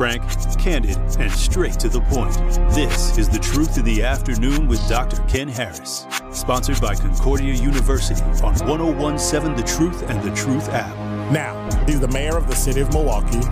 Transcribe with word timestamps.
Frank, 0.00 0.22
candid, 0.58 0.96
and 1.18 1.30
straight 1.30 1.78
to 1.78 1.90
the 1.90 2.00
point. 2.00 2.34
This 2.74 3.18
is 3.18 3.28
The 3.28 3.38
Truth 3.38 3.76
in 3.76 3.84
the 3.84 4.02
Afternoon 4.02 4.66
with 4.66 4.80
Dr. 4.88 5.22
Ken 5.24 5.46
Harris. 5.46 6.06
Sponsored 6.32 6.80
by 6.80 6.94
Concordia 6.94 7.52
University 7.52 8.22
on 8.42 8.54
1017 8.66 9.54
The 9.54 9.62
Truth 9.62 10.08
and 10.08 10.22
The 10.22 10.34
Truth 10.34 10.70
app. 10.70 10.96
Now, 11.30 11.68
he's 11.84 12.00
the 12.00 12.08
mayor 12.08 12.34
of 12.34 12.48
the 12.48 12.56
city 12.56 12.80
of 12.80 12.90
Milwaukee. 12.94 13.42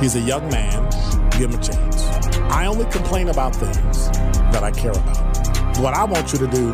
He's 0.00 0.14
a 0.14 0.20
young 0.20 0.48
man. 0.48 0.88
Give 1.30 1.50
him 1.50 1.58
a 1.58 1.60
chance. 1.64 2.04
I 2.52 2.66
only 2.66 2.84
complain 2.92 3.28
about 3.28 3.52
things 3.56 4.12
that 4.52 4.62
I 4.62 4.70
care 4.70 4.92
about. 4.92 5.76
What 5.78 5.92
I 5.92 6.04
want 6.04 6.32
you 6.32 6.38
to 6.38 6.46
do 6.46 6.72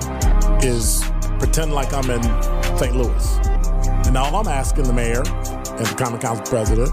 is 0.61 1.03
pretend 1.39 1.73
like 1.73 1.95
I'm 1.95 2.11
in 2.11 2.23
St. 2.77 2.95
Louis. 2.95 3.39
And 4.07 4.19
all 4.19 4.37
I'm 4.37 4.49
asking 4.49 4.85
the 4.85 4.93
mayor 4.93 5.23
and 5.25 5.87
the 5.87 5.95
common 5.97 6.21
council 6.21 6.45
president 6.45 6.93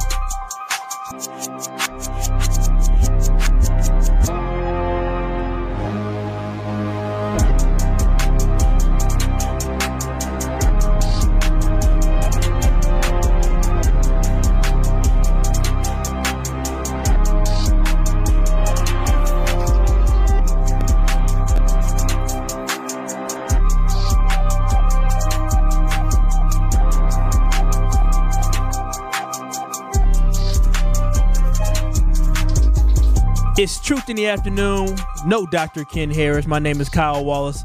In 34.11 34.17
the 34.17 34.27
Afternoon. 34.27 34.97
No 35.25 35.45
Dr. 35.45 35.85
Ken 35.85 36.11
Harris. 36.11 36.45
My 36.45 36.59
name 36.59 36.81
is 36.81 36.89
Kyle 36.89 37.23
Wallace, 37.23 37.63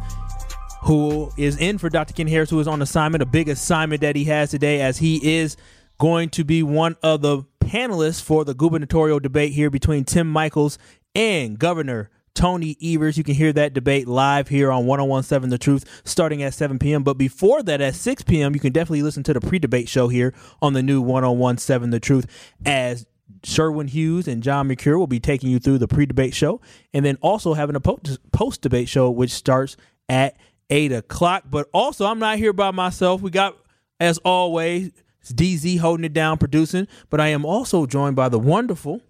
who 0.81 1.29
is 1.37 1.59
in 1.59 1.77
for 1.77 1.89
Dr. 1.89 2.15
Ken 2.15 2.29
Harris, 2.29 2.51
who 2.51 2.61
is 2.61 2.69
on 2.69 2.81
assignment, 2.83 3.21
a 3.21 3.27
big 3.27 3.49
assignment 3.49 4.01
that 4.03 4.15
he 4.15 4.23
has 4.27 4.53
today, 4.53 4.81
as 4.81 4.99
he 4.99 5.39
is 5.39 5.57
going 5.99 6.29
to 6.31 6.45
be 6.45 6.63
one 6.63 6.95
of 7.03 7.21
the 7.21 7.43
panelists 7.59 8.23
for 8.23 8.45
the 8.45 8.55
gubernatorial 8.55 9.19
debate 9.19 9.55
here 9.55 9.71
between 9.71 10.05
Tim 10.05 10.33
Michels 10.33 10.79
and 11.17 11.59
Governor 11.59 12.11
Tony 12.33 12.77
Evers. 12.81 13.19
You 13.19 13.25
can 13.25 13.35
hear 13.35 13.53
that 13.53 13.73
debate 13.73 14.07
live 14.07 14.47
here 14.47 14.71
on 14.71 14.87
1017 14.87 15.51
The 15.51 15.59
Truth 15.59 16.03
starting 16.05 16.45
at 16.45 16.55
7 16.55 16.79
p.m. 16.79 17.03
But 17.03 17.19
before 17.19 17.65
that, 17.65 17.81
at 17.81 17.97
6 17.97 18.23
p.m., 18.23 18.55
you 18.55 18.61
can 18.61 18.73
definitely 18.73 19.03
listen 19.03 19.25
to 19.25 19.33
the 19.33 19.41
pre 19.41 19.59
debate 19.59 19.89
show 19.89 20.07
here 20.07 20.33
on 20.63 20.75
the 20.75 20.83
new 20.85 21.01
1017 21.01 21.91
The 21.91 21.99
Truth 21.99 22.55
as 22.65 23.05
Sherwin 23.43 23.89
Hughes 23.89 24.29
and 24.29 24.43
John 24.43 24.69
McCure 24.69 24.99
will 24.99 25.07
be 25.07 25.21
taking 25.21 25.51
you 25.51 25.59
through 25.59 25.79
the 25.79 25.89
pre-debate 25.89 26.35
show, 26.35 26.61
and 26.93 27.05
then 27.05 27.17
also 27.21 27.55
having 27.55 27.77
a 27.77 27.81
post-debate 27.81 28.89
show 28.89 29.11
which 29.11 29.31
starts 29.31 29.77
at 30.09 30.37
eight 30.71 30.93
o'clock. 30.93 31.45
But 31.51 31.69
also, 31.73 32.07
I'm 32.07 32.19
not 32.19 32.39
here 32.39 32.53
by 32.53 32.71
myself. 32.71 33.21
We 33.23 33.31
got, 33.31 33.57
as 34.01 34.19
always, 34.19 34.91
DZ 35.25 35.79
holding 35.79 36.05
it 36.05 36.13
down, 36.13 36.39
producing. 36.39 36.89
But 37.11 37.21
I 37.21 37.29
am 37.29 37.45
also 37.45 37.87
joined 37.87 38.17
by 38.17 38.29
the 38.29 38.39
wonderful 38.39 39.01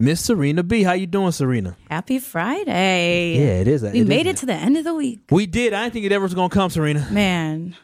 Miss 0.00 0.26
Sorina 0.28 0.66
B. 0.66 0.82
How 0.82 0.92
you 0.92 1.06
doing, 1.06 1.30
Sorina? 1.30 1.74
Happy 1.90 2.18
Friday. 2.18 3.36
Yeah, 3.38 3.60
it 3.60 3.68
is. 3.68 3.82
We 3.82 4.00
it 4.00 4.06
made 4.06 4.26
is. 4.26 4.34
it 4.34 4.36
to 4.38 4.46
the 4.46 4.54
end 4.54 4.76
of 4.76 4.84
the 4.84 4.94
week. 4.94 5.20
We 5.30 5.46
did. 5.46 5.72
I 5.72 5.82
didn't 5.82 5.94
think 5.94 6.06
it 6.06 6.12
ever 6.12 6.22
was 6.22 6.34
gonna 6.34 6.48
come, 6.50 6.70
Sorina. 6.70 7.10
Man, 7.10 7.74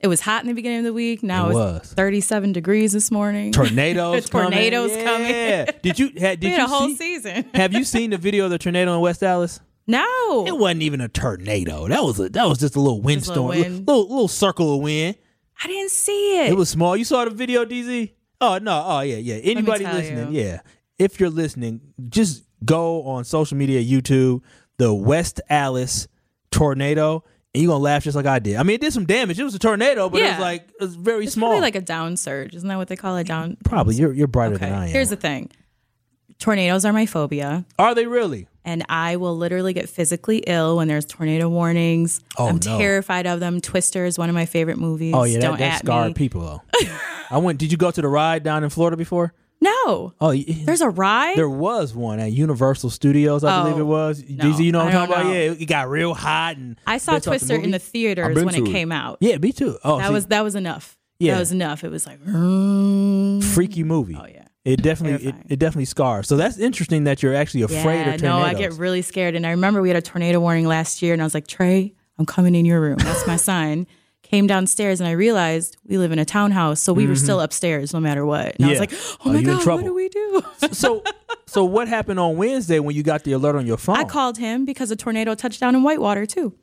it 0.00 0.08
was 0.08 0.20
hot 0.20 0.42
in 0.42 0.48
the 0.48 0.54
beginning 0.54 0.78
of 0.80 0.84
the 0.84 0.92
week. 0.92 1.22
Now 1.22 1.46
It 1.46 1.50
it's 1.50 1.54
was. 1.88 1.92
37 1.94 2.52
degrees 2.52 2.92
this 2.92 3.10
morning. 3.10 3.52
Tornadoes, 3.52 4.24
Tornadoes 4.30 4.90
coming. 4.90 5.04
coming. 5.04 5.26
Yeah. 5.30 5.70
Did 5.82 5.98
you? 5.98 6.06
ha- 6.08 6.10
Did 6.36 6.42
we 6.44 6.48
you 6.48 6.52
had 6.54 6.60
a 6.64 6.66
whole 6.66 6.88
see? 6.88 6.96
season. 6.96 7.44
Have 7.54 7.72
you 7.72 7.84
seen 7.84 8.10
the 8.10 8.18
video 8.18 8.44
of 8.44 8.50
the 8.50 8.58
tornado 8.58 8.94
in 8.94 9.00
West 9.00 9.22
Allis? 9.22 9.60
no. 9.86 10.44
It 10.46 10.58
wasn't 10.58 10.82
even 10.82 11.00
a 11.00 11.08
tornado. 11.08 11.88
That 11.88 12.02
was 12.02 12.18
a 12.20 12.28
that 12.30 12.46
was 12.48 12.58
just 12.58 12.76
a 12.76 12.80
little 12.80 13.00
windstorm, 13.00 13.46
little 13.46 13.54
little, 13.56 13.72
wind. 13.72 13.86
little, 13.88 14.08
little 14.08 14.28
circle 14.28 14.74
of 14.74 14.80
wind. 14.82 15.16
I 15.62 15.68
didn't 15.68 15.90
see 15.92 16.40
it. 16.44 16.50
It 16.50 16.56
was 16.56 16.68
small. 16.68 16.96
You 16.96 17.04
saw 17.04 17.24
the 17.24 17.30
video, 17.30 17.64
DZ? 17.64 18.12
Oh 18.40 18.58
no. 18.58 18.82
Oh 18.84 19.00
yeah, 19.00 19.16
yeah. 19.16 19.36
Anybody 19.36 19.84
listening? 19.86 20.32
you. 20.34 20.40
Yeah. 20.42 20.60
If 20.98 21.18
you're 21.20 21.30
listening, 21.30 21.80
just 22.08 22.42
go 22.64 23.02
on 23.04 23.24
social 23.24 23.56
media, 23.56 23.82
YouTube, 23.82 24.42
the 24.78 24.92
West 24.92 25.40
Allis 25.48 26.08
tornado, 26.50 27.22
and 27.56 27.62
you're 27.62 27.72
gonna 27.72 27.82
laugh 27.82 28.04
just 28.04 28.14
like 28.14 28.26
I 28.26 28.38
did. 28.38 28.56
I 28.56 28.62
mean, 28.62 28.74
it 28.74 28.80
did 28.82 28.92
some 28.92 29.06
damage. 29.06 29.40
It 29.40 29.44
was 29.44 29.54
a 29.54 29.58
tornado, 29.58 30.08
but 30.10 30.20
it 30.20 30.30
was 30.30 30.38
like 30.40 30.68
it 30.68 30.80
was 30.84 30.94
very 30.94 31.24
it's 31.24 31.32
small. 31.34 31.48
probably 31.48 31.62
like 31.62 31.74
a 31.74 31.80
down 31.80 32.16
surge. 32.16 32.54
Isn't 32.54 32.68
that 32.68 32.76
what 32.76 32.88
they 32.88 32.96
call 32.96 33.16
it? 33.16 33.26
Down. 33.26 33.56
Probably 33.64 33.94
you're 33.96 34.12
you're 34.12 34.26
brighter 34.28 34.54
Okay. 34.56 34.66
than 34.66 34.74
I 34.74 34.84
am. 34.86 34.90
Here's 34.92 35.08
the 35.10 35.16
thing. 35.16 35.50
Tornadoes 36.38 36.84
are 36.84 36.92
my 36.92 37.06
phobia. 37.06 37.64
Are 37.78 37.94
they 37.94 38.06
really? 38.06 38.48
and 38.68 38.84
I 38.88 39.14
will 39.14 39.36
literally 39.36 39.72
get 39.72 39.88
physically 39.88 40.38
ill 40.38 40.76
when 40.76 40.88
there's 40.88 41.04
tornado 41.04 41.48
warnings. 41.48 42.20
Oh, 42.36 42.48
I'm 42.48 42.56
no. 42.56 42.78
terrified 42.78 43.24
of 43.24 43.38
them. 43.38 43.60
Twister 43.60 44.04
is 44.04 44.18
one 44.18 44.28
of 44.28 44.34
my 44.34 44.44
favorite 44.44 44.76
movies. 44.76 45.14
Oh 45.16 45.22
yeah, 45.22 45.38
that, 45.38 45.40
Don't 45.46 45.58
that 45.58 45.72
at 45.74 45.78
scarred 45.78 46.08
me. 46.08 46.14
people 46.14 46.40
though. 46.40 46.62
I 47.30 47.38
went. 47.38 47.58
Did 47.60 47.70
you 47.72 47.78
go 47.78 47.90
to 47.92 48.02
the 48.02 48.08
ride 48.08 48.42
down 48.42 48.64
in 48.64 48.70
Florida 48.70 48.96
before? 48.96 49.32
No, 49.66 50.14
Oh, 50.20 50.34
there's 50.34 50.80
a 50.80 50.88
ride. 50.88 51.36
There 51.36 51.48
was 51.48 51.94
one 51.94 52.20
at 52.20 52.32
Universal 52.32 52.90
Studios, 52.90 53.44
I 53.44 53.62
believe 53.62 53.76
Oh, 53.76 53.80
it 53.80 53.84
was. 53.84 54.24
no, 54.28 54.44
DZ, 54.44 54.64
you 54.64 54.72
know 54.72 54.78
what 54.78 54.88
I'm 54.88 55.08
talking 55.08 55.14
don't 55.14 55.26
about? 55.26 55.32
Yeah, 55.34 55.62
it 55.62 55.66
got 55.66 55.88
real 55.88 56.14
hot 56.14 56.56
and 56.56 56.78
I 56.86 56.98
saw 56.98 57.12
off 57.14 57.22
the 57.22 57.30
Twister 57.30 57.54
in 57.56 57.70
the 57.70 57.78
theaters 57.78 58.42
when 58.44 58.54
it 58.54 58.68
it. 58.68 58.72
came 58.72 58.92
out. 58.92 59.18
Yeah, 59.20 59.38
me 59.38 59.52
too. 59.52 59.78
Oh, 59.84 59.98
that 59.98 60.08
see, 60.08 60.12
was 60.12 60.26
that 60.26 60.42
was 60.44 60.54
enough. 60.54 60.96
Yeah. 61.18 61.34
that 61.34 61.40
was 61.40 61.52
enough. 61.52 61.82
It 61.84 61.90
was 61.90 62.06
like, 62.06 62.22
mm. 62.24 63.42
freaky 63.42 63.82
movie. 63.84 64.18
oh 64.20 64.26
yeah. 64.26 64.44
It 64.64 64.82
definitely 64.82 65.28
it, 65.28 65.34
it 65.48 65.58
definitely 65.60 65.84
scars. 65.84 66.26
So 66.26 66.36
that's 66.36 66.58
interesting 66.58 67.04
that 67.04 67.22
you're 67.22 67.34
actually 67.36 67.62
afraid 67.62 68.00
yeah, 68.00 68.14
of 68.14 68.20
tornadoes. 68.20 68.22
no, 68.22 68.38
I 68.38 68.54
get 68.54 68.72
really 68.72 69.00
scared. 69.00 69.36
And 69.36 69.46
I 69.46 69.50
remember 69.50 69.80
we 69.80 69.88
had 69.88 69.96
a 69.96 70.02
tornado 70.02 70.40
warning 70.40 70.66
last 70.66 71.02
year, 71.02 71.12
and 71.12 71.22
I 71.22 71.24
was 71.24 71.34
like, 71.34 71.46
Trey, 71.46 71.94
I'm 72.18 72.26
coming 72.26 72.56
in 72.56 72.64
your 72.64 72.80
room. 72.80 72.98
That's 72.98 73.26
my 73.28 73.36
sign. 73.50 73.86
Came 74.30 74.46
downstairs, 74.48 75.00
and 75.00 75.06
I 75.08 75.12
realized 75.12 75.76
we 75.86 75.98
live 75.98 76.10
in 76.12 76.18
a 76.18 76.24
townhouse, 76.24 76.80
so 76.80 76.92
we 76.92 77.06
were 77.06 77.14
still 77.16 77.40
upstairs 77.40 77.92
no 77.94 78.00
matter 78.00 78.26
what. 78.26 78.56
And 78.56 78.64
I 78.66 78.68
Mm-hmm. 78.68 78.70
Was 78.70 78.80
like, 78.80 78.92
Oh, 78.92 79.16
Oh 79.26 79.32
my 79.32 79.42
god, 79.42 79.64
what 79.66 79.84
do 79.84 79.94
we 79.94 80.08
do? 80.08 80.42
so 80.72 81.04
so 81.46 81.64
what 81.64 81.86
happened 81.86 82.18
on 82.18 82.36
Wednesday 82.36 82.80
when 82.80 82.96
you 82.96 83.02
got 83.04 83.22
the 83.24 83.32
alert 83.32 83.54
on 83.56 83.66
your 83.66 83.76
phone? 83.76 83.96
I 83.96 84.04
called 84.04 84.38
him 84.38 84.64
because 84.64 84.90
a 84.90 84.96
tornado 84.96 85.34
touched 85.36 85.60
down 85.60 85.74
in 85.76 85.82
Whitewater 85.84 86.26
too. 86.26 86.54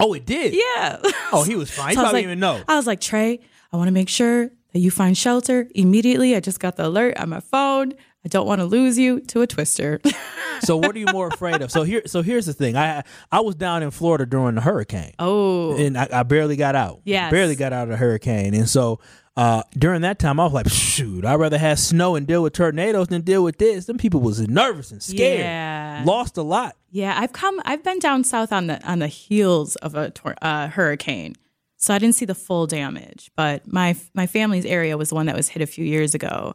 Oh, 0.00 0.12
it 0.14 0.26
did. 0.26 0.52
Yeah. 0.54 0.98
Oh, 1.32 1.42
he 1.44 1.54
was 1.56 1.70
fine. 1.70 1.90
He 1.90 1.94
So 1.94 2.00
I 2.00 2.04
probably 2.04 2.18
like, 2.20 2.22
didn't 2.28 2.30
even 2.32 2.40
know. 2.40 2.62
I 2.68 2.76
was 2.76 2.86
like, 2.86 3.00
Trey, 3.00 3.40
I 3.72 3.76
want 3.76 3.88
to 3.88 3.92
make 3.92 4.08
sure 4.08 4.50
that 4.72 4.78
you 4.80 4.90
find 4.90 5.16
shelter 5.18 5.68
immediately. 5.74 6.34
I 6.36 6.40
just 6.40 6.60
got 6.60 6.76
the 6.76 6.86
alert 6.86 7.16
on 7.18 7.28
my 7.30 7.40
phone. 7.40 7.94
I 8.26 8.28
don't 8.28 8.46
want 8.46 8.60
to 8.60 8.64
lose 8.66 8.98
you 8.98 9.20
to 9.20 9.40
a 9.42 9.46
twister. 9.46 10.00
so 10.60 10.76
what 10.76 10.96
are 10.96 10.98
you 10.98 11.06
more 11.12 11.28
afraid 11.28 11.62
of? 11.62 11.70
So 11.70 11.84
here 11.84 12.02
so 12.06 12.22
here's 12.22 12.46
the 12.46 12.52
thing. 12.52 12.76
I 12.76 13.04
I 13.30 13.40
was 13.40 13.54
down 13.54 13.84
in 13.84 13.92
Florida 13.92 14.26
during 14.26 14.56
the 14.56 14.60
hurricane. 14.62 15.12
oh, 15.20 15.76
and 15.76 15.96
I, 15.96 16.08
I 16.12 16.22
barely 16.24 16.56
got 16.56 16.74
out. 16.74 17.00
Yeah, 17.04 17.30
barely 17.30 17.54
got 17.54 17.72
out 17.72 17.84
of 17.84 17.90
the 17.90 17.96
hurricane, 17.96 18.52
and 18.54 18.68
so 18.68 18.98
Uh, 19.36 19.62
during 19.76 20.00
that 20.00 20.18
time, 20.18 20.40
I 20.40 20.44
was 20.44 20.54
like, 20.54 20.66
shoot, 20.70 21.22
I'd 21.26 21.34
rather 21.38 21.58
have 21.58 21.78
snow 21.78 22.16
and 22.16 22.26
deal 22.26 22.42
with 22.42 22.54
tornadoes 22.54 23.08
than 23.08 23.20
deal 23.20 23.44
with 23.44 23.58
this. 23.58 23.84
Them 23.84 23.98
people 23.98 24.20
was 24.22 24.40
nervous 24.48 24.90
and 24.90 25.02
scared. 25.02 25.40
Yeah. 25.40 26.02
Lost 26.06 26.38
a 26.38 26.42
lot. 26.42 26.74
Yeah, 26.90 27.14
I've 27.20 27.34
come. 27.34 27.60
I've 27.66 27.84
been 27.84 27.98
down 27.98 28.24
south 28.24 28.50
on 28.50 28.66
the 28.68 28.82
on 28.90 28.98
the 28.98 29.08
heels 29.08 29.76
of 29.76 29.94
a 29.94 30.10
tor- 30.10 30.36
uh, 30.40 30.68
hurricane, 30.68 31.34
so 31.76 31.92
I 31.94 31.98
didn't 31.98 32.14
see 32.14 32.24
the 32.24 32.34
full 32.34 32.66
damage. 32.66 33.30
But 33.36 33.70
my 33.70 33.94
my 34.14 34.26
family's 34.26 34.64
area 34.64 34.96
was 34.96 35.10
the 35.10 35.14
one 35.16 35.26
that 35.26 35.36
was 35.36 35.48
hit 35.48 35.60
a 35.60 35.66
few 35.66 35.84
years 35.84 36.14
ago, 36.14 36.54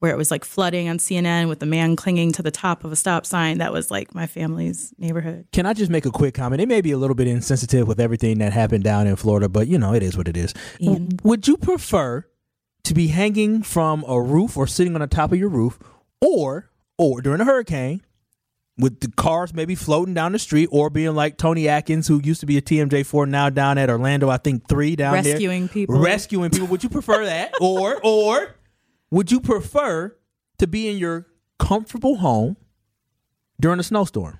where 0.00 0.12
it 0.12 0.16
was 0.16 0.30
like 0.30 0.44
flooding 0.44 0.88
on 0.88 0.98
CNN 0.98 1.48
with 1.48 1.58
the 1.58 1.66
man 1.66 1.96
clinging 1.96 2.30
to 2.32 2.42
the 2.42 2.50
top 2.52 2.84
of 2.84 2.92
a 2.92 2.96
stop 2.96 3.26
sign. 3.26 3.58
That 3.58 3.72
was 3.72 3.90
like 3.90 4.14
my 4.14 4.26
family's 4.26 4.94
neighborhood. 4.98 5.46
Can 5.52 5.66
I 5.66 5.72
just 5.72 5.90
make 5.90 6.06
a 6.06 6.10
quick 6.10 6.34
comment? 6.34 6.62
It 6.62 6.68
may 6.68 6.80
be 6.80 6.92
a 6.92 6.98
little 6.98 7.16
bit 7.16 7.26
insensitive 7.26 7.88
with 7.88 7.98
everything 7.98 8.38
that 8.38 8.52
happened 8.52 8.84
down 8.84 9.06
in 9.06 9.16
Florida, 9.16 9.48
but 9.48 9.66
you 9.66 9.78
know, 9.78 9.94
it 9.94 10.02
is 10.02 10.16
what 10.16 10.28
it 10.28 10.36
is. 10.36 10.54
W- 10.80 11.08
Would 11.24 11.48
you 11.48 11.56
prefer 11.56 12.24
to 12.84 12.94
be 12.94 13.08
hanging 13.08 13.62
from 13.62 14.04
a 14.06 14.20
roof 14.20 14.56
or 14.56 14.66
sitting 14.66 14.94
on 14.94 15.00
the 15.00 15.06
top 15.06 15.32
of 15.32 15.38
your 15.38 15.48
roof 15.50 15.78
or 16.20 16.70
or 16.96 17.20
during 17.20 17.40
a 17.40 17.44
hurricane 17.44 18.00
with 18.78 19.00
the 19.00 19.08
cars 19.10 19.52
maybe 19.52 19.74
floating 19.74 20.14
down 20.14 20.30
the 20.32 20.38
street 20.38 20.68
or 20.70 20.88
being 20.88 21.14
like 21.14 21.36
Tony 21.36 21.68
Atkins 21.68 22.06
who 22.06 22.20
used 22.22 22.40
to 22.40 22.46
be 22.46 22.56
a 22.56 22.62
TMJ4 22.62 23.28
now 23.28 23.50
down 23.50 23.76
at 23.78 23.90
Orlando 23.90 24.28
I 24.30 24.36
think 24.36 24.68
3 24.68 24.94
down 24.96 25.22
there 25.24 25.32
Rescuing 25.34 25.68
people. 25.68 25.98
rescuing 25.98 26.50
people 26.50 26.68
would 26.68 26.82
you 26.84 26.88
prefer 26.88 27.24
that 27.26 27.52
or 27.60 28.00
or 28.04 28.54
would 29.10 29.30
you 29.32 29.40
prefer 29.40 30.16
to 30.58 30.66
be 30.66 30.88
in 30.88 30.98
your 30.98 31.26
comfortable 31.58 32.16
home 32.16 32.56
during 33.60 33.80
a 33.80 33.82
snowstorm 33.82 34.38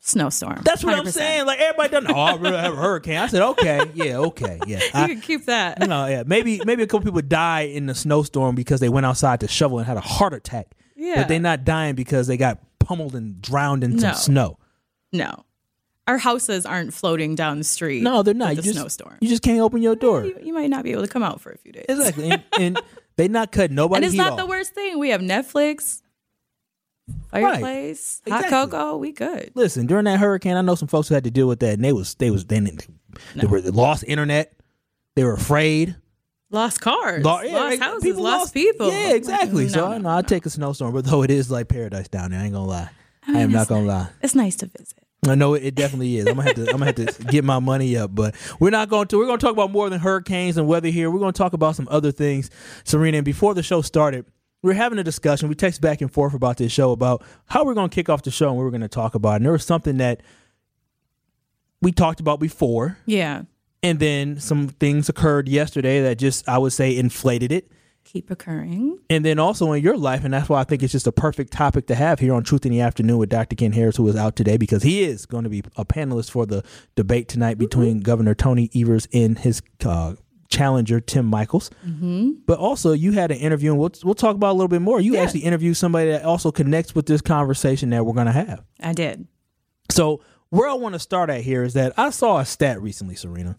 Snowstorm. 0.00 0.60
that's 0.64 0.84
what 0.84 0.92
i 0.92 0.98
am 0.98 1.06
saying. 1.06 1.46
Like 1.46 1.58
everybody 1.60 1.88
doesn't. 1.88 2.10
Oh, 2.10 2.20
I 2.20 2.34
really 2.36 2.58
have 2.58 2.74
a 2.74 2.76
hurricane. 2.76 3.16
I 3.16 3.26
said, 3.26 3.40
okay, 3.40 3.80
yeah, 3.94 4.18
okay, 4.18 4.60
yeah. 4.66 4.78
You 4.82 4.90
I, 4.92 5.06
can 5.08 5.22
keep 5.22 5.46
that. 5.46 5.80
you 5.80 5.86
know, 5.86 6.04
yeah. 6.06 6.24
Maybe 6.26 6.60
maybe 6.66 6.82
a 6.82 6.86
couple 6.86 7.06
people 7.06 7.22
die 7.22 7.62
in 7.62 7.86
the 7.86 7.94
snowstorm 7.94 8.54
because 8.54 8.80
they 8.80 8.90
went 8.90 9.06
outside 9.06 9.40
to 9.40 9.48
shovel 9.48 9.78
and 9.78 9.86
had 9.86 9.96
a 9.96 10.02
heart 10.02 10.34
attack. 10.34 10.74
Yeah. 10.94 11.22
But 11.22 11.28
they're 11.28 11.40
not 11.40 11.64
dying 11.64 11.94
because 11.94 12.26
they 12.26 12.36
got 12.36 12.58
pummeled 12.80 13.14
and 13.14 13.40
drowned 13.40 13.82
in 13.82 13.98
some 13.98 14.10
No. 14.10 14.14
snow. 14.14 14.58
No, 15.10 15.44
our 16.06 16.18
houses 16.18 16.66
aren't 16.66 16.92
floating 16.92 17.34
down 17.34 17.56
the 17.56 17.64
street. 17.64 18.02
No, 18.02 18.22
they're 18.22 18.34
not. 18.34 18.56
With 18.56 18.66
You 18.66 18.72
the 18.72 18.80
just, 18.80 18.98
snowstorm. 18.98 19.16
You 19.22 19.28
just 19.28 19.42
can't 19.42 19.60
open 19.60 19.80
your 19.80 19.96
door. 19.96 20.26
You, 20.26 20.38
you 20.42 20.52
might 20.52 20.68
not 20.68 20.84
be 20.84 20.92
able 20.92 21.00
to 21.02 21.08
come 21.08 21.22
out 21.22 21.40
for 21.40 21.50
a 21.50 21.56
few 21.56 21.72
days. 21.72 21.86
Exactly. 21.88 22.30
And, 22.30 22.42
and 22.60 22.80
they 23.16 23.28
not 23.28 23.52
cut 23.52 23.70
nobody. 23.70 23.98
and 23.98 24.04
it's 24.04 24.14
not 24.14 24.32
off. 24.32 24.38
the 24.38 24.46
worst 24.46 24.74
thing. 24.74 24.98
We 24.98 25.10
have 25.10 25.20
Netflix, 25.20 26.02
fireplace, 27.30 28.22
hot 28.28 28.44
Exactly. 28.44 28.70
cocoa. 28.70 28.96
We 28.96 29.12
good. 29.12 29.52
Listen, 29.54 29.86
during 29.86 30.04
that 30.04 30.18
hurricane, 30.18 30.56
I 30.56 30.62
know 30.62 30.74
some 30.74 30.88
folks 30.88 31.08
who 31.08 31.14
had 31.14 31.24
to 31.24 31.30
deal 31.30 31.46
with 31.48 31.60
that, 31.60 31.74
and 31.74 31.84
they 31.84 31.92
was 31.92 32.14
they 32.14 32.30
was 32.30 32.44
they, 32.46 32.60
they 32.60 33.46
were 33.46 33.60
they 33.60 33.70
lost 33.70 34.04
internet. 34.06 34.52
They 35.14 35.24
were 35.24 35.34
afraid. 35.34 35.96
Lost 36.50 36.80
cars, 36.80 37.24
Lo- 37.24 37.40
yeah, 37.42 37.52
lost 37.52 37.80
houses, 37.80 38.16
lost, 38.16 38.54
people. 38.54 38.88
Yeah, 38.88 39.14
exactly. 39.14 39.64
No, 39.64 39.70
so 39.70 39.86
I 39.86 39.98
know 39.98 40.10
I 40.10 40.22
take 40.22 40.46
a 40.46 40.50
snowstorm, 40.50 40.92
but 40.92 41.04
though 41.04 41.24
it 41.24 41.30
is 41.30 41.50
like 41.50 41.66
paradise 41.66 42.06
down 42.06 42.30
there, 42.30 42.38
I 42.38 42.44
ain't 42.44 42.52
gonna 42.52 42.66
lie. 42.66 42.90
I, 43.26 43.40
am 43.40 43.50
not 43.50 43.66
gonna 43.66 43.86
lie. 43.86 44.08
It's 44.22 44.36
nice 44.36 44.54
to 44.56 44.66
visit. 44.66 45.03
I 45.26 45.34
know 45.34 45.54
it, 45.54 45.64
it 45.64 45.74
definitely 45.74 46.16
is. 46.16 46.26
I'm 46.26 46.36
gonna 46.36 46.48
have 46.48 46.56
to 46.56 46.62
I'm 46.70 46.78
gonna 46.78 46.86
have 46.86 46.94
to 46.96 47.24
get 47.24 47.44
my 47.44 47.58
money 47.58 47.96
up, 47.96 48.14
but 48.14 48.34
we're 48.60 48.70
not 48.70 48.88
going 48.88 49.08
to. 49.08 49.18
We're 49.18 49.26
gonna 49.26 49.38
talk 49.38 49.52
about 49.52 49.70
more 49.70 49.88
than 49.90 50.00
hurricanes 50.00 50.56
and 50.56 50.66
weather 50.66 50.88
here. 50.88 51.10
We're 51.10 51.20
gonna 51.20 51.32
talk 51.32 51.52
about 51.52 51.76
some 51.76 51.88
other 51.90 52.12
things, 52.12 52.50
Sorina. 52.84 53.16
And 53.16 53.24
before 53.24 53.54
the 53.54 53.62
show 53.62 53.80
started, 53.82 54.26
we 54.62 54.68
were 54.68 54.74
having 54.74 54.98
a 54.98 55.04
discussion. 55.04 55.48
We 55.48 55.54
text 55.54 55.80
back 55.80 56.00
and 56.00 56.10
forth 56.12 56.34
about 56.34 56.56
this 56.56 56.72
show 56.72 56.92
about 56.92 57.22
how 57.46 57.64
we're 57.64 57.74
gonna 57.74 57.88
kick 57.88 58.08
off 58.08 58.22
the 58.22 58.30
show 58.30 58.48
and 58.48 58.56
what 58.56 58.64
we're 58.64 58.70
gonna 58.70 58.88
talk 58.88 59.14
about. 59.14 59.36
And 59.36 59.44
there 59.44 59.52
was 59.52 59.64
something 59.64 59.98
that 59.98 60.20
we 61.80 61.92
talked 61.92 62.20
about 62.20 62.40
before, 62.40 62.96
Yeah, 63.06 63.42
and 63.82 63.98
then 63.98 64.40
some 64.40 64.68
things 64.68 65.08
occurred 65.08 65.48
yesterday 65.48 66.02
that 66.02 66.18
just 66.18 66.48
I 66.48 66.58
would 66.58 66.72
say 66.72 66.96
inflated 66.96 67.52
it. 67.52 67.70
Keep 68.04 68.30
occurring. 68.30 68.98
And 69.08 69.24
then 69.24 69.38
also 69.38 69.72
in 69.72 69.82
your 69.82 69.96
life, 69.96 70.24
and 70.24 70.34
that's 70.34 70.48
why 70.48 70.60
I 70.60 70.64
think 70.64 70.82
it's 70.82 70.92
just 70.92 71.06
a 71.06 71.12
perfect 71.12 71.52
topic 71.52 71.86
to 71.86 71.94
have 71.94 72.20
here 72.20 72.34
on 72.34 72.44
Truth 72.44 72.66
in 72.66 72.72
the 72.72 72.80
Afternoon 72.80 73.18
with 73.18 73.30
Dr. 73.30 73.56
Ken 73.56 73.72
Harris, 73.72 73.96
who 73.96 74.06
is 74.08 74.16
out 74.16 74.36
today 74.36 74.56
because 74.56 74.82
he 74.82 75.02
is 75.02 75.26
going 75.26 75.44
to 75.44 75.50
be 75.50 75.62
a 75.76 75.84
panelist 75.84 76.30
for 76.30 76.46
the 76.46 76.62
debate 76.96 77.28
tonight 77.28 77.58
between 77.58 78.00
Governor 78.00 78.34
Tony 78.34 78.70
Evers 78.74 79.08
and 79.12 79.38
his 79.38 79.62
uh, 79.84 80.14
challenger 80.48 81.00
Tim 81.00 81.30
Michels. 81.30 81.70
Mm-hmm. 81.86 82.32
But 82.46 82.58
also, 82.58 82.92
you 82.92 83.12
had 83.12 83.30
an 83.30 83.38
interview, 83.38 83.70
and 83.70 83.80
we'll 83.80 83.92
we'll 84.04 84.14
talk 84.14 84.36
about 84.36 84.52
a 84.52 84.56
little 84.56 84.68
bit 84.68 84.82
more. 84.82 85.00
You 85.00 85.16
actually 85.16 85.40
interviewed 85.40 85.76
somebody 85.76 86.10
that 86.10 86.24
also 86.24 86.52
connects 86.52 86.94
with 86.94 87.06
this 87.06 87.20
conversation 87.20 87.90
that 87.90 88.04
we're 88.04 88.14
going 88.14 88.26
to 88.26 88.32
have. 88.32 88.62
I 88.80 88.92
did. 88.92 89.26
So 89.90 90.20
where 90.50 90.68
I 90.68 90.74
want 90.74 90.94
to 90.94 90.98
start 90.98 91.30
at 91.30 91.40
here 91.40 91.64
is 91.64 91.74
that 91.74 91.92
I 91.96 92.10
saw 92.10 92.38
a 92.38 92.44
stat 92.44 92.80
recently, 92.80 93.14
Sorina. 93.14 93.56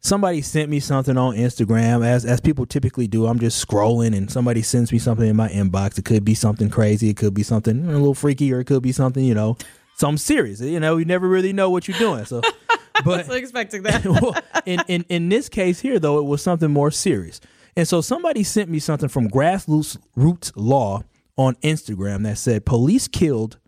Somebody 0.00 0.42
sent 0.42 0.70
me 0.70 0.78
something 0.78 1.16
on 1.16 1.34
Instagram, 1.34 2.06
as 2.06 2.24
as 2.24 2.40
people 2.40 2.66
typically 2.66 3.08
do. 3.08 3.26
I'm 3.26 3.40
just 3.40 3.66
scrolling, 3.66 4.16
and 4.16 4.30
somebody 4.30 4.62
sends 4.62 4.92
me 4.92 4.98
something 4.98 5.28
in 5.28 5.34
my 5.34 5.48
inbox. 5.48 5.98
It 5.98 6.04
could 6.04 6.24
be 6.24 6.34
something 6.34 6.70
crazy, 6.70 7.10
it 7.10 7.16
could 7.16 7.34
be 7.34 7.42
something 7.42 7.84
a 7.84 7.92
little 7.92 8.14
freaky, 8.14 8.52
or 8.52 8.60
it 8.60 8.66
could 8.66 8.82
be 8.82 8.92
something 8.92 9.24
you 9.24 9.34
know, 9.34 9.56
something 9.96 10.18
serious. 10.18 10.60
You 10.60 10.78
know, 10.78 10.98
you 10.98 11.04
never 11.04 11.28
really 11.28 11.52
know 11.52 11.70
what 11.70 11.88
you're 11.88 11.98
doing. 11.98 12.24
So, 12.26 12.42
but 13.04 13.28
expecting 13.30 13.82
that. 13.82 14.04
well, 14.22 14.36
in, 14.64 14.80
in 14.86 15.04
in 15.08 15.28
this 15.28 15.48
case 15.48 15.80
here, 15.80 15.98
though, 15.98 16.18
it 16.20 16.24
was 16.24 16.42
something 16.42 16.70
more 16.70 16.92
serious. 16.92 17.40
And 17.76 17.86
so 17.86 18.00
somebody 18.00 18.44
sent 18.44 18.70
me 18.70 18.78
something 18.78 19.08
from 19.08 19.28
Grassroots 19.28 19.98
Roots 20.14 20.52
Law 20.54 21.02
on 21.36 21.54
Instagram 21.56 22.24
that 22.24 22.38
said 22.38 22.66
police 22.66 23.08
killed 23.08 23.58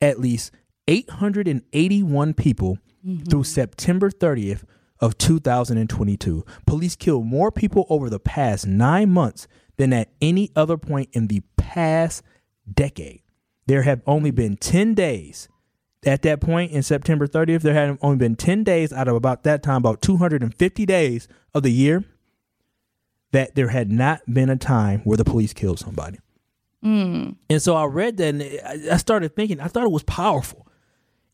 at 0.00 0.18
least 0.18 0.52
881 0.88 2.34
people 2.34 2.78
through 3.04 3.14
mm-hmm. 3.14 3.42
September 3.42 4.10
30th 4.10 4.62
of 5.02 5.18
2022. 5.18 6.46
Police 6.66 6.96
killed 6.96 7.26
more 7.26 7.50
people 7.50 7.84
over 7.90 8.08
the 8.08 8.20
past 8.20 8.66
nine 8.66 9.10
months 9.10 9.46
than 9.76 9.92
at 9.92 10.08
any 10.22 10.50
other 10.56 10.78
point 10.78 11.10
in 11.12 11.26
the 11.26 11.42
past 11.58 12.22
decade. 12.72 13.20
There 13.66 13.82
have 13.82 14.00
only 14.06 14.30
been 14.30 14.56
10 14.56 14.94
days 14.94 15.48
at 16.04 16.22
that 16.22 16.40
point 16.40 16.72
in 16.72 16.82
September 16.82 17.26
30th, 17.26 17.62
there 17.62 17.74
had 17.74 17.96
only 18.02 18.16
been 18.16 18.34
10 18.34 18.64
days 18.64 18.92
out 18.92 19.08
of 19.08 19.14
about 19.14 19.44
that 19.44 19.62
time, 19.62 19.76
about 19.76 20.02
250 20.02 20.86
days 20.86 21.28
of 21.54 21.62
the 21.62 21.70
year, 21.70 22.04
that 23.30 23.54
there 23.54 23.68
had 23.68 23.90
not 23.90 24.20
been 24.32 24.50
a 24.50 24.56
time 24.56 25.00
where 25.04 25.16
the 25.16 25.24
police 25.24 25.52
killed 25.52 25.78
somebody. 25.78 26.18
Hmm. 26.82 27.30
And 27.48 27.62
so 27.62 27.76
I 27.76 27.84
read 27.84 28.16
that 28.16 28.34
and 28.34 28.42
I- 28.42 28.94
I 28.94 28.96
started 28.96 29.36
thinking, 29.36 29.60
I 29.60 29.68
thought 29.68 29.84
it 29.84 29.92
was 29.92 30.02
powerful. 30.02 30.66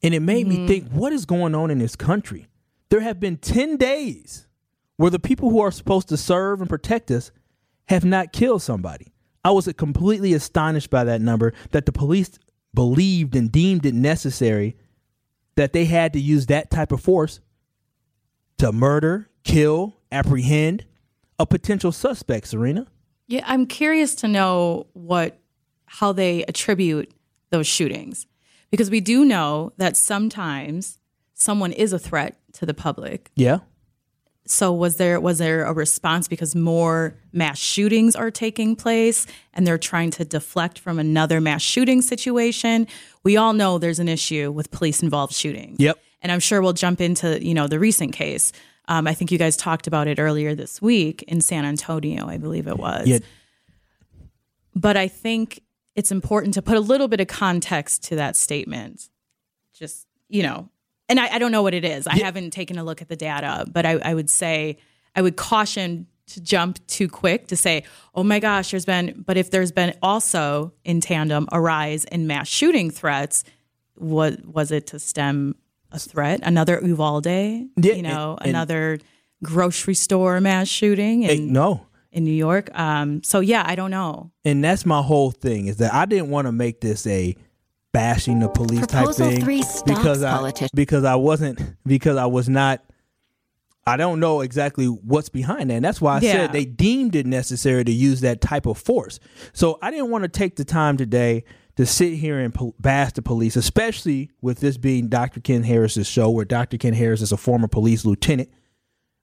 And 0.02 0.14
it 0.14 0.20
made 0.20 0.46
me 0.46 0.56
hmm. 0.56 0.66
think, 0.66 0.88
what 0.90 1.12
is 1.12 1.24
going 1.24 1.54
on 1.54 1.70
in 1.70 1.78
this 1.78 1.96
country? 1.96 2.46
There 2.90 3.00
have 3.00 3.20
been 3.20 3.36
10 3.36 3.76
days 3.76 4.46
where 4.96 5.10
the 5.10 5.18
people 5.18 5.50
who 5.50 5.60
are 5.60 5.70
supposed 5.70 6.08
to 6.08 6.16
serve 6.16 6.60
and 6.60 6.68
protect 6.68 7.10
us 7.10 7.30
have 7.86 8.04
not 8.04 8.32
killed 8.32 8.62
somebody. 8.62 9.12
I 9.44 9.50
was 9.50 9.72
completely 9.76 10.34
astonished 10.34 10.90
by 10.90 11.04
that 11.04 11.20
number 11.20 11.52
that 11.70 11.86
the 11.86 11.92
police 11.92 12.38
believed 12.74 13.34
and 13.34 13.50
deemed 13.50 13.86
it 13.86 13.94
necessary 13.94 14.76
that 15.56 15.72
they 15.72 15.86
had 15.86 16.12
to 16.12 16.20
use 16.20 16.46
that 16.46 16.70
type 16.70 16.92
of 16.92 17.00
force 17.00 17.40
to 18.58 18.72
murder, 18.72 19.28
kill, 19.44 19.96
apprehend 20.12 20.84
a 21.38 21.46
potential 21.46 21.92
suspect, 21.92 22.50
Sorina. 22.50 22.86
Yeah, 23.26 23.44
I'm 23.46 23.66
curious 23.66 24.14
to 24.16 24.28
know 24.28 24.86
what 24.92 25.38
how 25.86 26.12
they 26.12 26.44
attribute 26.44 27.12
those 27.50 27.66
shootings 27.66 28.26
because 28.70 28.90
we 28.90 29.00
do 29.00 29.24
know 29.24 29.72
that 29.78 29.96
sometimes 29.96 30.98
someone 31.34 31.72
is 31.72 31.92
a 31.92 31.98
threat 31.98 32.36
to 32.58 32.66
the 32.66 32.74
public. 32.74 33.30
Yeah. 33.34 33.58
So 34.46 34.72
was 34.72 34.96
there 34.96 35.20
was 35.20 35.38
there 35.38 35.64
a 35.64 35.72
response 35.72 36.26
because 36.26 36.54
more 36.54 37.14
mass 37.32 37.58
shootings 37.58 38.16
are 38.16 38.30
taking 38.30 38.76
place 38.76 39.26
and 39.52 39.66
they're 39.66 39.78
trying 39.78 40.10
to 40.12 40.24
deflect 40.24 40.78
from 40.78 40.98
another 40.98 41.40
mass 41.40 41.60
shooting 41.60 42.00
situation? 42.00 42.86
We 43.24 43.36
all 43.36 43.52
know 43.52 43.78
there's 43.78 43.98
an 43.98 44.08
issue 44.08 44.50
with 44.50 44.70
police 44.70 45.02
involved 45.02 45.34
shootings. 45.34 45.78
Yep. 45.80 45.98
And 46.22 46.32
I'm 46.32 46.40
sure 46.40 46.62
we'll 46.62 46.72
jump 46.72 47.00
into, 47.00 47.44
you 47.44 47.52
know, 47.52 47.66
the 47.66 47.78
recent 47.78 48.12
case. 48.14 48.52
Um, 48.88 49.06
I 49.06 49.12
think 49.12 49.30
you 49.30 49.38
guys 49.38 49.56
talked 49.56 49.86
about 49.86 50.08
it 50.08 50.18
earlier 50.18 50.54
this 50.54 50.80
week 50.80 51.22
in 51.24 51.42
San 51.42 51.66
Antonio, 51.66 52.26
I 52.26 52.38
believe 52.38 52.66
it 52.66 52.78
was. 52.78 53.06
Yeah. 53.06 53.18
But 54.74 54.96
I 54.96 55.08
think 55.08 55.60
it's 55.94 56.10
important 56.10 56.54
to 56.54 56.62
put 56.62 56.76
a 56.76 56.80
little 56.80 57.06
bit 57.06 57.20
of 57.20 57.26
context 57.26 58.04
to 58.04 58.16
that 58.16 58.34
statement. 58.34 59.10
Just, 59.74 60.06
you 60.28 60.42
know, 60.42 60.70
and 61.08 61.18
I, 61.20 61.34
I 61.34 61.38
don't 61.38 61.52
know 61.52 61.62
what 61.62 61.74
it 61.74 61.84
is. 61.84 62.06
I 62.06 62.16
haven't 62.18 62.50
taken 62.50 62.78
a 62.78 62.84
look 62.84 63.00
at 63.02 63.08
the 63.08 63.16
data, 63.16 63.64
but 63.72 63.86
I, 63.86 63.92
I 64.04 64.14
would 64.14 64.30
say, 64.30 64.78
I 65.16 65.22
would 65.22 65.36
caution 65.36 66.06
to 66.28 66.40
jump 66.40 66.84
too 66.86 67.08
quick 67.08 67.46
to 67.48 67.56
say, 67.56 67.84
oh 68.14 68.22
my 68.22 68.38
gosh, 68.38 68.70
there's 68.70 68.84
been, 68.84 69.24
but 69.26 69.36
if 69.36 69.50
there's 69.50 69.72
been 69.72 69.94
also 70.02 70.72
in 70.84 71.00
tandem 71.00 71.48
a 71.52 71.60
rise 71.60 72.04
in 72.04 72.26
mass 72.26 72.46
shooting 72.48 72.90
threats, 72.90 73.44
what 73.94 74.44
was 74.44 74.70
it 74.70 74.86
to 74.88 74.98
stem 74.98 75.54
a 75.90 75.98
threat? 75.98 76.40
Another 76.42 76.80
Uvalde, 76.84 77.26
Yeah, 77.26 77.62
you 77.94 78.02
know, 78.02 78.32
and- 78.38 78.40
and- 78.40 78.50
another 78.50 78.98
grocery 79.42 79.94
store 79.94 80.40
mass 80.40 80.68
shooting 80.68 81.22
in, 81.22 81.52
no. 81.52 81.86
in 82.12 82.24
New 82.24 82.32
York. 82.32 82.76
Um, 82.78 83.22
so 83.22 83.40
yeah, 83.40 83.62
I 83.66 83.74
don't 83.76 83.90
know. 83.90 84.30
And 84.44 84.62
that's 84.62 84.84
my 84.84 85.00
whole 85.00 85.30
thing 85.30 85.66
is 85.68 85.76
that 85.78 85.94
I 85.94 86.04
didn't 86.06 86.28
want 86.30 86.46
to 86.46 86.52
make 86.52 86.80
this 86.80 87.06
a 87.06 87.36
bashing 87.92 88.40
the 88.40 88.48
police 88.48 88.80
Proposal 88.86 89.12
type 89.26 89.34
thing 89.36 89.44
three 89.44 89.62
stops 89.62 89.82
because 89.82 90.22
I 90.22 90.36
politicians. 90.36 90.70
because 90.74 91.04
I 91.04 91.14
wasn't 91.14 91.60
because 91.86 92.16
I 92.16 92.26
was 92.26 92.48
not 92.48 92.82
I 93.86 93.96
don't 93.96 94.20
know 94.20 94.42
exactly 94.42 94.84
what's 94.84 95.30
behind 95.30 95.70
that. 95.70 95.74
And 95.76 95.84
that's 95.84 95.98
why 95.98 96.18
I 96.18 96.20
Yeah. 96.20 96.32
said 96.32 96.52
they 96.52 96.66
deemed 96.66 97.16
it 97.16 97.24
necessary 97.26 97.84
to 97.84 97.92
use 97.92 98.20
that 98.20 98.42
type 98.42 98.66
of 98.66 98.76
force. 98.76 99.18
So 99.54 99.78
I 99.80 99.90
didn't 99.90 100.10
want 100.10 100.24
to 100.24 100.28
take 100.28 100.56
the 100.56 100.64
time 100.64 100.98
today 100.98 101.44
to 101.76 101.86
sit 101.86 102.12
here 102.14 102.38
and 102.38 102.52
po- 102.52 102.74
bash 102.78 103.12
the 103.14 103.22
police, 103.22 103.56
especially 103.56 104.30
with 104.42 104.60
this 104.60 104.76
being 104.76 105.08
Dr. 105.08 105.40
Ken 105.40 105.62
Harris's 105.62 106.06
show, 106.06 106.28
where 106.28 106.44
Dr. 106.44 106.76
Ken 106.76 106.92
Harris 106.92 107.22
is 107.22 107.32
a 107.32 107.38
former 107.38 107.66
police 107.68 108.04
lieutenant 108.04 108.50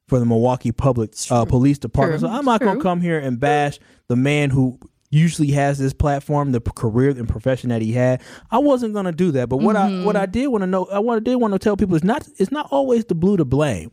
for 0.07 0.17
the 0.17 0.25
Milwaukee 0.25 0.71
Public 0.71 1.13
uh, 1.29 1.45
Police 1.45 1.77
Department. 1.77 2.21
True. 2.21 2.29
So 2.29 2.33
I'm 2.33 2.45
not 2.45 2.59
going 2.61 2.77
to 2.77 2.81
come 2.81 3.01
here 3.01 3.19
and 3.19 3.39
bash 3.39 3.77
the 4.07 4.15
man 4.15 4.49
who 4.49 4.79
usually 5.09 5.51
has 5.51 5.77
this 5.77 5.93
platform, 5.93 6.51
the 6.51 6.61
career 6.61 7.11
and 7.11 7.27
profession 7.29 7.69
that 7.69 7.81
he 7.81 7.93
had. 7.93 8.21
I 8.51 8.59
wasn't 8.59 8.93
going 8.93 9.05
to 9.05 9.11
do 9.11 9.31
that. 9.31 9.49
But 9.49 9.57
what 9.57 9.75
I 9.75 9.89
mm-hmm. 9.89 10.05
what 10.05 10.15
I 10.15 10.25
did 10.25 10.47
want 10.47 10.63
to 10.63 10.67
know, 10.67 10.85
I 10.85 10.99
what 10.99 11.17
I 11.17 11.19
did 11.19 11.35
want 11.35 11.53
to 11.53 11.59
tell 11.59 11.77
people 11.77 11.95
is 11.95 12.03
not 12.03 12.27
it's 12.37 12.51
not 12.51 12.67
always 12.71 13.05
the 13.05 13.15
blue 13.15 13.37
to 13.37 13.45
blame, 13.45 13.91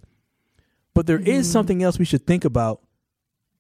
but 0.95 1.07
there 1.07 1.19
is 1.19 1.47
mm-hmm. 1.47 1.53
something 1.53 1.83
else 1.83 1.99
we 1.99 2.05
should 2.05 2.27
think 2.27 2.45
about 2.45 2.83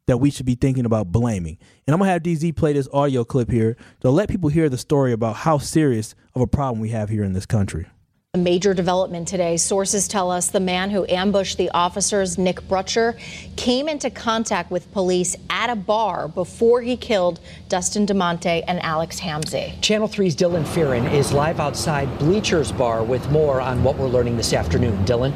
that 0.06 0.18
we 0.18 0.30
should 0.30 0.46
be 0.46 0.54
thinking 0.54 0.84
about 0.84 1.12
blaming. 1.12 1.58
And 1.86 1.94
I'm 1.94 2.00
gonna 2.00 2.10
have 2.10 2.22
DZ 2.22 2.56
play 2.56 2.72
this 2.72 2.88
audio 2.92 3.24
clip 3.24 3.50
here 3.50 3.76
to 4.00 4.10
let 4.10 4.28
people 4.28 4.48
hear 4.48 4.68
the 4.68 4.78
story 4.78 5.12
about 5.12 5.36
how 5.36 5.58
serious 5.58 6.14
of 6.34 6.42
a 6.42 6.46
problem 6.46 6.80
we 6.80 6.88
have 6.90 7.08
here 7.08 7.22
in 7.22 7.32
this 7.32 7.46
country. 7.46 7.86
A 8.34 8.38
major 8.38 8.72
development 8.72 9.28
today. 9.28 9.58
Sources 9.58 10.08
tell 10.08 10.30
us 10.30 10.48
the 10.48 10.58
man 10.58 10.88
who 10.88 11.04
ambushed 11.06 11.58
the 11.58 11.68
officers, 11.72 12.38
Nick 12.38 12.66
Brutcher, 12.66 13.18
came 13.56 13.90
into 13.90 14.08
contact 14.08 14.70
with 14.70 14.90
police 14.90 15.36
at 15.50 15.68
a 15.68 15.76
bar 15.76 16.28
before 16.28 16.80
he 16.80 16.96
killed 16.96 17.40
Dustin 17.68 18.06
DeMonte 18.06 18.64
and 18.66 18.82
Alex 18.82 19.20
Hamzy. 19.20 19.78
Channel 19.82 20.08
3's 20.08 20.34
Dylan 20.34 20.64
Fearon 20.64 21.12
is 21.12 21.30
live 21.34 21.60
outside 21.60 22.08
Bleachers 22.18 22.72
Bar 22.72 23.04
with 23.04 23.30
more 23.30 23.60
on 23.60 23.84
what 23.84 23.98
we're 23.98 24.08
learning 24.08 24.38
this 24.38 24.54
afternoon. 24.54 24.96
Dylan? 25.04 25.34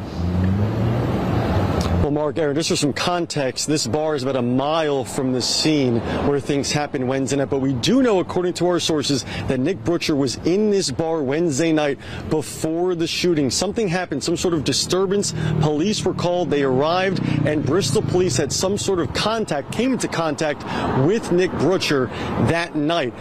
Mark, 2.16 2.38
Aaron, 2.38 2.54
just 2.54 2.70
for 2.70 2.76
some 2.76 2.94
context, 2.94 3.68
this 3.68 3.86
bar 3.86 4.14
is 4.14 4.22
about 4.22 4.36
a 4.36 4.42
mile 4.42 5.04
from 5.04 5.34
the 5.34 5.42
scene 5.42 5.98
where 6.26 6.40
things 6.40 6.72
happened 6.72 7.06
Wednesday 7.06 7.36
night. 7.36 7.50
But 7.50 7.58
we 7.58 7.74
do 7.74 8.02
know, 8.02 8.20
according 8.20 8.54
to 8.54 8.68
our 8.68 8.80
sources, 8.80 9.22
that 9.48 9.60
Nick 9.60 9.84
Brutcher 9.84 10.16
was 10.16 10.36
in 10.36 10.70
this 10.70 10.90
bar 10.90 11.22
Wednesday 11.22 11.74
night 11.74 11.98
before 12.30 12.94
the 12.94 13.06
shooting. 13.06 13.50
Something 13.50 13.86
happened, 13.86 14.24
some 14.24 14.38
sort 14.38 14.54
of 14.54 14.64
disturbance. 14.64 15.34
Police 15.60 16.06
were 16.06 16.14
called. 16.14 16.48
They 16.48 16.62
arrived, 16.62 17.20
and 17.44 17.62
Bristol 17.66 18.00
police 18.00 18.38
had 18.38 18.50
some 18.50 18.78
sort 18.78 18.98
of 18.98 19.12
contact, 19.12 19.70
came 19.70 19.92
into 19.92 20.08
contact 20.08 20.64
with 21.06 21.32
Nick 21.32 21.50
Brutcher 21.50 22.08
that 22.48 22.76
night. 22.76 23.12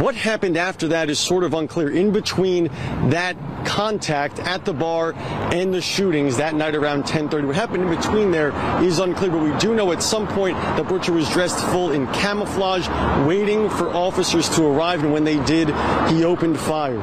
What 0.00 0.14
happened 0.14 0.56
after 0.56 0.86
that 0.88 1.10
is 1.10 1.18
sort 1.18 1.42
of 1.42 1.54
unclear. 1.54 1.90
In 1.90 2.12
between 2.12 2.68
that 3.10 3.36
contact 3.64 4.38
at 4.38 4.64
the 4.64 4.74
bar 4.74 5.14
and 5.16 5.74
the 5.74 5.80
shootings 5.80 6.36
that 6.36 6.54
night 6.54 6.76
around 6.76 7.02
10:30, 7.04 7.46
what 7.46 7.56
happened 7.56 7.82
in 7.82 7.90
between 7.90 8.30
there 8.30 8.43
is 8.82 8.98
unclear. 8.98 9.30
But 9.30 9.42
we 9.42 9.56
do 9.58 9.74
know 9.74 9.92
at 9.92 10.02
some 10.02 10.26
point 10.26 10.56
that 10.56 10.86
Brutcher 10.86 11.14
was 11.14 11.28
dressed 11.30 11.64
full 11.66 11.92
in 11.92 12.06
camouflage, 12.08 12.88
waiting 13.26 13.70
for 13.70 13.88
officers 13.90 14.48
to 14.50 14.64
arrive, 14.64 15.02
and 15.04 15.12
when 15.12 15.24
they 15.24 15.42
did, 15.44 15.68
he 16.08 16.24
opened 16.24 16.58
fire. 16.58 16.98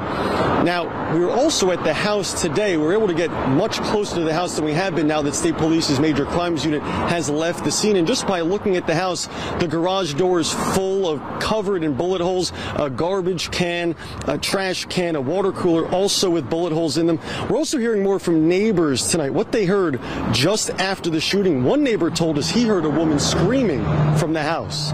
Now, 0.63 1.13
we 1.13 1.19
were 1.19 1.31
also 1.31 1.71
at 1.71 1.83
the 1.83 1.93
house 1.93 2.41
today. 2.41 2.77
We 2.77 2.83
were 2.83 2.93
able 2.93 3.07
to 3.07 3.13
get 3.13 3.31
much 3.49 3.81
closer 3.81 4.15
to 4.15 4.21
the 4.23 4.33
house 4.33 4.55
than 4.55 4.65
we 4.65 4.73
have 4.73 4.95
been 4.95 5.07
now 5.07 5.21
that 5.23 5.33
State 5.33 5.57
Police's 5.57 5.99
Major 5.99 6.25
Crimes 6.25 6.63
Unit 6.63 6.81
has 6.83 7.29
left 7.29 7.63
the 7.63 7.71
scene. 7.71 7.95
And 7.95 8.07
just 8.07 8.27
by 8.27 8.41
looking 8.41 8.77
at 8.77 8.85
the 8.85 8.95
house, 8.95 9.27
the 9.59 9.67
garage 9.67 10.13
door 10.13 10.39
is 10.39 10.53
full 10.53 11.09
of 11.09 11.21
covered 11.39 11.83
in 11.83 11.95
bullet 11.95 12.21
holes, 12.21 12.53
a 12.75 12.89
garbage 12.89 13.51
can, 13.51 13.95
a 14.27 14.37
trash 14.37 14.85
can, 14.85 15.15
a 15.15 15.21
water 15.21 15.51
cooler, 15.51 15.87
also 15.89 16.29
with 16.29 16.49
bullet 16.49 16.71
holes 16.71 16.97
in 16.97 17.07
them. 17.07 17.19
We're 17.49 17.57
also 17.57 17.77
hearing 17.77 18.03
more 18.03 18.19
from 18.19 18.47
neighbors 18.47 19.09
tonight. 19.09 19.31
What 19.31 19.51
they 19.51 19.65
heard 19.65 19.99
just 20.31 20.69
after 20.69 21.09
the 21.09 21.19
shooting. 21.31 21.63
One 21.63 21.81
neighbor 21.81 22.09
told 22.09 22.37
us 22.37 22.49
he 22.49 22.65
heard 22.65 22.83
a 22.83 22.89
woman 22.89 23.17
screaming 23.17 23.85
from 24.17 24.33
the 24.33 24.43
house. 24.43 24.91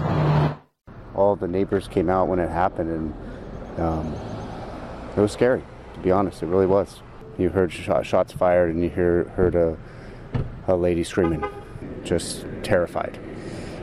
all 1.12 1.34
the 1.34 1.48
neighbors 1.48 1.88
came 1.88 2.08
out 2.08 2.28
when 2.28 2.38
it 2.38 2.48
happened, 2.48 2.90
and 2.90 3.80
um, 3.80 4.14
it 5.16 5.20
was 5.20 5.32
scary. 5.32 5.64
To 5.94 6.00
be 6.00 6.12
honest, 6.12 6.40
it 6.44 6.46
really 6.46 6.66
was. 6.66 7.02
You 7.38 7.48
heard 7.48 7.72
shot, 7.72 8.06
shots 8.06 8.32
fired, 8.32 8.72
and 8.72 8.80
you 8.80 8.88
hear, 8.88 9.24
heard 9.34 9.56
a, 9.56 9.76
a 10.68 10.76
lady 10.76 11.02
screaming, 11.02 11.44
just 12.04 12.46
terrified. 12.62 13.18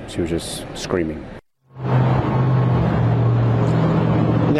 She 0.07 0.21
was 0.21 0.29
just 0.29 0.65
screaming. 0.75 1.25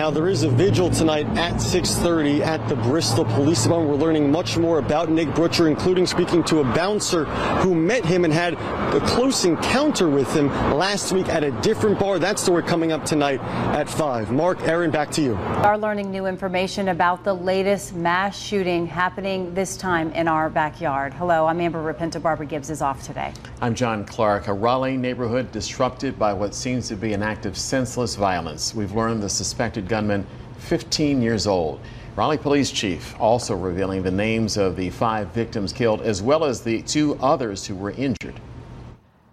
Now 0.06 0.12
there 0.12 0.28
is 0.28 0.44
a 0.44 0.50
vigil 0.50 0.92
tonight 0.92 1.26
at 1.36 1.60
6:30 1.60 2.44
at 2.44 2.70
the 2.70 2.76
Bristol 2.76 3.26
Police 3.26 3.64
Department. 3.64 3.90
We're 3.90 4.06
learning 4.06 4.32
much 4.32 4.56
more 4.56 4.78
about 4.78 5.10
Nick 5.10 5.30
Brutcher, 5.30 5.68
including 5.68 6.06
speaking 6.06 6.44
to 6.44 6.60
a 6.60 6.64
bouncer 6.64 7.26
who 7.64 7.74
met 7.74 8.06
him 8.06 8.24
and 8.24 8.32
had 8.32 8.54
a 8.54 9.00
close 9.08 9.46
encounter 9.46 10.08
with 10.08 10.32
him 10.32 10.50
last 10.78 11.12
week 11.12 11.28
at 11.28 11.44
a 11.44 11.50
different 11.64 11.98
bar. 11.98 12.20
That 12.20 12.38
story 12.38 12.62
coming 12.62 12.92
up 12.92 13.04
tonight 13.04 13.42
at 13.74 13.90
5. 13.90 14.32
Mark, 14.32 14.62
Aaron, 14.68 14.92
back 14.92 15.10
to 15.14 15.24
you. 15.24 15.32
We 15.32 15.64
are 15.64 15.76
learning 15.76 16.12
new 16.12 16.28
information 16.28 16.90
about 16.90 17.24
the 17.24 17.34
latest 17.34 17.96
mass 17.96 18.38
shooting 18.40 18.86
happening 18.86 19.56
this 19.56 19.76
time 19.76 20.12
in 20.12 20.28
our 20.28 20.52
backyard. 20.52 21.16
Hello, 21.16 21.48
I'm 21.48 21.60
Amber 21.60 21.82
Rupinta. 21.82 22.22
Barbara 22.22 22.46
Gibbs 22.46 22.70
is 22.70 22.84
off 22.84 23.02
today. 23.02 23.34
I'm 23.60 23.74
John 23.74 24.06
Clark. 24.06 24.50
A 24.50 24.54
Raleigh 24.54 24.98
neighborhood 24.98 25.52
disrupted 25.52 26.20
by 26.20 26.32
what 26.32 26.54
seems 26.54 26.88
to 26.90 26.96
be 26.96 27.14
an 27.14 27.24
act 27.24 27.48
of 27.48 27.58
senseless 27.58 28.16
violence. 28.16 28.76
We've 28.76 28.92
learned 28.92 29.24
the 29.24 29.30
suspected 29.30 29.88
gunman, 29.96 30.28
15 30.58 31.22
years 31.22 31.48
old. 31.48 31.80
Raleigh 32.18 32.38
Police 32.38 32.70
Chief 32.70 33.16
also 33.18 33.56
revealing 33.56 34.04
the 34.04 34.12
names 34.12 34.58
of 34.58 34.76
the 34.76 34.90
five 34.90 35.30
victims 35.30 35.72
killed, 35.72 36.02
as 36.02 36.22
well 36.22 36.44
as 36.44 36.60
the 36.60 36.82
two 36.82 37.18
others 37.22 37.66
who 37.66 37.76
were 37.76 37.92
injured. 37.92 38.38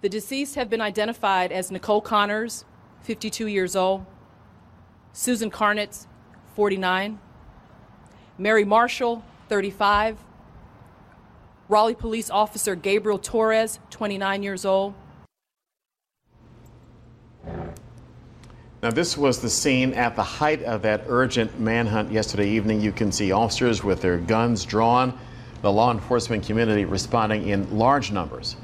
The 0.03 0.09
deceased 0.09 0.55
have 0.55 0.71
been 0.71 0.81
identified 0.81 1.51
as 1.51 1.73
Nicole 1.73 2.01
Connors, 2.01 2.65
52 3.01 3.49
years 3.49 3.75
old, 3.75 4.07
Susan 5.13 5.51
Karnatz, 5.51 6.07
49, 6.55 7.19
Mary 8.39 8.65
Marshall, 8.65 9.25
35, 9.49 10.19
Raleigh 11.69 11.95
Police 11.97 12.31
Officer 12.31 12.77
Gabriel 12.77 13.19
Torres, 13.19 13.81
29 13.91 14.45
years 14.45 14.65
old, 14.65 14.95
Now, 18.83 18.91
this 18.91 19.17
was 19.17 19.41
the 19.41 19.49
scene 19.49 19.95
at 19.95 20.17
the 20.17 20.25
height 20.25 20.65
of 20.65 20.83
that 20.83 21.05
urgent 21.07 21.61
manhunt 21.61 22.11
yesterday 22.11 22.49
evening. 22.49 22.81
You 22.81 22.91
can 22.91 23.13
see 23.13 23.31
officers 23.31 23.85
with 23.85 24.03
their 24.03 24.19
guns 24.19 24.65
drawn, 24.65 25.17
the 25.61 25.71
law 25.71 25.93
enforcement 25.93 26.45
community 26.45 26.85
responding 26.85 27.47
in 27.47 27.79
large 27.79 28.11
numbers. 28.11 28.57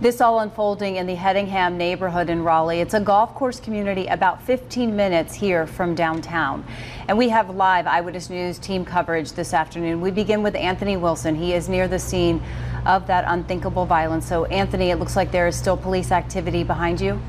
This 0.00 0.20
all 0.20 0.38
unfolding 0.38 0.94
in 0.94 1.08
the 1.08 1.16
Hedingham 1.16 1.74
neighborhood 1.74 2.30
in 2.30 2.44
Raleigh. 2.44 2.82
It's 2.82 2.94
a 2.94 3.00
golf 3.00 3.34
course 3.34 3.58
community 3.58 4.06
about 4.06 4.40
15 4.42 4.94
minutes 4.94 5.34
here 5.34 5.66
from 5.66 5.96
downtown. 5.96 6.64
And 7.08 7.18
we 7.18 7.28
have 7.30 7.50
live 7.50 7.88
Eyewitness 7.88 8.30
News 8.30 8.60
team 8.60 8.84
coverage 8.84 9.32
this 9.32 9.52
afternoon. 9.52 10.00
We 10.00 10.12
begin 10.12 10.44
with 10.44 10.54
Anthony 10.54 10.96
Wilson. 10.96 11.34
He 11.34 11.52
is 11.52 11.68
near 11.68 11.88
the 11.88 11.98
scene 11.98 12.40
of 12.86 13.08
that 13.08 13.24
unthinkable 13.26 13.86
violence. 13.86 14.24
So, 14.24 14.44
Anthony, 14.44 14.90
it 14.90 15.00
looks 15.00 15.16
like 15.16 15.32
there 15.32 15.48
is 15.48 15.56
still 15.56 15.76
police 15.76 16.12
activity 16.12 16.62
behind 16.62 17.00
you. 17.00 17.20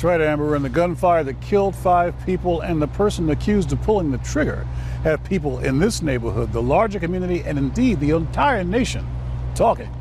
That's 0.00 0.18
right, 0.18 0.20
Amber. 0.22 0.54
And 0.54 0.64
the 0.64 0.70
gunfire 0.70 1.22
that 1.24 1.42
killed 1.42 1.76
five 1.76 2.14
people 2.24 2.62
and 2.62 2.80
the 2.80 2.86
person 2.86 3.28
accused 3.28 3.70
of 3.70 3.82
pulling 3.82 4.10
the 4.10 4.16
trigger 4.16 4.66
have 5.02 5.22
people 5.24 5.58
in 5.58 5.78
this 5.78 6.00
neighborhood, 6.00 6.54
the 6.54 6.62
larger 6.62 6.98
community, 6.98 7.42
and 7.42 7.58
indeed 7.58 8.00
the 8.00 8.12
entire 8.12 8.64
nation 8.64 9.06
talking. 9.54 9.94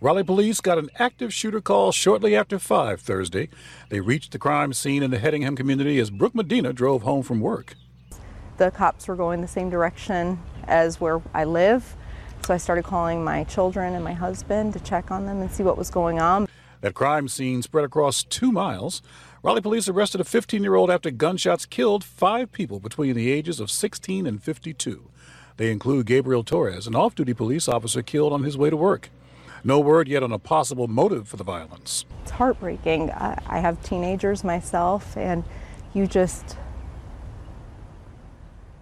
Raleigh 0.00 0.22
police 0.22 0.60
got 0.60 0.78
an 0.78 0.88
active 1.00 1.34
shooter 1.34 1.60
call 1.60 1.90
shortly 1.90 2.36
after 2.36 2.60
5 2.60 3.00
Thursday. 3.00 3.48
They 3.88 3.98
reached 3.98 4.30
the 4.30 4.38
crime 4.38 4.72
scene 4.72 5.02
in 5.02 5.10
the 5.10 5.18
Hedingham 5.18 5.56
community 5.56 5.98
as 5.98 6.08
Brooke 6.08 6.36
Medina 6.36 6.72
drove 6.72 7.02
home 7.02 7.24
from 7.24 7.40
work. 7.40 7.74
The 8.58 8.70
cops 8.70 9.08
were 9.08 9.16
going 9.16 9.40
the 9.40 9.48
same 9.48 9.68
direction 9.68 10.40
as 10.68 11.00
where 11.00 11.20
I 11.34 11.42
live. 11.42 11.96
So 12.46 12.54
I 12.54 12.58
started 12.58 12.84
calling 12.84 13.24
my 13.24 13.42
children 13.42 13.94
and 13.94 14.04
my 14.04 14.12
husband 14.12 14.74
to 14.74 14.80
check 14.80 15.10
on 15.10 15.26
them 15.26 15.40
and 15.40 15.50
see 15.50 15.64
what 15.64 15.76
was 15.76 15.90
going 15.90 16.20
on. 16.20 16.47
That 16.80 16.94
crime 16.94 17.28
scene 17.28 17.62
spread 17.62 17.84
across 17.84 18.22
two 18.22 18.52
miles. 18.52 19.02
Raleigh 19.42 19.60
police 19.60 19.88
arrested 19.88 20.20
a 20.20 20.24
15 20.24 20.62
year 20.62 20.74
old 20.74 20.90
after 20.90 21.10
gunshots 21.10 21.66
killed 21.66 22.04
five 22.04 22.52
people 22.52 22.80
between 22.80 23.14
the 23.14 23.30
ages 23.30 23.60
of 23.60 23.70
16 23.70 24.26
and 24.26 24.42
52. 24.42 25.10
They 25.56 25.72
include 25.72 26.06
Gabriel 26.06 26.44
Torres, 26.44 26.86
an 26.86 26.94
off 26.94 27.16
duty 27.16 27.34
police 27.34 27.68
officer 27.68 28.00
killed 28.00 28.32
on 28.32 28.44
his 28.44 28.56
way 28.56 28.70
to 28.70 28.76
work. 28.76 29.10
No 29.64 29.80
word 29.80 30.06
yet 30.06 30.22
on 30.22 30.30
a 30.30 30.38
possible 30.38 30.86
motive 30.86 31.26
for 31.26 31.36
the 31.36 31.42
violence. 31.42 32.04
It's 32.22 32.30
heartbreaking. 32.30 33.10
I, 33.10 33.58
have 33.58 33.82
teenagers 33.82 34.44
myself, 34.44 35.16
and 35.16 35.42
you 35.94 36.06
just. 36.06 36.56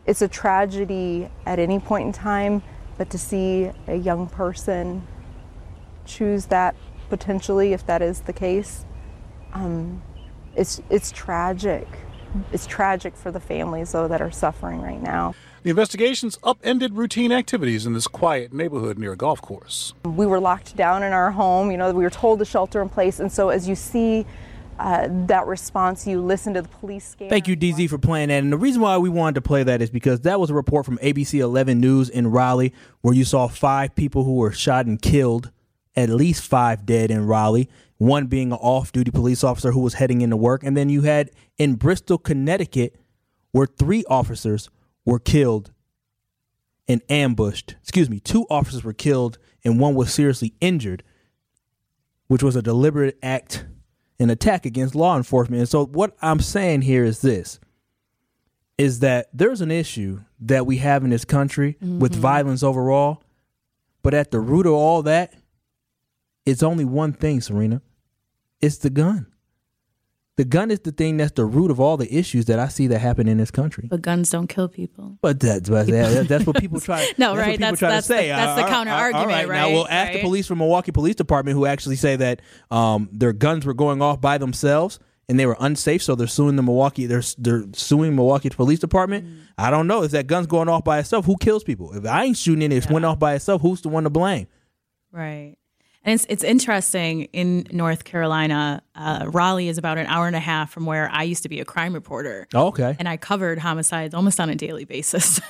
It's 0.05 0.21
a 0.21 0.29
tragedy 0.29 1.31
at 1.47 1.59
any 1.59 1.81
point 1.81 2.07
in 2.07 2.13
time, 2.13 2.63
but 2.99 3.09
to 3.11 3.19
see 3.19 3.71
a 3.89 3.97
young 3.97 4.29
person 4.29 5.07
choose 6.05 6.47
that 6.47 6.77
potentially, 7.09 7.73
if 7.73 7.87
that 7.87 8.03
is 8.03 8.21
the 8.21 8.33
case, 8.33 8.85
um, 9.53 10.03
it's 10.55 10.81
it's 10.91 11.11
tragic. 11.13 11.87
it's 12.53 12.67
tragic 12.67 13.17
for 13.17 13.31
the 13.31 13.41
families 13.41 13.93
though 13.93 14.09
that 14.09 14.21
are 14.21 14.31
suffering 14.31 14.83
right 14.83 15.03
now. 15.03 15.35
The 15.63 15.71
investigations 15.71 16.39
upended 16.45 16.95
routine 16.95 17.33
activities 17.33 17.87
in 17.87 17.93
this 17.93 18.07
quiet 18.07 18.53
neighborhood 18.53 18.99
near 18.99 19.13
a 19.13 19.17
golf 19.17 19.43
course. 19.43 19.95
We 20.05 20.27
were 20.27 20.39
locked 20.39 20.77
down 20.77 21.03
in 21.03 21.13
our 21.13 21.33
home. 21.33 21.71
You 21.71 21.77
know, 21.77 21.93
we 21.93 22.05
were 22.05 22.11
told 22.11 22.39
to 22.39 22.45
shelter 22.45 22.81
in 22.83 22.89
place, 22.89 23.19
and 23.21 23.33
so 23.33 23.49
as 23.49 23.69
you 23.69 23.75
see 23.75 24.27
uh, 24.79 25.09
that 25.27 25.47
response, 25.47 26.07
you 26.07 26.21
listen 26.21 26.55
to 26.55 26.63
the 26.63 26.69
police 26.69 27.09
scan. 27.09 27.29
Thank 27.29 27.49
you, 27.49 27.57
DZ, 27.57 27.89
for 27.89 27.99
playing 27.99 28.29
that. 28.29 28.43
And 28.43 28.53
the 28.53 28.59
reason 28.59 28.83
why 28.83 28.99
we 28.99 29.09
wanted 29.09 29.37
to 29.37 29.41
play 29.41 29.63
that 29.63 29.81
is 29.81 29.91
because 29.91 30.21
that 30.21 30.39
was 30.39 30.51
a 30.51 30.55
report 30.55 30.85
from 30.85 30.99
ABC 30.99 31.41
11 31.41 31.81
News 31.81 32.09
in 32.09 32.29
Raleigh, 32.29 32.73
where 33.01 33.15
you 33.15 33.25
saw 33.25 33.49
five 33.49 33.95
people 33.95 34.25
who 34.25 34.35
were 34.35 34.53
shot 34.53 34.87
and 34.87 35.01
killed, 35.01 35.51
at 35.97 36.09
least 36.11 36.43
five 36.43 36.85
dead 36.85 37.11
in 37.11 37.27
Raleigh, 37.27 37.69
one 37.99 38.27
being 38.27 38.53
an 38.53 38.59
off 38.59 38.93
duty 38.93 39.11
police 39.11 39.43
officer 39.43 39.73
who 39.73 39.81
was 39.81 39.95
heading 39.95 40.21
into 40.21 40.37
work. 40.37 40.63
And 40.63 40.77
then 40.77 40.89
you 40.89 41.03
had 41.03 41.31
in 41.59 41.77
Bristol, 41.77 42.19
Connecticut, 42.19 42.97
where 43.53 43.67
three 43.67 44.05
officers 44.09 44.69
were 45.05 45.19
killed 45.19 45.73
and 46.87 47.01
ambushed. 47.09 47.77
Excuse 47.83 48.11
me, 48.11 48.21
two 48.21 48.47
officers 48.51 48.85
were 48.85 48.93
killed 48.93 49.39
and 49.65 49.81
one 49.81 49.95
was 49.95 50.13
seriously 50.13 50.55
injured, 50.61 51.03
which 52.27 52.43
was 52.43 52.55
a 52.55 52.63
deliberate 52.63 53.19
act 53.23 53.65
an 54.19 54.31
attack 54.31 54.67
against 54.67 54.95
law 54.95 55.17
enforcement. 55.17 55.61
And 55.61 55.69
so 55.69 55.87
what 55.87 56.17
I'm 56.23 56.41
saying 56.41 56.83
here 56.83 57.05
is 57.05 57.21
this 57.21 57.61
is 58.79 59.01
that 59.01 59.29
there's 59.33 59.63
an 59.63 59.71
issue 59.71 60.21
that 60.39 60.67
we 60.67 60.77
have 60.79 61.03
in 61.03 61.09
this 61.09 61.25
country 61.25 61.79
mm-hmm. 61.83 61.99
with 61.99 62.15
violence 62.15 62.63
overall, 62.63 63.23
but 64.03 64.13
at 64.13 64.31
the 64.31 64.41
root 64.41 64.67
of 64.67 64.75
all 64.75 65.03
that, 65.03 65.33
it's 66.47 66.63
only 66.63 66.85
one 66.85 67.13
thing, 67.13 67.41
Sorina. 67.41 67.83
It's 68.61 68.79
the 68.79 68.91
gun. 68.91 69.27
The 70.37 70.45
gun 70.45 70.71
is 70.71 70.81
the 70.81 70.93
thing 70.93 71.17
that's 71.17 71.33
the 71.33 71.47
root 71.47 71.71
of 71.71 71.81
all 71.81 71.97
the 71.97 72.15
issues 72.15 72.45
that 72.45 72.59
I 72.59 72.69
see 72.69 72.87
that 72.89 72.99
happen 72.99 73.27
in 73.27 73.39
this 73.39 73.51
country. 73.51 73.89
But 73.91 74.03
guns 74.03 74.31
don't 74.31 74.49
kill 74.49 74.69
people. 74.69 75.17
But 75.23 75.41
that's 75.41 75.69
that, 75.71 76.27
that's 76.29 76.47
what 76.47 76.61
people 76.61 76.79
try. 76.83 77.11
no, 77.17 77.35
that's 77.35 77.47
right? 77.47 77.59
That's, 77.59 77.81
that's, 77.81 78.09
the, 78.09 78.15
that's 78.15 78.61
the 78.61 78.69
counter 78.69 78.93
argument, 78.93 79.29
right, 79.29 79.49
right? 79.49 79.57
Now 79.57 79.71
we'll 79.71 79.89
ask 79.89 80.09
right? 80.09 80.17
the 80.17 80.23
police 80.23 80.47
from 80.47 80.59
Milwaukee 80.59 80.93
Police 80.93 81.15
Department 81.15 81.57
who 81.57 81.65
actually 81.65 81.97
say 81.97 82.17
that 82.17 82.43
um, 82.71 83.09
their 83.13 83.33
guns 83.33 83.65
were 83.65 83.73
going 83.73 84.03
off 84.03 84.21
by 84.21 84.37
themselves 84.37 84.99
and 85.27 85.41
they 85.41 85.47
were 85.47 85.57
unsafe, 85.59 86.03
so 86.03 86.15
they're 86.15 86.27
suing 86.27 86.57
the 86.57 86.63
Milwaukee. 86.63 87.07
They're 87.07 87.23
they're 87.39 87.65
suing 87.73 88.15
Milwaukee 88.15 88.51
Police 88.51 88.79
Department. 88.79 89.27
Mm. 89.27 89.39
I 89.57 89.71
don't 89.71 89.87
know. 89.87 90.03
Is 90.03 90.13
that 90.13 90.27
gun's 90.27 90.47
going 90.47 90.69
off 90.69 90.85
by 90.85 90.99
itself? 90.99 91.25
Who 91.25 91.37
kills 91.39 91.65
people? 91.65 91.95
If 91.95 92.05
I 92.05 92.25
ain't 92.25 92.37
shooting 92.37 92.63
it, 92.63 92.73
it 92.73 92.85
yeah. 92.85 92.93
went 92.93 93.07
off 93.07 93.19
by 93.19 93.35
itself. 93.35 93.63
Who's 93.63 93.81
the 93.81 93.89
one 93.89 94.05
to 94.05 94.11
blame? 94.11 94.47
Right. 95.11 95.57
And 96.07 96.15
it's 96.15 96.25
it's 96.29 96.45
interesting 96.45 97.25
in 97.33 97.67
North 97.73 98.05
Carolina. 98.05 98.81
Uh, 98.95 99.27
Raleigh 99.27 99.69
is 99.69 99.77
about 99.77 99.99
an 99.99 100.07
hour 100.07 100.29
and 100.29 100.37
a 100.37 100.41
half 100.41 100.71
from 100.71 100.87
where 100.87 101.11
I 101.13 101.25
used 101.25 101.43
to 101.43 101.49
be 101.49 101.59
a 101.59 101.65
crime 101.65 101.93
reporter. 101.93 102.47
Oh, 102.55 102.69
okay. 102.69 102.95
And 103.01 103.09
I 103.09 103.17
covered 103.17 103.59
homicides 103.59 104.15
almost 104.15 104.39
on 104.39 104.49
a 104.49 104.55
daily 104.55 104.85
basis. 104.85 105.41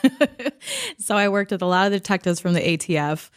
so 0.98 1.14
I 1.14 1.28
worked 1.28 1.50
with 1.50 1.60
a 1.60 1.66
lot 1.66 1.86
of 1.86 1.92
detectives 1.92 2.40
from 2.40 2.54
the 2.54 2.60
ATF, 2.60 3.28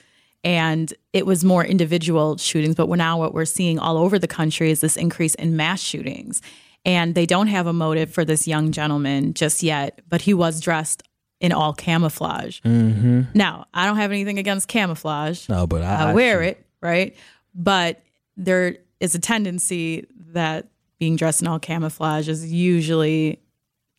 and 0.46 0.94
it 1.12 1.26
was 1.26 1.44
more 1.44 1.66
individual 1.66 2.38
shootings. 2.38 2.76
But 2.76 2.88
now 2.88 3.20
what 3.20 3.34
we're 3.34 3.44
seeing 3.44 3.80
all 3.80 3.98
over 3.98 4.18
the 4.18 4.28
country 4.28 4.72
is 4.72 4.80
this 4.80 4.96
increase 4.96 5.36
in 5.36 5.58
mass 5.58 5.82
shootings. 5.82 6.42
And 6.86 7.16
they 7.16 7.26
don't 7.26 7.48
have 7.48 7.68
a 7.68 7.74
motive 7.74 8.14
for 8.14 8.24
this 8.24 8.48
young 8.48 8.72
gentleman 8.72 9.34
just 9.34 9.62
yet, 9.62 10.00
but 10.08 10.22
he 10.22 10.34
was 10.34 10.62
dressed 10.62 11.04
in 11.42 11.52
all 11.52 11.74
camouflage. 11.74 12.62
Mm-hmm. 12.62 13.24
Now, 13.34 13.66
I 13.74 13.86
don't 13.86 13.98
have 13.98 14.12
anything 14.12 14.40
against 14.40 14.70
camouflage. 14.70 15.50
No, 15.50 15.68
but 15.68 15.82
I, 15.82 16.12
I 16.12 16.14
wear 16.14 16.42
I 16.42 16.46
it 16.48 16.66
right? 16.82 17.16
But 17.54 18.02
there 18.38 18.78
is 19.00 19.16
a 19.16 19.20
tendency 19.20 20.06
that 20.32 20.68
being 21.00 21.16
dressed 21.16 21.42
in 21.42 21.48
all 21.48 21.60
camouflage 21.60 22.28
is 22.28 22.52
usually 22.52 23.40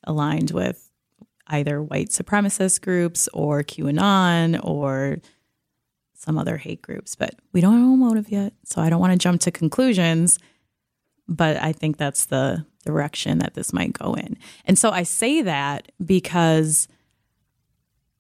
aligned 0.04 0.50
with 0.50 0.90
either 1.48 1.82
white 1.82 2.10
supremacist 2.10 2.80
groups 2.80 3.28
or 3.32 3.62
QAnon 3.62 4.60
or 4.62 5.18
some 6.14 6.38
other 6.38 6.56
hate 6.58 6.82
groups. 6.82 7.16
But 7.16 7.34
we 7.52 7.60
don't 7.60 7.80
know 7.80 7.96
motive 7.96 8.30
yet. 8.30 8.52
So 8.64 8.80
I 8.80 8.90
don't 8.90 9.00
want 9.00 9.12
to 9.12 9.18
jump 9.18 9.40
to 9.42 9.50
conclusions. 9.50 10.38
But 11.26 11.56
I 11.56 11.72
think 11.72 11.96
that's 11.96 12.26
the 12.26 12.66
direction 12.84 13.38
that 13.38 13.54
this 13.54 13.72
might 13.72 13.92
go 13.92 14.14
in. 14.14 14.36
And 14.64 14.78
so 14.78 14.90
I 14.90 15.02
say 15.02 15.42
that 15.42 15.90
because 16.04 16.88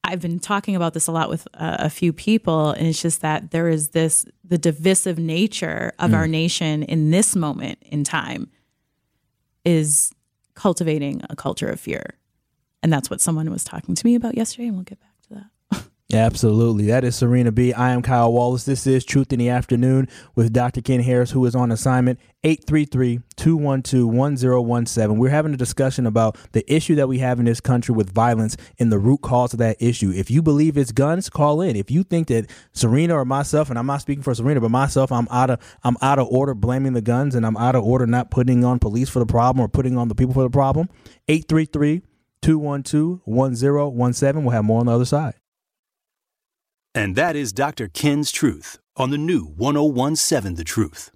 I've 0.02 0.20
been 0.20 0.40
talking 0.40 0.76
about 0.76 0.94
this 0.94 1.06
a 1.06 1.12
lot 1.12 1.28
with 1.28 1.46
uh, 1.54 1.76
a 1.78 1.90
few 1.90 2.12
people, 2.12 2.70
and 2.70 2.86
it's 2.86 3.00
just 3.00 3.20
that 3.20 3.50
there 3.50 3.68
is 3.68 3.90
this 3.90 4.24
the 4.44 4.58
divisive 4.58 5.18
nature 5.18 5.92
of 5.98 6.10
mm. 6.10 6.14
our 6.14 6.26
nation 6.26 6.82
in 6.82 7.10
this 7.10 7.36
moment 7.36 7.78
in 7.82 8.02
time 8.02 8.50
is 9.64 10.12
cultivating 10.54 11.22
a 11.30 11.36
culture 11.36 11.68
of 11.68 11.78
fear. 11.78 12.14
And 12.82 12.92
that's 12.92 13.10
what 13.10 13.20
someone 13.20 13.50
was 13.50 13.62
talking 13.62 13.94
to 13.94 14.06
me 14.06 14.14
about 14.14 14.36
yesterday, 14.36 14.68
and 14.68 14.76
we'll 14.76 14.84
get 14.84 15.00
back 15.00 15.09
Absolutely. 16.12 16.86
That 16.86 17.04
is 17.04 17.14
Sorina 17.14 17.54
B. 17.54 17.72
I 17.72 17.90
am 17.92 18.02
Kyle 18.02 18.32
Wallace. 18.32 18.64
This 18.64 18.84
is 18.84 19.04
Truth 19.04 19.32
in 19.32 19.38
the 19.38 19.48
Afternoon 19.48 20.08
with 20.34 20.52
Dr. 20.52 20.80
Ken 20.80 21.00
Harris, 21.00 21.30
who 21.30 21.44
is 21.46 21.54
on 21.54 21.70
assignment 21.70 22.18
833 22.42 23.20
212 23.36 24.08
1017. 24.12 25.18
We're 25.18 25.30
having 25.30 25.54
a 25.54 25.56
discussion 25.56 26.06
about 26.06 26.36
the 26.50 26.64
issue 26.72 26.96
that 26.96 27.08
we 27.08 27.18
have 27.18 27.38
in 27.38 27.44
this 27.44 27.60
country 27.60 27.94
with 27.94 28.10
violence 28.10 28.56
and 28.80 28.90
the 28.90 28.98
root 28.98 29.20
cause 29.22 29.52
of 29.52 29.60
that 29.60 29.76
issue. 29.78 30.10
If 30.10 30.32
you 30.32 30.42
believe 30.42 30.76
it's 30.76 30.90
guns, 30.90 31.30
call 31.30 31.60
in. 31.60 31.76
If 31.76 31.92
you 31.92 32.02
think 32.02 32.26
that 32.28 32.50
Sorina 32.74 33.12
or 33.12 33.24
myself, 33.24 33.70
and 33.70 33.78
I'm 33.78 33.86
not 33.86 34.00
speaking 34.00 34.24
for 34.24 34.32
Sorina, 34.32 34.60
but 34.60 34.70
myself, 34.70 35.12
I'm 35.12 35.28
out 35.30 35.50
of 35.50 35.78
I'm 35.84 35.96
out 36.02 36.18
of 36.18 36.26
order 36.28 36.54
blaming 36.54 36.94
the 36.94 37.02
guns 37.02 37.36
and 37.36 37.46
I'm 37.46 37.56
out 37.56 37.76
of 37.76 37.84
order 37.84 38.06
not 38.06 38.32
putting 38.32 38.64
on 38.64 38.80
police 38.80 39.08
for 39.08 39.20
the 39.20 39.26
problem 39.26 39.64
or 39.64 39.68
putting 39.68 39.96
on 39.96 40.08
the 40.08 40.16
people 40.16 40.34
for 40.34 40.42
the 40.42 40.50
problem, 40.50 40.88
833 41.28 42.02
212 42.42 43.20
1017. 43.24 44.42
We'll 44.42 44.50
have 44.50 44.64
more 44.64 44.80
on 44.80 44.86
the 44.86 44.92
other 44.92 45.04
side. 45.04 45.39
And 46.94 47.14
that 47.14 47.36
is 47.36 47.52
Dr. 47.52 47.88
Ken's 47.88 48.32
Truth 48.32 48.78
on 48.96 49.10
the 49.10 49.18
new 49.18 49.44
1017 49.44 50.56
The 50.56 50.64
Truth. 50.64 51.10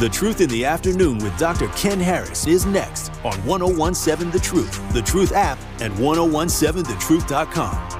The 0.00 0.08
Truth 0.08 0.40
in 0.40 0.48
the 0.48 0.64
Afternoon 0.64 1.18
with 1.18 1.38
Dr. 1.38 1.68
Ken 1.68 2.00
Harris 2.00 2.46
is 2.46 2.64
next 2.64 3.10
on 3.22 3.34
1017 3.44 4.30
The 4.30 4.38
Truth, 4.38 4.92
The 4.94 5.02
Truth 5.02 5.32
app, 5.32 5.58
and 5.80 5.92
1017thetruth.com. 5.94 7.99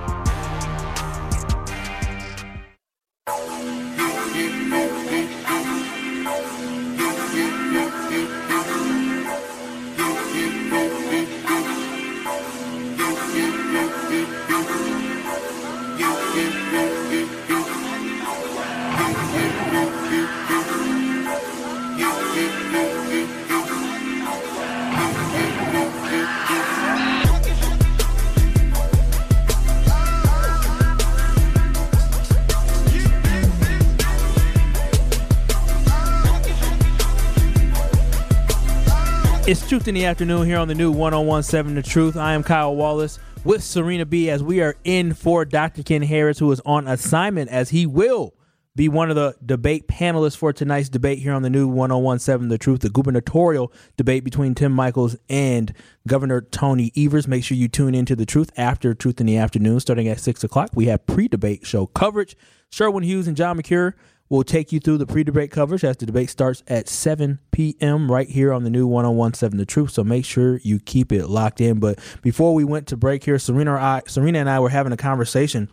in 39.91 39.95
the 39.97 40.05
Afternoon 40.05 40.47
here 40.47 40.59
on 40.59 40.69
the 40.69 40.75
new 40.77 40.93
1017 40.93 41.75
The 41.75 41.83
Truth. 41.83 42.17
I 42.17 42.35
am 42.35 42.45
Kyle 42.45 42.77
Wallace 42.77 43.19
with 43.43 43.61
Sorina 43.61 44.09
B 44.09 44.31
as 44.31 44.41
we 44.41 44.63
are 44.63 44.77
in 44.85 45.15
for 45.15 45.45
Dr. 45.45 45.83
Ken 45.83 46.03
Harris, 46.03 46.39
who 46.39 46.53
is 46.53 46.61
on 46.65 46.87
assignment 46.87 47.51
as 47.51 47.71
he 47.71 47.87
will 47.87 48.33
be 48.77 48.89
one 48.89 49.11
of 49.11 49.17
the 49.17 49.35
debate 49.45 49.89
panelists 49.89 50.37
for 50.37 50.53
tonight's 50.53 50.89
debate 50.89 51.19
here 51.19 51.33
on 51.33 51.43
the 51.43 51.51
new 51.51 51.67
1017 51.67 52.49
The 52.49 52.57
Truth, 52.57 52.83
the 52.83 52.89
gubernatorial 52.89 53.73
debate 53.97 54.23
between 54.23 54.55
Tim 54.55 54.73
Michels 54.73 55.17
and 55.29 55.75
Governor 56.07 56.41
Tony 56.41 56.93
Evers. 56.97 57.27
Make 57.27 57.43
sure 57.43 57.57
you 57.57 57.67
tune 57.67 57.97
into 57.97 58.15
The 58.15 58.27
Truth 58.27 58.53
after 58.57 58.95
Truth 58.95 59.21
in 59.21 59.27
the 59.27 59.39
Afternoon, 59.39 59.81
starting 59.81 60.07
at 60.07 60.21
6 60.21 60.45
o'clock. 60.45 60.71
We 60.73 60.87
have 60.87 61.05
pre 61.05 61.27
debate 61.27 61.67
show 61.67 61.87
coverage. 61.87 62.37
Sherwin 62.71 63.03
Hughes 63.03 63.27
and 63.27 63.37
John 63.37 63.61
McCure 63.61 63.95
We'll 64.31 64.45
take 64.45 64.71
you 64.71 64.79
through 64.79 64.99
the 64.99 65.07
pre-debate 65.07 65.51
coverage 65.51 65.83
as 65.83 65.97
the 65.97 66.07
debate 66.07 66.31
starts 66.31 66.63
at 66.69 66.89
7 66.89 67.41
p.m. 67.51 68.11
right 68.11 68.29
here 68.29 68.53
on 68.53 68.63
the 68.63 68.71
new 68.71 68.87
1017 68.87 69.59
The 69.59 69.67
Truth. 69.67 69.91
So 69.91 70.05
make 70.05 70.25
sure 70.25 70.59
you 70.59 70.79
keep 70.79 71.11
it 71.11 71.29
locked 71.29 71.61
in. 71.61 71.81
But 71.81 71.99
before 72.23 72.55
we 72.55 72.63
went 72.63 72.87
to 72.89 72.97
break 72.97 73.25
here, 73.25 73.35
Sorina, 73.37 73.77
I, 73.77 74.03
Sorina 74.07 74.37
and 74.37 74.49
I 74.49 74.61
were 74.61 74.69
having 74.69 74.93
a 74.93 74.97
conversation 74.97 75.69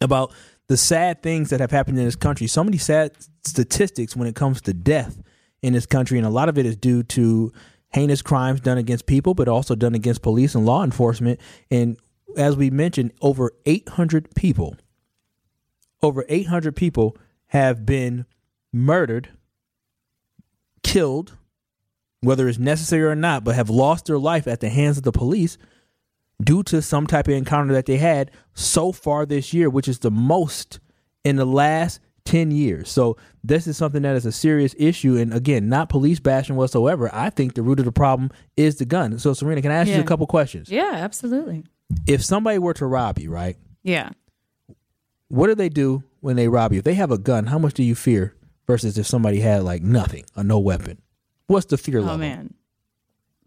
about 0.00 0.32
the 0.68 0.78
sad 0.78 1.22
things 1.22 1.50
that 1.50 1.60
have 1.60 1.70
happened 1.70 1.98
in 1.98 2.06
this 2.06 2.16
country. 2.16 2.46
So 2.46 2.64
many 2.64 2.78
sad 2.78 3.12
statistics 3.44 4.16
when 4.16 4.26
it 4.26 4.34
comes 4.34 4.62
to 4.62 4.72
death 4.72 5.22
in 5.60 5.74
this 5.74 5.84
country, 5.84 6.16
and 6.16 6.26
a 6.26 6.30
lot 6.30 6.48
of 6.48 6.56
it 6.56 6.64
is 6.64 6.76
due 6.76 7.02
to 7.02 7.52
heinous 7.92 8.22
crimes 8.22 8.60
done 8.60 8.78
against 8.78 9.04
people, 9.04 9.34
but 9.34 9.48
also 9.48 9.74
done 9.74 9.94
against 9.94 10.22
police 10.22 10.54
and 10.54 10.64
law 10.64 10.82
enforcement. 10.82 11.40
And 11.70 11.98
as 12.38 12.56
we 12.56 12.70
mentioned, 12.70 13.12
over 13.20 13.52
800 13.66 14.34
people, 14.34 14.76
over 16.02 16.24
800 16.26 16.74
people 16.74 17.16
have 17.48 17.86
been 17.86 18.26
murdered, 18.72 19.30
killed, 20.82 21.36
whether 22.20 22.48
it's 22.48 22.58
necessary 22.58 23.04
or 23.04 23.14
not, 23.14 23.44
but 23.44 23.54
have 23.54 23.70
lost 23.70 24.06
their 24.06 24.18
life 24.18 24.46
at 24.46 24.60
the 24.60 24.68
hands 24.68 24.96
of 24.98 25.04
the 25.04 25.12
police 25.12 25.58
due 26.42 26.62
to 26.64 26.82
some 26.82 27.06
type 27.06 27.28
of 27.28 27.34
encounter 27.34 27.72
that 27.72 27.86
they 27.86 27.96
had 27.96 28.30
so 28.54 28.92
far 28.92 29.24
this 29.26 29.54
year, 29.54 29.70
which 29.70 29.88
is 29.88 30.00
the 30.00 30.10
most 30.10 30.80
in 31.24 31.36
the 31.36 31.44
last 31.46 32.00
10 32.24 32.50
years. 32.50 32.90
So 32.90 33.16
this 33.44 33.66
is 33.66 33.76
something 33.76 34.02
that 34.02 34.16
is 34.16 34.26
a 34.26 34.32
serious 34.32 34.74
issue. 34.78 35.16
And 35.16 35.32
again, 35.32 35.68
not 35.68 35.88
police 35.88 36.18
bashing 36.20 36.56
whatsoever. 36.56 37.08
I 37.14 37.30
think 37.30 37.54
the 37.54 37.62
root 37.62 37.78
of 37.78 37.84
the 37.84 37.92
problem 37.92 38.30
is 38.56 38.76
the 38.76 38.84
gun. 38.84 39.18
So 39.18 39.30
Sorina, 39.32 39.62
can 39.62 39.70
I 39.70 39.76
ask 39.76 39.88
Yeah. 39.88 39.96
you 39.96 40.02
a 40.02 40.06
couple 40.06 40.26
questions? 40.26 40.68
Yeah, 40.68 40.90
absolutely. 40.94 41.64
If 42.06 42.24
somebody 42.24 42.58
were 42.58 42.74
to 42.74 42.86
rob 42.86 43.18
you, 43.18 43.30
right? 43.30 43.56
Yeah. 43.84 44.10
What 45.28 45.46
do 45.46 45.54
they 45.54 45.68
do 45.68 46.02
when 46.26 46.36
they 46.36 46.48
rob 46.48 46.72
you? 46.72 46.78
If 46.78 46.84
they 46.84 46.94
have 46.94 47.10
a 47.10 47.18
gun, 47.18 47.46
how 47.46 47.58
much 47.58 47.74
do 47.74 47.82
you 47.82 47.94
fear 47.94 48.34
versus 48.66 48.98
if 48.98 49.06
somebody 49.06 49.40
had 49.40 49.62
like 49.62 49.82
nothing 49.82 50.24
or 50.36 50.44
no 50.44 50.58
weapon? 50.58 51.00
What's 51.46 51.66
the 51.66 51.78
fear 51.78 51.98
Oh 51.98 52.02
level? 52.02 52.14
Oh 52.16 52.18
man. 52.18 52.54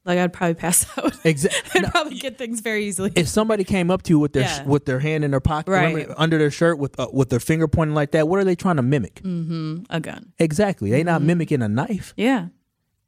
Like 0.06 0.18
I'd 0.18 0.34
probably 0.34 0.56
pass 0.56 0.86
out. 0.98 1.14
Exactly. 1.26 1.82
I'd 1.84 1.92
probably 1.92 2.18
get 2.18 2.38
things 2.38 2.62
very 2.62 2.86
easily. 2.86 3.12
If 3.16 3.28
somebody 3.28 3.64
came 3.64 3.92
up 3.92 4.02
to 4.04 4.14
you 4.14 4.20
with 4.20 4.34
their 4.34 4.44
Yeah. 4.44 4.64
with 4.64 4.86
their 4.86 5.00
hand 5.00 5.24
in 5.24 5.32
their 5.32 5.40
pocket, 5.42 5.72
Right. 5.72 5.94
remember, 5.94 6.16
under 6.18 6.38
their 6.38 6.50
shirt 6.52 6.80
with 6.80 7.00
uh, 7.00 7.08
with 7.12 7.30
their 7.30 7.40
finger 7.42 7.68
pointing 7.68 7.94
like 7.96 8.12
that, 8.12 8.28
what 8.28 8.40
are 8.40 8.44
they 8.46 8.56
trying 8.56 8.78
to 8.78 8.82
mimic? 8.82 9.16
mm-hmm. 9.22 9.84
A 9.90 10.00
gun. 10.00 10.32
Exactly. 10.40 10.90
They're 10.90 11.00
Mm-hmm. 11.00 11.06
not 11.06 11.22
mimicking 11.22 11.62
a 11.62 11.68
knife. 11.68 12.14
Yeah. 12.18 12.48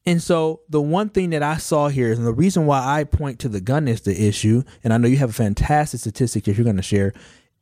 And 0.06 0.22
so 0.22 0.62
the 0.68 0.82
one 0.82 1.10
thing 1.10 1.30
that 1.30 1.44
I 1.44 1.58
saw 1.58 1.88
here, 1.88 2.12
and 2.12 2.26
the 2.26 2.34
reason 2.34 2.66
why 2.66 2.84
I 2.84 3.04
point 3.04 3.38
to 3.40 3.50
the 3.50 3.62
gun 3.62 3.88
is 3.88 4.02
the 4.02 4.28
issue, 4.28 4.64
and 4.84 4.92
I 4.94 4.98
know 4.98 5.08
you 5.08 5.18
have 5.18 5.30
a 5.30 5.34
fantastic 5.34 6.00
statistic 6.02 6.44
that 6.46 6.58
you're 6.58 6.64
going 6.66 6.76
to 6.78 6.82
share. 6.82 7.14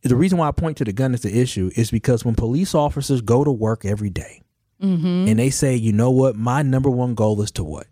The 0.01 0.15
reason 0.15 0.37
why 0.37 0.47
I 0.47 0.51
point 0.51 0.77
to 0.77 0.85
the 0.85 0.93
gun 0.93 1.13
as 1.13 1.21
the 1.21 1.39
issue 1.39 1.71
is 1.75 1.91
because 1.91 2.23
when 2.23 2.35
police 2.35 2.73
officers 2.73 3.21
go 3.21 3.43
to 3.43 3.51
work 3.51 3.85
every 3.85 4.09
day 4.09 4.41
Mm-hmm. 4.81 5.27
and 5.27 5.37
they 5.37 5.49
say, 5.49 5.75
you 5.75 5.91
know 5.91 6.09
what, 6.09 6.37
my 6.37 6.61
number 6.61 6.89
one 6.89 7.13
goal 7.13 7.41
is 7.41 7.51
to 7.51 7.65
what? 7.65 7.87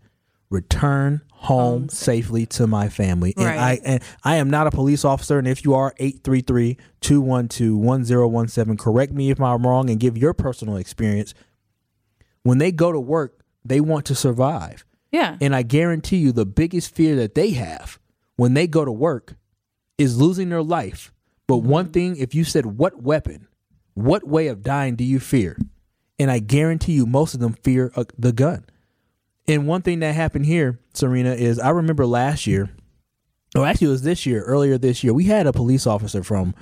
Return 0.49 1.19
home 1.33 1.89
safely 1.89 2.45
to 2.45 2.65
my 2.65 2.87
family. 2.87 3.33
And 3.35 3.45
Right. 3.45 3.59
I 3.59 3.79
and 3.83 4.01
I 4.23 4.37
am 4.37 4.49
not 4.49 4.67
a 4.67 4.71
police 4.71 5.03
officer. 5.03 5.37
And 5.37 5.49
if 5.49 5.65
you 5.65 5.73
are 5.73 5.93
833-212-1017, 5.99 8.77
correct 8.77 9.13
me 9.13 9.29
if 9.31 9.39
I'm 9.41 9.65
wrong 9.65 9.89
and 9.89 9.99
give 9.99 10.17
your 10.17 10.33
personal 10.33 10.77
experience. 10.77 11.33
When 12.43 12.57
they 12.59 12.71
go 12.71 12.91
to 12.91 12.99
work, 12.99 13.41
they 13.65 13.81
want 13.81 14.05
to 14.05 14.15
survive. 14.15 14.85
Yeah. 15.11 15.37
And 15.41 15.55
I 15.55 15.63
guarantee 15.63 16.17
you 16.17 16.31
the 16.31 16.45
biggest 16.45 16.93
fear 16.95 17.15
that 17.17 17.35
they 17.35 17.51
have 17.51 17.99
when 18.35 18.53
they 18.53 18.67
go 18.67 18.85
to 18.85 18.91
work 18.91 19.35
is 19.97 20.17
losing 20.17 20.49
their 20.49 20.63
life. 20.63 21.11
But 21.47 21.57
one 21.57 21.91
thing, 21.91 22.17
if 22.17 22.35
you 22.35 22.43
said, 22.43 22.65
what 22.65 23.01
weapon, 23.01 23.47
what 23.93 24.27
way 24.27 24.47
of 24.47 24.63
dying 24.63 24.95
do 24.95 25.03
you 25.03 25.19
fear? 25.19 25.57
And 26.19 26.29
I 26.29 26.39
guarantee 26.39 26.93
you 26.93 27.05
most 27.05 27.33
of 27.33 27.39
them 27.39 27.53
fear 27.53 27.91
uh, 27.95 28.03
the 28.17 28.31
gun. 28.31 28.65
And 29.47 29.65
one 29.67 29.81
thing 29.81 29.99
that 29.99 30.13
happened 30.13 30.45
here, 30.45 30.79
Sorina, 30.93 31.35
is 31.35 31.57
I 31.59 31.69
remember 31.69 32.05
last 32.05 32.47
year, 32.47 32.69
or 33.55 33.65
actually 33.65 33.87
it 33.87 33.91
was 33.91 34.01
this 34.01 34.25
year, 34.25 34.43
earlier 34.43 34.77
this 34.77 35.03
year, 35.03 35.13
we 35.13 35.23
had 35.25 35.47
a 35.47 35.53
police 35.53 35.87
officer 35.87 36.21
from 36.21 36.53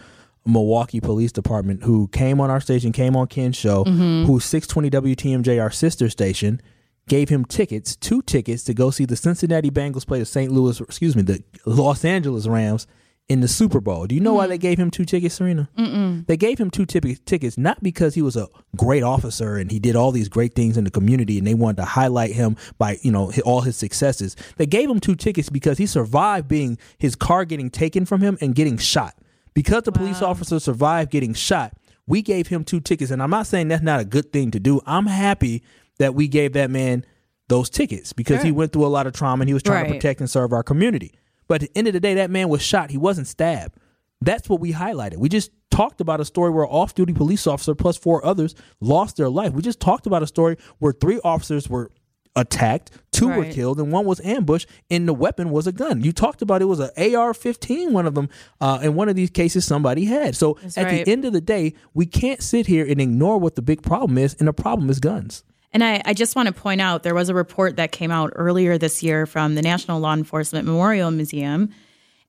Milwaukee 0.45 1.01
Police 1.01 1.31
Department 1.31 1.83
who 1.83 2.07
came 2.09 2.39
on 2.39 2.51
our 2.51 2.61
station, 2.61 2.91
came 2.91 3.15
on 3.15 3.25
Ken's 3.25 3.55
show, 3.55 3.83
Mhm. 3.85 4.25
who 4.27 4.39
620 4.39 4.91
WTMJ, 4.91 5.59
our 5.59 5.71
sister 5.71 6.09
station, 6.09 6.61
gave 7.07 7.29
him 7.29 7.43
tickets, 7.45 7.95
two 7.95 8.21
tickets 8.21 8.63
to 8.65 8.73
go 8.75 8.91
see 8.91 9.05
the 9.05 9.15
Cincinnati 9.15 9.71
Bengals 9.71 10.05
play 10.05 10.19
the 10.19 10.25
St. 10.25 10.51
Louis, 10.51 10.79
excuse 10.81 11.15
me, 11.15 11.23
the 11.23 11.43
Los 11.65 12.05
Angeles 12.05 12.45
Rams 12.47 12.85
in 13.27 13.41
the 13.41 13.47
Super 13.47 13.81
Bowl. 13.81 14.05
Do 14.05 14.13
you 14.13 14.21
know 14.21 14.33
why 14.33 14.45
they 14.45 14.55
mm-hmm. 14.55 14.61
gave 14.61 14.77
him 14.77 14.91
two 14.91 15.05
tickets, 15.05 15.39
Sorina? 15.39 15.67
Mm-mm. 15.77 16.27
They 16.27 16.38
gave 16.38 16.59
him 16.59 16.69
two 16.69 16.85
tipi- 16.85 17.23
tickets 17.25 17.57
not 17.57 17.81
because 17.81 18.13
he 18.13 18.21
was 18.21 18.35
a 18.35 18.47
great 18.75 19.01
officer 19.01 19.57
and 19.57 19.71
he 19.71 19.79
did 19.79 19.95
all 19.95 20.11
these 20.11 20.29
great 20.29 20.53
things 20.53 20.77
in 20.77 20.83
the 20.83 20.91
community 20.91 21.38
and 21.38 21.47
they 21.47 21.55
wanted 21.55 21.77
to 21.77 21.85
highlight 21.85 22.33
him 22.33 22.55
by, 22.77 22.99
you 23.01 23.11
know, 23.11 23.31
all 23.43 23.61
his 23.61 23.75
successes. 23.75 24.35
They 24.57 24.67
gave 24.67 24.89
him 24.89 24.99
two 24.99 25.15
tickets 25.15 25.49
because 25.49 25.79
he 25.79 25.88
survived 25.88 26.47
being 26.47 26.77
his 26.99 27.15
car 27.15 27.45
getting 27.45 27.71
taken 27.71 28.05
from 28.05 28.21
him 28.21 28.38
and 28.41 28.53
getting 28.53 28.77
shot. 28.77 29.15
Because 29.55 29.83
the 29.83 29.91
police 29.91 30.21
officer 30.21 30.59
survived 30.59 31.11
getting 31.11 31.33
shot, 31.33 31.73
we 32.05 32.21
gave 32.21 32.47
him 32.47 32.63
two 32.63 32.79
tickets 32.79 33.09
and 33.09 33.23
I'm 33.23 33.31
not 33.31 33.47
saying 33.47 33.69
that's 33.69 33.81
not 33.81 33.99
a 33.99 34.05
good 34.05 34.31
thing 34.31 34.51
to 34.51 34.59
do. 34.59 34.81
I'm 34.85 35.07
happy 35.07 35.63
that 35.97 36.13
we 36.13 36.27
gave 36.27 36.53
that 36.53 36.69
man 36.69 37.05
those 37.47 37.69
tickets 37.69 38.13
because 38.13 38.43
he 38.43 38.51
went 38.51 38.71
through 38.71 38.85
a 38.85 38.88
lot 38.88 39.07
of 39.07 39.13
trauma 39.13 39.41
and 39.41 39.49
he 39.49 39.53
was 39.53 39.63
trying 39.63 39.85
to 39.85 39.93
protect 39.93 40.19
and 40.19 40.29
serve 40.29 40.51
our 40.53 40.63
community. 40.63 41.13
But 41.47 41.62
at 41.62 41.69
the 41.69 41.77
end 41.77 41.88
of 41.88 41.93
the 41.93 41.99
day, 41.99 42.15
that 42.15 42.31
man 42.31 42.49
was 42.49 42.62
shot. 42.62 42.91
He 42.91 42.97
wasn't 42.97 43.27
stabbed. 43.27 43.75
That's 44.21 44.49
what 44.49 44.60
we 44.60 44.73
highlighted. 44.73 45.17
We 45.17 45.29
just 45.29 45.51
talked 45.69 45.99
about 46.01 46.21
a 46.21 46.25
story 46.25 46.49
where 46.49 46.63
an 46.63 46.69
off 46.69 46.95
duty 46.95 47.13
police 47.13 47.45
officer 47.45 47.75
plus 47.75 47.97
four 47.97 48.25
others 48.25 48.55
lost 48.79 49.17
their 49.17 49.29
life. 49.29 49.53
We 49.53 49.62
just 49.62 49.79
talked 49.79 50.08
about 50.08 50.23
a 50.23 50.27
story 50.27 50.58
where 50.79 50.93
three 50.93 51.19
officers 51.23 51.69
were 51.69 51.91
attacked, 52.36 52.91
two 53.12 53.29
were 53.29 53.45
killed, 53.45 53.79
and 53.79 53.91
one 53.91 54.05
was 54.05 54.19
ambushed, 54.21 54.67
and 54.89 55.08
the 55.08 55.13
weapon 55.13 55.51
was 55.51 55.67
a 55.67 55.71
gun. 55.71 56.03
You 56.03 56.12
talked 56.12 56.41
about 56.41 56.62
it 56.62 56.65
was 56.65 56.79
an 56.79 57.15
AR 57.15 57.34
15, 57.34 57.93
one 57.93 58.05
of 58.05 58.13
them. 58.15 58.29
Uh, 58.60 58.79
in 58.84 58.95
one 58.95 59.10
of 59.10 59.15
these 59.15 59.29
cases, 59.29 59.65
somebody 59.65 60.05
had. 60.05 60.36
So 60.36 60.58
That's 60.62 60.77
at 60.77 60.86
right. 60.86 61.05
the 61.05 61.12
end 61.12 61.25
of 61.25 61.34
the 61.34 61.41
day, 61.41 61.73
we 61.93 62.05
can't 62.05 62.41
sit 62.41 62.67
here 62.67 62.86
and 62.86 62.99
ignore 62.99 63.38
what 63.38 63.55
the 63.55 63.62
big 63.62 63.81
problem 63.81 64.17
is, 64.17 64.36
and 64.38 64.47
the 64.47 64.53
problem 64.53 64.89
is 64.89 64.99
guns. 64.99 65.43
And 65.75 65.83
I, 65.83 66.01
I 66.05 66.13
just 66.13 66.38
want 66.38 66.47
to 66.47 66.53
point 66.53 66.79
out 66.79 67.03
there 67.03 67.13
was 67.13 67.27
a 67.27 67.33
report 67.33 67.75
that 67.75 67.91
came 67.91 68.09
out 68.09 68.31
earlier 68.33 68.77
this 68.77 69.03
year 69.03 69.25
from 69.25 69.55
the 69.55 69.61
National 69.61 69.99
Law 69.99 70.13
Enforcement 70.13 70.65
Memorial 70.65 71.11
Museum. 71.11 71.69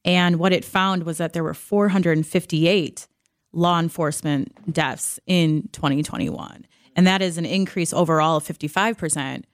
And 0.04 0.40
what 0.40 0.52
it 0.52 0.64
found 0.64 1.04
was 1.04 1.18
that 1.18 1.32
there 1.32 1.44
were 1.44 1.54
458 1.54 3.06
law 3.52 3.78
enforcement 3.78 4.72
deaths 4.72 5.20
in 5.28 5.68
2021. 5.70 6.66
And 6.96 7.06
that 7.06 7.22
is 7.22 7.38
an 7.38 7.46
increase 7.46 7.92
overall 7.92 8.38
of 8.38 8.44
55%, 8.44 9.44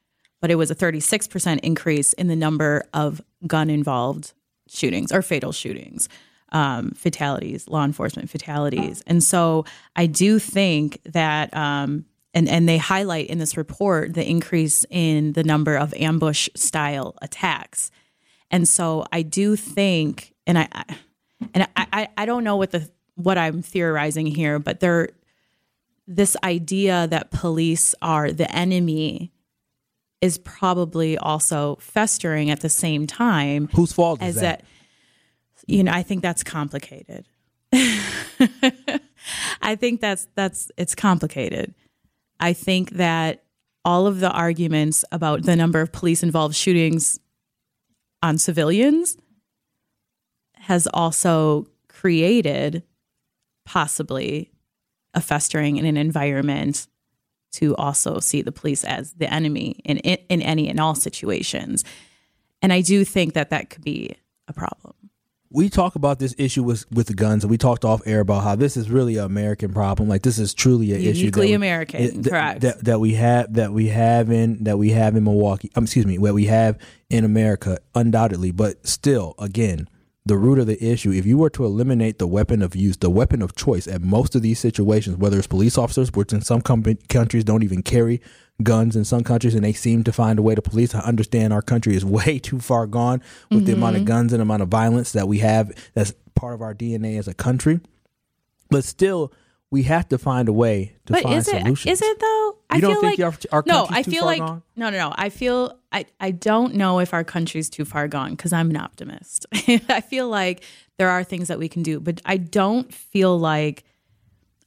but 0.41 0.51
it 0.51 0.55
was 0.55 0.71
a 0.71 0.75
36% 0.75 1.61
increase 1.61 2.15
in 2.15 2.29
the 2.29 2.37
number 2.37 2.85
of 2.95 3.21
gun 3.47 3.69
involved 3.69 4.33
shootings 4.71 5.13
or 5.13 5.21
fatal 5.21 5.53
shootings, 5.53 6.09
um, 6.53 6.93
fatalities, 6.93 7.69
law 7.69 7.85
enforcement 7.85 8.31
fatalities. 8.31 9.03
And 9.07 9.23
so 9.23 9.67
I 9.95 10.07
do 10.07 10.39
think 10.39 10.99
that, 11.05 11.55
um, 11.55 12.07
and, 12.35 12.49
and 12.49 12.69
they 12.69 12.79
highlight 12.79 13.29
in 13.29 13.39
this 13.39 13.57
report 13.57 14.15
the 14.15 14.29
increase 14.29 14.85
in 14.91 15.33
the 15.33 15.45
number 15.45 15.77
of 15.77 15.93
ambush 15.95 16.49
style 16.55 17.15
attacks. 17.21 17.91
And 18.51 18.67
so 18.67 19.05
I 19.13 19.23
do 19.23 19.57
think, 19.57 20.35
and 20.47 20.59
I, 20.59 20.69
and 21.55 21.69
I, 21.77 22.09
I, 22.17 22.27
don't 22.27 22.45
know 22.45 22.57
what 22.57 22.71
the 22.71 22.89
what 23.15 23.37
I'm 23.37 23.63
theorizing 23.63 24.27
here, 24.27 24.59
but 24.59 24.81
there 24.81 25.09
this 26.07 26.37
idea 26.45 27.07
that 27.09 27.31
police 27.31 27.95
are 28.03 28.33
the 28.33 28.51
enemy 28.55 29.33
is 30.21 30.39
probably 30.39 31.19
also 31.19 31.77
festering 31.81 32.51
at 32.51 32.61
the 32.61 32.69
same 32.69 33.07
time. 33.07 33.69
Whose 33.75 33.93
fault 33.93 34.23
is 34.23 34.37
that? 34.37 34.63
You 35.67 35.85
know, 35.85 35.93
I 35.93 36.03
think 36.03 36.23
that's 36.23 36.43
complicated. 36.43 37.27
I 37.73 38.01
think 39.77 40.01
that's 40.01 40.29
that's 40.35 40.71
it's 40.77 40.95
complicated. 40.95 41.75
I 42.43 42.53
think 42.55 42.91
that 42.91 43.45
all 43.85 44.09
of 44.09 44.19
the 44.19 44.31
arguments 44.31 45.05
about 45.13 45.45
the 45.45 45.55
number 45.55 45.81
of 45.81 45.93
police 45.93 46.25
involved 46.25 46.57
shootings 46.57 47.21
on 48.21 48.37
civilians 48.37 49.17
has 50.57 50.89
also 50.93 51.69
created 51.89 52.83
possibly 53.65 54.51
a 55.15 55.21
festering 55.21 55.77
in 55.77 55.85
an 55.85 55.97
environment 55.97 56.89
to 57.53 57.77
also 57.77 58.19
see 58.19 58.43
the 58.43 58.51
police 58.51 58.83
as 58.83 59.13
the 59.13 59.33
enemy 59.33 59.81
in, 59.85 59.99
in, 59.99 60.19
in 60.29 60.43
any 60.43 60.69
and 60.69 60.81
all 60.81 60.97
situations. 60.97 61.85
And 62.61 62.73
I 62.73 62.81
do 62.81 63.05
think 63.05 63.35
that 63.35 63.51
that 63.51 63.71
could 63.71 63.85
be 63.85 64.17
a 64.49 64.53
problem. 64.53 64.95
We 65.53 65.69
talk 65.69 65.95
about 65.95 66.19
this 66.19 66.35
issue 66.39 66.63
with 66.63 66.91
with 66.91 67.07
the 67.09 67.15
guns, 67.15 67.45
and 67.45 67.51
we 67.51 67.59
talked 67.59 67.85
off 67.85 68.01
air 68.07 68.21
about 68.21 68.43
how 68.43 68.55
this 68.55 68.77
is 68.77 68.91
really 68.91 69.17
an 69.17 69.25
American 69.25 69.73
problem. 69.73 70.09
Like 70.09 70.23
this 70.23 70.39
is 70.39 70.55
truly 70.55 70.93
an 70.93 71.01
issue 71.01 71.21
Uniquely 71.21 71.49
that 71.49 71.55
American, 71.55 72.01
it- 72.03 72.13
th- 72.15 72.27
correct. 72.29 72.61
That, 72.63 72.85
that 72.85 73.01
we 73.01 73.15
have 73.15 73.53
that 73.55 73.73
we 73.73 73.89
have 73.89 74.31
in 74.31 74.65
that 74.65 74.79
we 74.79 74.91
have 74.91 75.17
in 75.17 75.25
Milwaukee. 75.25 75.71
Um, 75.75 75.85
excuse 75.85 76.07
me, 76.07 76.19
what 76.19 76.35
we 76.35 76.47
have 76.47 76.79
in 77.11 77.25
America, 77.25 77.79
undoubtedly. 77.95 78.51
But 78.51 78.87
still, 78.87 79.35
again, 79.39 79.89
the 80.25 80.37
root 80.37 80.59
of 80.59 80.67
the 80.67 80.83
issue. 80.85 81.11
If 81.11 81.27
you 81.27 81.37
were 81.39 81.51
to 81.51 81.65
eliminate 81.65 82.19
the 82.19 82.27
weapon 82.29 82.63
of 82.63 82.77
use, 82.77 82.97
the 82.97 83.11
weapon 83.11 83.43
of 83.43 83.57
choice 83.57 83.89
at 83.89 84.03
most 84.03 84.35
of 84.37 84.43
these 84.43 84.59
situations, 84.61 85.17
whether 85.17 85.37
it's 85.39 85.47
police 85.49 85.77
officers, 85.77 86.13
which 86.13 86.33
in 86.33 86.43
some 86.43 86.61
com- 86.61 86.85
countries 87.09 87.43
don't 87.45 87.63
even 87.65 87.83
carry 87.83 88.21
guns 88.63 88.95
in 88.95 89.05
some 89.05 89.25
countries 89.25 89.55
and 89.55 89.65
they 89.65 89.73
seem 89.73 90.05
to 90.05 90.13
find 90.13 90.39
a 90.39 90.43
way 90.43 90.55
to 90.55 90.63
police. 90.63 90.95
I 90.95 91.01
understand 91.01 91.53
our 91.53 91.63
country 91.63 91.97
is 91.97 92.05
way 92.19 92.39
too 92.39 92.61
far 92.61 92.87
gone 92.87 93.21
with 93.51 93.67
the 93.67 93.73
amount 93.73 93.97
of 93.97 94.03
Mhm. 94.03 94.07
guns 94.07 94.33
and 94.33 94.41
amount 94.41 94.63
of 94.63 94.69
violence 94.69 95.11
that 95.13 95.27
we 95.27 95.39
have 95.39 95.73
that's 95.95 96.15
part 96.37 96.55
of 96.55 96.63
our 96.63 96.75
DNA 96.75 97.19
as 97.19 97.27
a 97.27 97.35
country. 97.35 97.81
But 98.71 98.85
still, 98.85 99.33
we 99.71 99.83
have 99.85 100.09
to 100.11 100.19
find 100.19 100.49
a 100.49 100.53
way 100.53 100.95
to 101.07 101.15
but 101.15 101.23
find 101.23 101.37
is 101.37 101.49
it 101.49 101.63
solutions. 101.63 102.01
is 102.01 102.07
it 102.09 102.21
though? 102.21 102.57
I 102.73 102.77
You 102.77 102.81
don't 102.83 102.93
feel 102.95 103.01
think 103.03 103.19
like 103.21 103.35
our- 103.53 103.59
our 103.59 103.63
no. 103.67 103.87
I 103.91 104.03
too 104.03 104.11
feel 104.11 104.21
far 104.23 104.27
like 104.27 104.41
gone? 104.41 104.63
no, 104.77 104.91
no, 104.91 104.99
no. 104.99 105.15
I 105.17 105.29
feel 105.29 105.79
I 105.93 106.07
I 106.21 106.31
don't 106.31 106.75
know 106.75 106.99
if 107.01 107.13
our 107.15 107.25
country's 107.25 107.69
too 107.71 107.85
far 107.85 108.09
gone 108.09 108.31
because 108.33 108.53
I'm 108.53 108.71
an 108.71 108.77
optimist. 108.77 109.47
I 109.53 110.01
feel 110.01 110.29
like 110.29 110.63
there 110.99 111.09
are 111.11 111.25
things 111.25 111.49
that 111.49 111.59
we 111.59 111.69
can 111.69 111.83
do, 111.83 112.01
but 112.01 112.21
I 112.25 112.37
don't 112.37 112.93
feel 112.93 113.39
like 113.39 113.85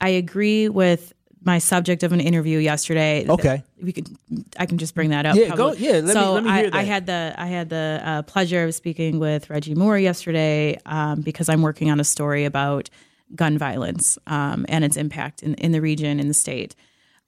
I 0.01 0.09
agree 0.09 0.69
with 0.69 1.13
my 1.43 1.59
subject 1.59 2.01
of 2.01 2.11
an 2.11 2.19
interview 2.19 2.57
yesterday. 2.57 3.23
Okay. 3.29 3.63
we 3.81 3.91
could. 3.93 4.09
I 4.57 4.65
can 4.65 4.77
just 4.79 4.95
bring 4.95 5.11
that 5.11 5.27
up. 5.27 5.35
Yeah, 5.35 5.55
go- 5.55 5.73
yeah, 5.73 5.91
let 5.93 6.03
me- 6.05 6.11
so 6.13 6.33
let 6.33 6.43
me 6.43 6.49
hear 6.51 6.69
I, 6.73 6.79
I 6.79 6.83
had 6.83 7.05
the 7.05 7.33
I 7.37 7.45
had 7.45 7.69
the 7.69 8.01
uh, 8.03 8.21
pleasure 8.23 8.63
of 8.63 8.73
speaking 8.73 9.19
with 9.19 9.49
Reggie 9.49 9.75
Moore 9.75 9.97
yesterday 9.99 10.77
um, 10.87 11.21
because 11.21 11.47
I'm 11.47 11.61
working 11.61 11.91
on 11.91 11.99
a 11.99 12.03
story 12.03 12.45
about 12.45 12.89
gun 13.35 13.57
violence 13.57 14.17
um, 14.27 14.65
and 14.69 14.83
its 14.83 14.97
impact 14.97 15.43
in, 15.43 15.53
in 15.55 15.71
the 15.71 15.81
region 15.81 16.19
in 16.19 16.27
the 16.27 16.33
state. 16.33 16.75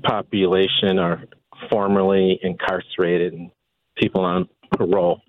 population 0.04 1.00
are 1.00 1.24
formerly 1.70 2.40
incarcerated 2.42 3.34
and 3.34 3.52
people 3.96 4.22
on 4.22 4.50
parole. 4.72 5.22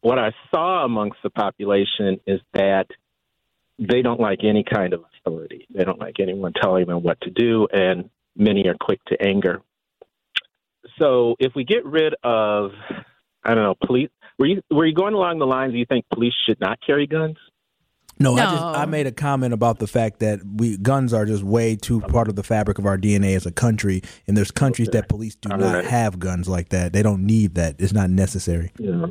What 0.00 0.18
I 0.18 0.32
saw 0.50 0.84
amongst 0.84 1.18
the 1.22 1.30
population 1.30 2.20
is 2.26 2.40
that 2.52 2.86
they 3.78 4.02
don't 4.02 4.20
like 4.20 4.40
any 4.42 4.64
kind 4.64 4.92
of 4.92 5.04
authority. 5.26 5.66
They 5.74 5.84
don't 5.84 5.98
like 5.98 6.16
anyone 6.20 6.52
telling 6.60 6.86
them 6.86 7.02
what 7.02 7.20
to 7.22 7.30
do, 7.30 7.66
and 7.72 8.10
many 8.36 8.66
are 8.68 8.76
quick 8.80 9.00
to 9.06 9.16
anger. 9.20 9.62
So 10.98 11.34
if 11.38 11.52
we 11.54 11.64
get 11.64 11.84
rid 11.84 12.14
of, 12.22 12.70
I 13.44 13.54
don't 13.54 13.64
know, 13.64 13.74
police. 13.84 14.10
Were 14.38 14.46
you 14.46 14.60
were 14.70 14.84
you 14.84 14.94
going 14.94 15.14
along 15.14 15.38
the 15.38 15.46
lines? 15.46 15.72
Do 15.72 15.78
you 15.78 15.86
think 15.86 16.04
police 16.12 16.34
should 16.46 16.60
not 16.60 16.78
carry 16.86 17.06
guns? 17.06 17.36
No, 18.18 18.34
I 18.34 18.44
just 18.44 18.62
I 18.62 18.86
made 18.86 19.06
a 19.06 19.12
comment 19.12 19.52
about 19.52 19.78
the 19.78 19.86
fact 19.86 20.20
that 20.20 20.40
we 20.44 20.78
guns 20.78 21.12
are 21.12 21.26
just 21.26 21.42
way 21.42 21.76
too 21.76 22.00
part 22.00 22.28
of 22.28 22.36
the 22.36 22.42
fabric 22.42 22.78
of 22.78 22.86
our 22.86 22.96
DNA 22.96 23.36
as 23.36 23.44
a 23.44 23.52
country, 23.52 24.02
and 24.26 24.36
there's 24.36 24.50
countries 24.50 24.88
that 24.92 25.08
police 25.08 25.36
do 25.36 25.50
All 25.50 25.58
not 25.58 25.74
right. 25.74 25.84
have 25.84 26.18
guns 26.18 26.48
like 26.48 26.70
that. 26.70 26.92
They 26.92 27.02
don't 27.02 27.26
need 27.26 27.56
that. 27.56 27.76
It's 27.78 27.92
not 27.92 28.08
necessary. 28.08 28.72
Yeah. 28.78 29.06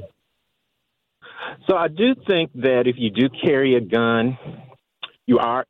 So 1.68 1.76
I 1.76 1.88
do 1.88 2.16
think 2.28 2.52
that 2.56 2.84
if 2.86 2.96
you 2.98 3.10
do 3.10 3.30
carry 3.30 3.76
a 3.76 3.82
gun, 3.82 4.38
you 5.26 5.40
are 5.40 5.66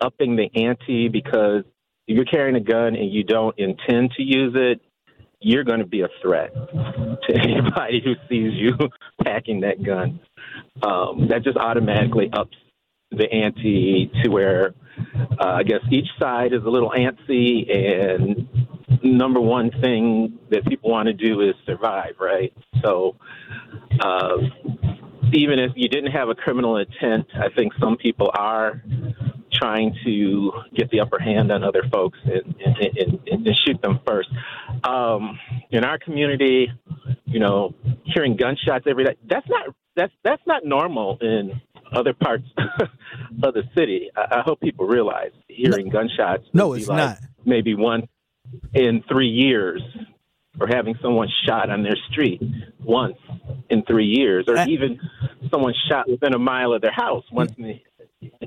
upping 0.00 0.36
the 0.36 0.50
ante 0.54 1.08
because 1.08 1.64
if 2.06 2.16
you're 2.16 2.24
carrying 2.24 2.56
a 2.56 2.60
gun 2.60 2.94
and 2.96 3.10
you 3.10 3.24
don't 3.24 3.58
intend 3.58 4.12
to 4.16 4.22
use 4.22 4.54
it, 4.56 4.80
you're 5.40 5.64
going 5.64 5.80
to 5.80 5.86
be 5.86 6.02
a 6.02 6.08
threat 6.22 6.52
to 6.52 7.34
anybody 7.34 8.02
who 8.04 8.14
sees 8.28 8.52
you 8.54 8.76
packing 9.24 9.60
that 9.60 9.82
gun. 9.82 10.20
Um, 10.82 11.28
that 11.28 11.42
just 11.44 11.56
automatically 11.56 12.30
ups 12.32 12.56
the 13.10 13.30
ante 13.30 14.10
to 14.22 14.30
where 14.30 14.74
uh, 15.40 15.46
I 15.46 15.62
guess 15.62 15.80
each 15.90 16.06
side 16.18 16.52
is 16.52 16.62
a 16.64 16.68
little 16.68 16.90
antsy, 16.90 17.70
and 17.70 18.48
number 19.02 19.40
one 19.40 19.70
thing 19.80 20.38
that 20.50 20.66
people 20.66 20.90
want 20.90 21.06
to 21.06 21.12
do 21.12 21.40
is 21.40 21.54
survive, 21.66 22.14
right? 22.20 22.52
So, 22.82 23.16
uh, 24.00 24.36
even 25.32 25.58
if 25.58 25.72
you 25.74 25.88
didn't 25.88 26.12
have 26.12 26.28
a 26.28 26.34
criminal 26.34 26.76
intent, 26.76 27.26
I 27.34 27.48
think 27.54 27.72
some 27.80 27.96
people 27.96 28.30
are 28.34 28.82
trying 29.52 29.96
to 30.04 30.52
get 30.74 30.90
the 30.90 31.00
upper 31.00 31.18
hand 31.18 31.50
on 31.50 31.64
other 31.64 31.82
folks 31.92 32.18
and, 32.24 32.54
and, 32.64 32.98
and, 32.98 33.46
and 33.46 33.60
shoot 33.66 33.80
them 33.82 34.00
first. 34.06 34.28
Um, 34.84 35.38
in 35.70 35.84
our 35.84 35.98
community, 35.98 36.68
you 37.26 37.40
know, 37.40 37.74
hearing 38.04 38.36
gunshots 38.36 38.86
every 38.88 39.04
day, 39.04 39.16
that's 39.28 39.48
not 39.48 39.74
that's 39.96 40.12
that's 40.24 40.42
not 40.46 40.64
normal 40.64 41.18
in 41.20 41.60
other 41.92 42.14
parts 42.14 42.44
of 43.42 43.54
the 43.54 43.62
city. 43.76 44.10
I, 44.16 44.38
I 44.38 44.42
hope 44.44 44.60
people 44.60 44.86
realize 44.86 45.32
hearing 45.48 45.88
gunshots. 45.88 46.44
No, 46.52 46.72
it's 46.72 46.88
like 46.88 46.96
not. 46.96 47.18
Maybe 47.44 47.74
one 47.74 48.08
in 48.74 49.02
three 49.08 49.28
years, 49.28 49.82
or 50.60 50.66
having 50.66 50.94
someone 51.02 51.28
shot 51.46 51.70
on 51.70 51.82
their 51.82 51.96
street 52.10 52.42
once 52.80 53.16
in 53.68 53.82
three 53.84 54.06
years, 54.06 54.46
or 54.48 54.58
even 54.68 55.00
someone 55.50 55.74
shot 55.88 56.08
within 56.08 56.34
a 56.34 56.38
mile 56.38 56.72
of 56.72 56.82
their 56.82 56.92
house 56.92 57.24
once 57.32 57.52
in, 57.56 57.64
the, 57.64 57.80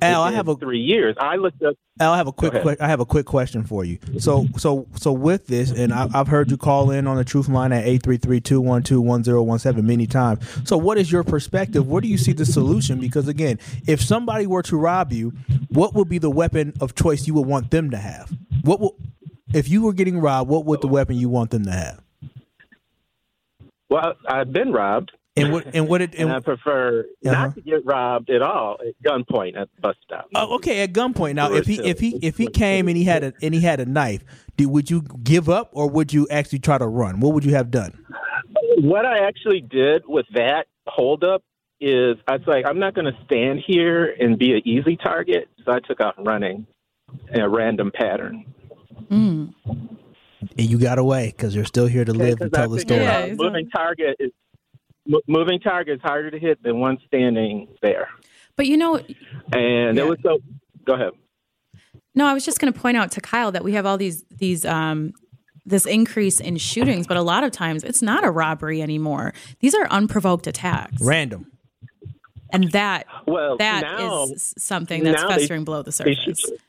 Al, 0.02 0.22
I 0.22 0.32
have 0.32 0.48
a 0.48 0.56
three 0.56 0.80
years. 0.80 1.16
I 1.20 1.36
looked 1.36 1.64
up. 1.64 1.76
Al, 2.00 2.14
I 2.14 2.18
have 2.18 2.28
a 2.28 2.32
quick 2.32 2.54
I 2.80 2.88
have 2.88 3.00
a 3.00 3.06
quick 3.06 3.26
question 3.26 3.64
for 3.64 3.84
you. 3.84 3.98
So 4.20 4.46
so 4.58 4.86
so 4.96 5.12
with 5.12 5.48
this, 5.48 5.72
and 5.72 5.92
I, 5.92 6.08
I've 6.14 6.28
heard 6.28 6.52
you 6.52 6.58
call 6.58 6.92
in 6.92 7.08
on 7.08 7.18
the 7.18 7.24
truth 7.24 7.50
line 7.50 7.72
at 7.72 7.86
833-212-1017 7.86 9.84
many 9.84 10.06
times. 10.06 10.44
So 10.68 10.78
what 10.78 11.00
is 11.00 11.12
your 11.12 11.24
perspective? 11.24 11.88
Where 11.88 12.02
do 12.02 12.08
you 12.08 12.20
see 12.20 12.34
the 12.34 12.46
solution? 12.46 13.00
Because 13.00 13.28
again, 13.28 13.58
if 13.88 14.00
somebody 14.02 14.46
were 14.46 14.62
to 14.64 14.78
rob 14.78 15.12
you, 15.12 15.34
what 15.70 15.96
would 15.96 16.08
be 16.10 16.20
the 16.20 16.30
weapon 16.30 16.74
of 16.80 16.94
choice 16.94 17.26
you 17.26 17.34
would 17.34 17.48
want 17.48 17.72
them 17.72 17.90
to 17.92 17.98
have? 17.98 18.32
What 18.62 18.80
will 18.80 18.96
if 19.54 19.70
you 19.70 19.82
were 19.82 19.94
getting 19.94 20.20
robbed? 20.20 20.50
What 20.52 20.66
would 20.66 20.82
the 20.82 20.88
weapon 20.88 21.16
you 21.16 21.30
want 21.30 21.50
them 21.50 21.66
to 21.66 21.72
have? 21.72 22.00
Well, 23.90 24.14
I've 24.28 24.52
been 24.54 24.72
robbed. 24.72 25.14
And 25.36 25.52
what 25.52 25.66
and 25.74 25.88
what 25.88 26.02
it 26.02 26.14
and, 26.18 26.32
I 26.32 26.40
prefer 26.40 27.02
Uh-huh. 27.26 27.32
not 27.32 27.56
to 27.56 27.62
get 27.62 27.84
robbed 27.86 28.30
at 28.30 28.42
all 28.42 28.78
at 28.88 28.94
gunpoint 29.04 29.58
at 29.58 29.68
the 29.76 29.82
bus 29.82 29.96
stop. 30.04 30.28
Oh, 30.36 30.56
okay. 30.56 30.82
At 30.84 30.94
gunpoint. 30.94 31.36
Now, 31.36 31.52
if 31.54 31.66
he 31.66 31.80
if 31.84 32.00
he 32.00 32.18
if 32.22 32.38
he 32.38 32.48
came 32.48 32.88
and 32.88 32.96
he 32.96 33.04
had 33.04 33.24
a 33.24 33.34
and 33.42 33.54
he 33.54 33.62
had 33.62 33.80
a 33.80 33.86
knife, 33.86 34.24
do, 34.58 34.70
would 34.70 34.90
you 34.92 35.02
give 35.24 35.50
up 35.50 35.70
or 35.74 35.90
would 35.90 36.14
you 36.14 36.28
actually 36.30 36.60
try 36.60 36.78
to 36.78 36.86
run? 36.88 37.20
What 37.20 37.34
would 37.34 37.44
you 37.46 37.56
have 37.56 37.72
done? 37.72 37.98
What 38.78 39.06
I 39.06 39.20
actually 39.28 39.62
did 39.62 40.04
with 40.08 40.26
that 40.36 40.68
holdup 40.88 41.44
is 41.82 42.18
I 42.28 42.34
was 42.38 42.48
like, 42.48 42.66
I'm 42.68 42.80
not 42.80 42.94
going 42.94 43.06
to 43.06 43.18
stand 43.26 43.62
here 43.66 44.14
and 44.20 44.38
be 44.38 44.54
an 44.54 44.62
easy 44.66 44.96
target. 44.98 45.48
So 45.66 45.72
I 45.72 45.80
took 45.80 46.00
off 46.00 46.14
running 46.18 46.66
in 47.34 47.42
a 47.42 47.50
random 47.50 47.92
pattern. 47.94 48.46
Mm. 49.10 49.54
And 50.58 50.70
you 50.70 50.78
got 50.78 50.98
away 50.98 51.34
because 51.36 51.56
you're 51.56 51.66
still 51.66 51.88
here 51.88 52.06
to 52.06 52.14
live 52.14 52.40
to 52.40 52.46
Because 52.46 52.58
I 52.60 52.62
tell 52.64 52.70
the 52.70 52.80
figured, 52.80 53.04
story. 53.10 53.32
uh, 53.32 53.36
moving 53.36 53.70
target 53.70 54.16
is 54.20 54.32
mo- 55.14 55.22
moving 55.28 55.60
target 55.60 55.96
is 55.96 56.02
harder 56.02 56.32
to 56.32 56.40
hit 56.40 56.62
than 56.64 56.80
one 56.80 56.98
standing 57.08 57.68
there. 57.82 58.10
But 58.56 58.68
you 58.68 58.78
know, 58.78 58.98
And 59.52 59.98
it 59.98 60.06
was 60.08 60.18
so. 60.24 60.40
Go 60.86 60.94
ahead. 60.94 61.12
No, 62.16 62.26
I 62.28 62.34
was 62.34 62.46
just 62.46 62.60
going 62.60 62.72
to 62.72 62.80
point 62.80 62.98
out 62.98 63.12
to 63.14 63.22
Kyle 63.22 63.52
that 63.52 63.64
we 63.64 63.74
have 63.74 63.86
all 63.86 63.98
these 63.98 64.24
these 64.30 64.66
um 64.66 65.14
this 65.66 65.86
increase 65.86 66.40
in 66.42 66.58
shootings, 66.58 67.08
but 67.08 67.16
a 67.18 67.22
lot 67.22 67.44
of 67.46 67.52
times 67.52 67.84
it's 67.84 68.02
not 68.02 68.24
a 68.26 68.30
robbery 68.30 68.82
anymore. 68.82 69.34
These 69.62 69.74
are 69.74 69.88
unprovoked 69.88 70.46
attacks, 70.46 71.02
Random. 71.02 71.48
and 72.52 72.70
that 72.74 73.08
Well, 73.26 73.56
that 73.58 73.82
now- 73.84 74.26
is 74.26 74.54
something 74.58 75.04
that's 75.04 75.22
now 75.24 75.38
they- 75.38 75.48
below 75.64 75.82
the 75.82 76.04
they 76.04 76.16
shoot 76.16 76.38
surface. 76.38 76.60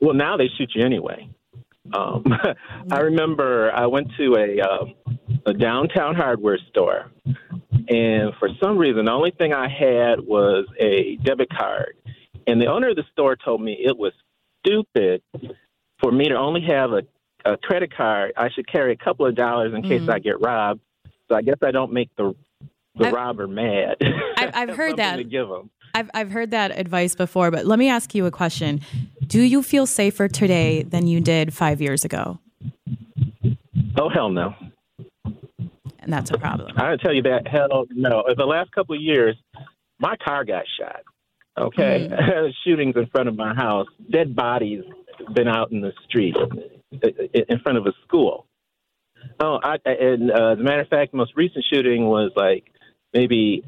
Well, 0.00 0.14
now 0.14 0.36
they 0.36 0.48
shoot 0.58 0.70
you 0.74 0.84
anyway. 0.84 1.28
Um, 1.92 2.24
I 2.90 3.00
remember 3.00 3.72
I 3.74 3.86
went 3.86 4.08
to 4.18 4.36
a 4.36 4.60
um, 4.60 4.94
a 5.46 5.52
downtown 5.52 6.14
hardware 6.14 6.58
store, 6.70 7.10
and 7.88 8.32
for 8.38 8.48
some 8.62 8.76
reason, 8.78 9.04
the 9.06 9.12
only 9.12 9.30
thing 9.32 9.52
I 9.52 9.68
had 9.68 10.20
was 10.20 10.66
a 10.78 11.16
debit 11.24 11.48
card, 11.50 11.96
and 12.46 12.60
the 12.60 12.66
owner 12.66 12.90
of 12.90 12.96
the 12.96 13.04
store 13.12 13.36
told 13.36 13.60
me 13.62 13.72
it 13.84 13.96
was 13.96 14.12
stupid 14.64 15.22
for 16.00 16.12
me 16.12 16.28
to 16.28 16.34
only 16.36 16.60
have 16.62 16.92
a, 16.92 17.02
a 17.44 17.56
credit 17.56 17.94
card. 17.96 18.32
I 18.36 18.50
should 18.50 18.66
carry 18.70 18.92
a 18.92 18.96
couple 18.96 19.26
of 19.26 19.34
dollars 19.34 19.72
in 19.74 19.82
case 19.82 20.02
Mhm. 20.02 20.12
I 20.12 20.18
get 20.18 20.40
robbed. 20.40 20.80
So 21.28 21.34
I 21.36 21.42
guess 21.42 21.56
I 21.62 21.70
don't 21.70 21.92
make 21.92 22.10
the 22.16 22.34
the 22.96 23.06
I've- 23.06 23.14
robber 23.16 23.46
mad. 23.46 23.96
I, 24.36 24.50
I've 24.62 24.70
heard 24.76 24.96
that. 24.96 25.16
to 25.16 25.24
give 25.24 25.50
'em. 25.50 25.70
I've 25.94 26.10
I've 26.14 26.30
heard 26.30 26.50
that 26.52 26.76
advice 26.78 27.14
before, 27.14 27.50
but 27.50 27.66
let 27.66 27.78
me 27.78 27.88
ask 27.88 28.14
you 28.14 28.26
a 28.26 28.30
question. 28.30 28.80
Do 29.26 29.40
you 29.42 29.62
feel 29.62 29.86
safer 29.86 30.28
today 30.28 30.82
than 30.82 31.06
you 31.06 31.20
did 31.20 31.52
five 31.54 31.80
years 31.80 32.04
ago? 32.04 32.38
Oh 33.96 34.08
hell 34.08 34.28
no. 34.30 34.54
And 35.24 36.12
that's 36.12 36.30
a 36.30 36.38
problem. 36.38 36.72
I 36.76 36.96
tell 36.96 37.12
you 37.12 37.22
that 37.22 37.46
hell 37.46 37.86
no. 37.90 38.24
In 38.28 38.34
the 38.36 38.46
last 38.46 38.72
couple 38.72 38.94
of 38.94 39.02
years, 39.02 39.36
my 39.98 40.16
car 40.16 40.44
got 40.44 40.64
shot. 40.78 41.02
Okay, 41.58 42.08
mm. 42.10 42.52
shootings 42.64 42.94
in 42.96 43.06
front 43.08 43.28
of 43.28 43.36
my 43.36 43.54
house. 43.54 43.86
Dead 44.10 44.34
bodies 44.34 44.82
been 45.34 45.48
out 45.48 45.72
in 45.72 45.80
the 45.80 45.92
street 46.08 46.34
in 46.92 47.58
front 47.60 47.78
of 47.78 47.86
a 47.86 47.92
school. 48.06 48.46
Oh, 49.38 49.58
I, 49.62 49.76
and 49.84 50.30
uh, 50.30 50.52
as 50.52 50.58
a 50.58 50.62
matter 50.62 50.80
of 50.80 50.88
fact, 50.88 51.12
the 51.12 51.18
most 51.18 51.32
recent 51.36 51.64
shooting 51.70 52.06
was 52.06 52.32
like 52.34 52.64
maybe 53.12 53.62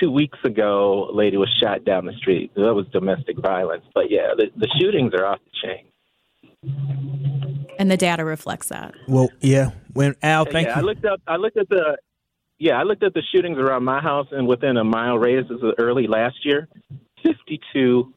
two 0.00 0.10
weeks 0.10 0.38
ago. 0.44 1.08
A 1.10 1.14
lady 1.14 1.36
was 1.36 1.48
shot 1.60 1.84
down 1.84 2.06
the 2.06 2.12
street. 2.12 2.52
That 2.54 2.74
was 2.74 2.86
domestic 2.92 3.38
violence. 3.38 3.84
But 3.94 4.10
yeah, 4.10 4.28
the, 4.36 4.46
the 4.56 4.68
shootings 4.80 5.12
are 5.14 5.26
off 5.26 5.40
the 5.44 5.68
chain. 5.68 5.86
And 7.78 7.90
the 7.90 7.96
data 7.96 8.24
reflects 8.24 8.68
that. 8.68 8.94
Well, 9.08 9.28
yeah. 9.40 9.70
When 9.96 10.14
Al, 10.22 10.44
thank 10.44 10.68
yeah, 10.68 10.76
you. 10.76 10.82
I 10.82 10.84
looked 10.84 11.04
up. 11.04 11.20
I 11.26 11.36
looked 11.36 11.56
at 11.56 11.68
the. 11.68 11.98
Yeah, 12.58 12.80
I 12.80 12.84
looked 12.84 13.02
at 13.02 13.12
the 13.12 13.22
shootings 13.34 13.58
around 13.58 13.84
my 13.84 14.00
house, 14.00 14.28
and 14.30 14.46
within 14.46 14.78
a 14.78 14.84
mile 14.84 15.18
radius, 15.18 15.46
this 15.48 15.60
was 15.60 15.74
early 15.78 16.06
last 16.06 16.36
year. 16.44 16.68
Fifty-two 17.22 18.14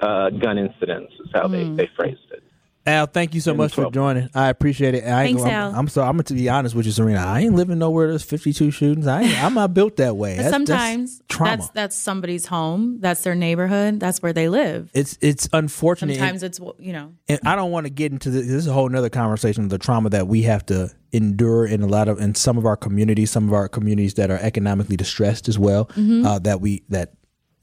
uh, 0.00 0.30
gun 0.30 0.58
incidents 0.58 1.12
is 1.24 1.30
how 1.32 1.46
mm. 1.46 1.50
they, 1.50 1.64
hmm. 1.64 1.76
they 1.76 1.88
phrased 1.96 2.20
it. 2.32 2.44
Al, 2.86 3.06
thank 3.06 3.34
you 3.34 3.40
so 3.40 3.54
much 3.54 3.74
for 3.74 3.90
joining. 3.90 4.28
I 4.34 4.50
appreciate 4.50 4.94
it. 4.94 5.04
I 5.04 5.24
Thanks, 5.24 5.42
I'm, 5.42 5.48
Al. 5.48 5.74
I'm 5.74 5.88
sorry. 5.88 6.06
I'm 6.06 6.16
going 6.16 6.24
to 6.24 6.34
be 6.34 6.50
honest 6.50 6.74
with 6.74 6.84
you, 6.84 6.92
Sorina. 6.92 7.24
I 7.24 7.40
ain't 7.40 7.54
living 7.54 7.78
nowhere 7.78 8.08
there's 8.08 8.24
52 8.24 8.70
shootings. 8.72 9.06
I 9.06 9.22
ain't, 9.22 9.42
I'm 9.42 9.54
not 9.54 9.72
built 9.72 9.96
that 9.96 10.16
way. 10.16 10.36
That's, 10.36 10.50
sometimes 10.50 11.18
that's, 11.20 11.38
that's, 11.38 11.68
that's 11.70 11.96
somebody's 11.96 12.44
home. 12.44 13.00
That's 13.00 13.22
their 13.22 13.34
neighborhood. 13.34 14.00
That's 14.00 14.20
where 14.20 14.34
they 14.34 14.50
live. 14.50 14.90
It's 14.92 15.16
it's 15.22 15.48
unfortunate. 15.54 16.16
Sometimes 16.16 16.42
and, 16.42 16.50
it's 16.50 16.60
you 16.78 16.92
know. 16.92 17.14
And 17.26 17.40
I 17.46 17.56
don't 17.56 17.70
want 17.70 17.86
to 17.86 17.90
get 17.90 18.12
into 18.12 18.28
this. 18.28 18.46
This 18.46 18.56
is 18.56 18.66
a 18.66 18.72
whole 18.74 18.94
other 18.94 19.08
conversation 19.08 19.64
of 19.64 19.70
the 19.70 19.78
trauma 19.78 20.10
that 20.10 20.28
we 20.28 20.42
have 20.42 20.66
to 20.66 20.90
endure 21.14 21.64
in 21.64 21.80
a 21.80 21.86
lot 21.86 22.08
of 22.08 22.20
in 22.20 22.34
some 22.34 22.58
of 22.58 22.66
our 22.66 22.76
communities, 22.76 23.30
some 23.30 23.46
of 23.46 23.54
our 23.54 23.68
communities 23.68 24.14
that 24.14 24.30
are 24.30 24.38
economically 24.38 24.96
distressed 24.96 25.48
as 25.48 25.58
well. 25.58 25.86
Mm-hmm. 25.86 26.26
Uh, 26.26 26.38
that 26.40 26.60
we 26.60 26.82
that 26.88 27.14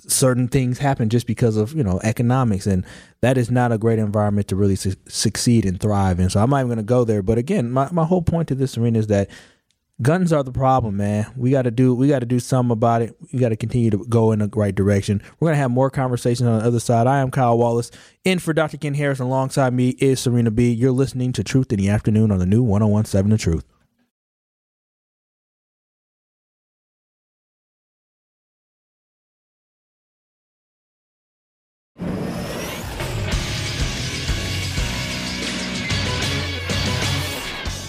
certain 0.08 0.48
things 0.48 0.80
happen 0.80 1.10
just 1.10 1.28
because 1.28 1.58
of 1.58 1.74
you 1.74 1.84
know 1.84 2.00
economics 2.04 2.66
and 2.66 2.86
that 3.22 3.38
is 3.38 3.52
not 3.52 3.72
a 3.72 3.78
great 3.78 4.00
environment 4.00 4.48
to 4.48 4.56
really 4.56 4.76
su- 4.76 4.96
succeed 5.08 5.64
and 5.64 5.80
thrive 5.80 6.20
in 6.20 6.28
so 6.28 6.42
i'm 6.42 6.50
not 6.50 6.58
even 6.58 6.70
going 6.70 6.78
to 6.78 6.84
go 6.84 7.04
there 7.04 7.22
but 7.22 7.38
again 7.38 7.70
my, 7.70 7.88
my 7.92 8.04
whole 8.04 8.24
point 8.24 8.48
to 8.48 8.56
this 8.56 8.76
arena 8.80 8.98
is 8.98 9.06
that 9.08 9.30
guns 10.02 10.34
are 10.34 10.44
the 10.44 10.52
problem 10.52 10.98
man. 10.98 11.32
We 11.36 11.52
got 11.52 11.64
to 11.64 11.72
do 11.72 11.94
we 11.94 12.08
got 12.08 12.20
to 12.20 12.26
do 12.26 12.40
something 12.40 12.72
about 12.72 13.02
it. 13.02 13.16
We 13.32 13.40
got 13.40 13.50
to 13.50 13.56
continue 13.56 13.90
to 13.92 13.98
go 14.10 14.32
in 14.32 14.40
the 14.40 14.50
right 14.54 14.74
direction. 14.74 15.22
We're 15.40 15.52
to 15.52 15.58
have 15.58 15.72
more 15.72 15.90
conversations 15.90 16.48
on 16.48 16.60
the 16.60 16.66
other 16.66 16.80
side. 16.80 17.08
I 17.08 17.20
am 17.20 17.32
kyle 17.32 17.58
wallace 17.58 17.92
in 18.24 18.40
for 18.40 18.54
dr 18.54 18.78
ken 18.78 18.94
harris 18.94 19.20
alongside 19.20 19.74
me 19.74 19.90
is 20.00 20.20
Sorina 20.20 20.54
b. 20.54 20.72
You're 20.72 20.92
listening 20.92 21.34
to 21.34 21.44
truth 21.44 21.72
in 21.72 21.80
the 21.80 21.90
afternoon 21.90 22.32
on 22.32 22.40
the 22.40 22.46
new 22.46 22.64
1017 22.64 23.32
the 23.32 23.38
truth 23.38 23.71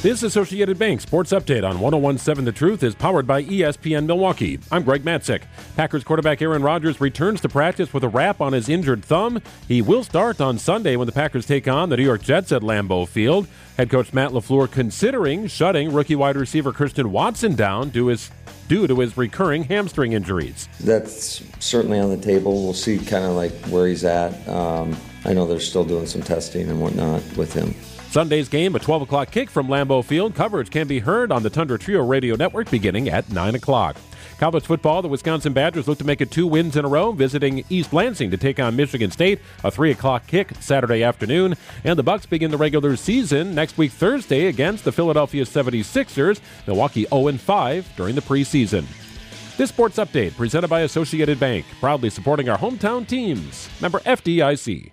This 0.03 0.25
Associated 0.25 0.81
Bank 0.81 1.01
Sports 1.01 1.33
Update 1.33 1.63
on 1.63 1.79
1017 1.79 2.45
The 2.45 2.51
Truth 2.51 2.83
is 2.83 2.93
powered 2.93 3.25
by 3.25 3.45
ESPN 3.45 4.05
Milwaukee. 4.05 4.59
I'm 4.73 4.83
Greg 4.83 5.05
Matzek. 5.05 5.43
Packers 5.77 6.03
quarterback 6.03 6.43
Aaron 6.43 6.61
Rodgers 6.61 7.01
returns 7.01 7.41
to 7.43 7.49
practice 7.49 7.95
with 7.95 8.03
a 8.03 8.09
wrap 8.09 8.41
on 8.41 8.53
his 8.53 8.69
injured 8.69 9.05
thumb. 9.05 9.41
He 9.69 9.81
will 9.81 10.03
start 10.03 10.41
on 10.41 10.59
Sunday 10.59 10.97
when 10.97 11.07
the 11.07 11.13
Packers 11.13 11.47
take 11.47 11.69
on 11.69 11.89
the 11.89 11.97
New 11.97 12.03
York 12.03 12.21
Jets 12.21 12.51
at 12.51 12.63
Lambeau 12.63 13.07
Field. 13.07 13.47
Head 13.77 13.91
coach 13.91 14.13
Matt 14.13 14.33
LaFleur 14.33 14.69
considering 14.69 15.47
shutting 15.47 15.93
rookie 15.93 16.17
wide 16.17 16.35
receiver 16.35 16.73
Christian 16.73 17.13
Watson 17.13 17.55
down 17.55 17.91
due, 17.91 18.09
his, 18.09 18.29
due 18.67 18.89
to 18.89 18.99
his 18.99 19.17
recurring 19.17 19.63
hamstring 19.63 20.15
injuries. 20.15 20.69
That's 20.81 21.45
certainly 21.61 22.01
on 22.01 22.11
the 22.11 22.17
table. 22.17 22.65
We'll 22.65 22.75
see 22.75 22.99
kind 22.99 23.25
of 23.25 23.35
like 23.35 23.53
where 23.67 23.87
he's 23.87 24.03
at. 24.03 24.49
Um, 24.49 24.97
I 25.25 25.33
know 25.33 25.47
they're 25.47 25.61
still 25.61 25.85
doing 25.85 26.07
some 26.07 26.23
testing 26.23 26.69
and 26.69 26.81
whatnot 26.81 27.23
with 27.37 27.53
him. 27.53 27.73
Sunday's 28.13 28.51
game, 28.51 28.77
a 28.77 28.79
12 28.79 29.03
o'clock 29.03 29.31
kick 29.31 29.49
from 29.49 29.69
Lambeau 29.69 30.05
Field. 30.05 30.35
Coverage 30.35 30.71
can 30.71 30.87
be 30.87 30.99
heard 30.99 31.33
on 31.33 31.43
the 31.43 31.49
Tundra 31.49 31.79
Trio 31.79 32.05
Radio 32.05 32.37
Network 32.37 32.71
beginning 32.71 33.09
at 33.09 33.31
9 33.33 33.55
o'clock. 33.55 33.97
College 34.37 34.67
football, 34.67 35.01
the 35.01 35.09
Wisconsin 35.09 35.55
Badgers 35.55 35.89
look 35.89 35.97
to 35.97 36.05
make 36.05 36.21
it 36.21 36.31
two 36.31 36.47
wins 36.47 36.77
in 36.77 36.85
a 36.85 36.89
row, 36.89 37.13
visiting 37.13 37.65
East 37.71 37.95
Lansing 37.95 38.31
to 38.31 38.37
take 38.37 38.61
on 38.61 38.77
Michigan 38.77 39.11
State. 39.11 39.41
A 39.65 39.71
3 39.71 39.93
o'clock 39.93 40.27
kick 40.27 40.51
Saturday 40.61 41.03
afternoon. 41.03 41.55
And 41.85 41.99
the 41.99 42.03
Bucks 42.03 42.27
begin 42.27 42.51
the 42.51 42.59
regular 42.59 42.97
season 42.97 43.55
next 43.55 43.79
week 43.79 43.93
Thursday 43.93 44.49
against 44.49 44.85
the 44.85 44.93
Philadelphia 44.93 45.45
76ers. 45.47 46.41
Milwaukee 46.67 47.07
0-5 47.07 47.97
during 47.97 48.15
the 48.15 48.21
preseason. 48.21 48.85
This 49.57 49.71
sports 49.71 49.97
update 49.97 50.37
presented 50.37 50.69
by 50.69 50.81
Associated 50.81 51.41
Bank, 51.41 51.65
proudly 51.81 52.11
supporting 52.11 52.51
our 52.51 52.59
hometown 52.59 53.09
teams. 53.09 53.71
Member 53.81 54.01
FDIC. 54.01 54.93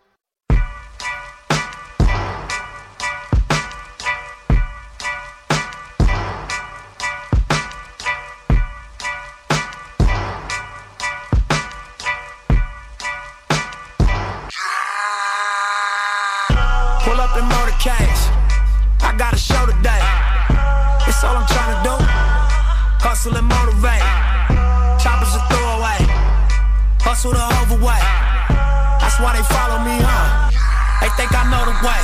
way. 31.81 32.01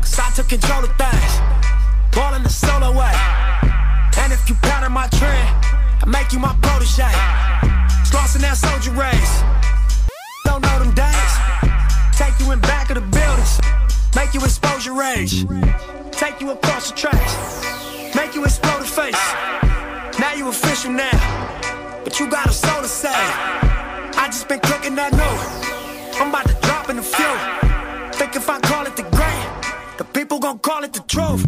Cause 0.00 0.18
I 0.18 0.30
took 0.34 0.48
control 0.48 0.84
of 0.84 0.92
things. 0.96 1.32
Ballin' 2.14 2.42
the 2.42 2.48
solo 2.48 2.92
way. 2.92 3.14
And 4.18 4.32
if 4.32 4.48
you 4.48 4.54
pattern 4.62 4.92
my 4.92 5.08
trend, 5.08 5.48
I 6.02 6.06
make 6.06 6.32
you 6.32 6.38
my 6.38 6.54
protege. 6.62 7.10
Slossing 8.06 8.42
that 8.42 8.56
soldier 8.56 8.92
race. 8.92 9.34
Don't 10.44 10.62
know 10.62 10.78
them 10.78 10.94
days. 10.94 11.32
Take 12.16 12.38
you 12.38 12.52
in 12.52 12.60
back 12.60 12.90
of 12.90 12.96
the 12.96 13.06
buildings. 13.10 13.60
Make 14.14 14.34
you 14.34 14.40
expose 14.40 14.86
your 14.86 14.94
rage. 14.94 15.44
Take 16.12 16.40
you 16.40 16.52
across 16.52 16.90
the 16.90 16.96
tracks. 16.96 17.34
Make 18.14 18.34
you 18.34 18.44
explode 18.44 18.80
the 18.80 18.86
face. 18.86 19.24
Now 20.20 20.34
you 20.34 20.48
official 20.48 20.92
now, 20.92 21.18
but 22.04 22.20
you 22.20 22.30
got 22.30 22.46
a 22.46 22.52
soul 22.52 22.82
to 22.82 22.88
say. 22.88 23.10
I 23.10 24.26
just 24.26 24.48
been 24.48 24.60
cooking 24.60 24.94
that 24.94 25.12
new. 25.12 26.20
I'm 26.20 26.28
about 26.30 26.46
to 26.46 26.54
drop 26.62 26.88
in 26.88 26.96
the 26.96 27.02
few. 27.02 27.63
Think 28.24 28.36
if 28.36 28.48
I 28.48 28.58
call 28.58 28.86
it 28.86 28.96
the 28.96 29.02
great, 29.02 29.98
the 29.98 30.04
people 30.18 30.38
gon' 30.38 30.58
call 30.60 30.82
it 30.82 30.94
the 30.94 31.00
truth. 31.00 31.44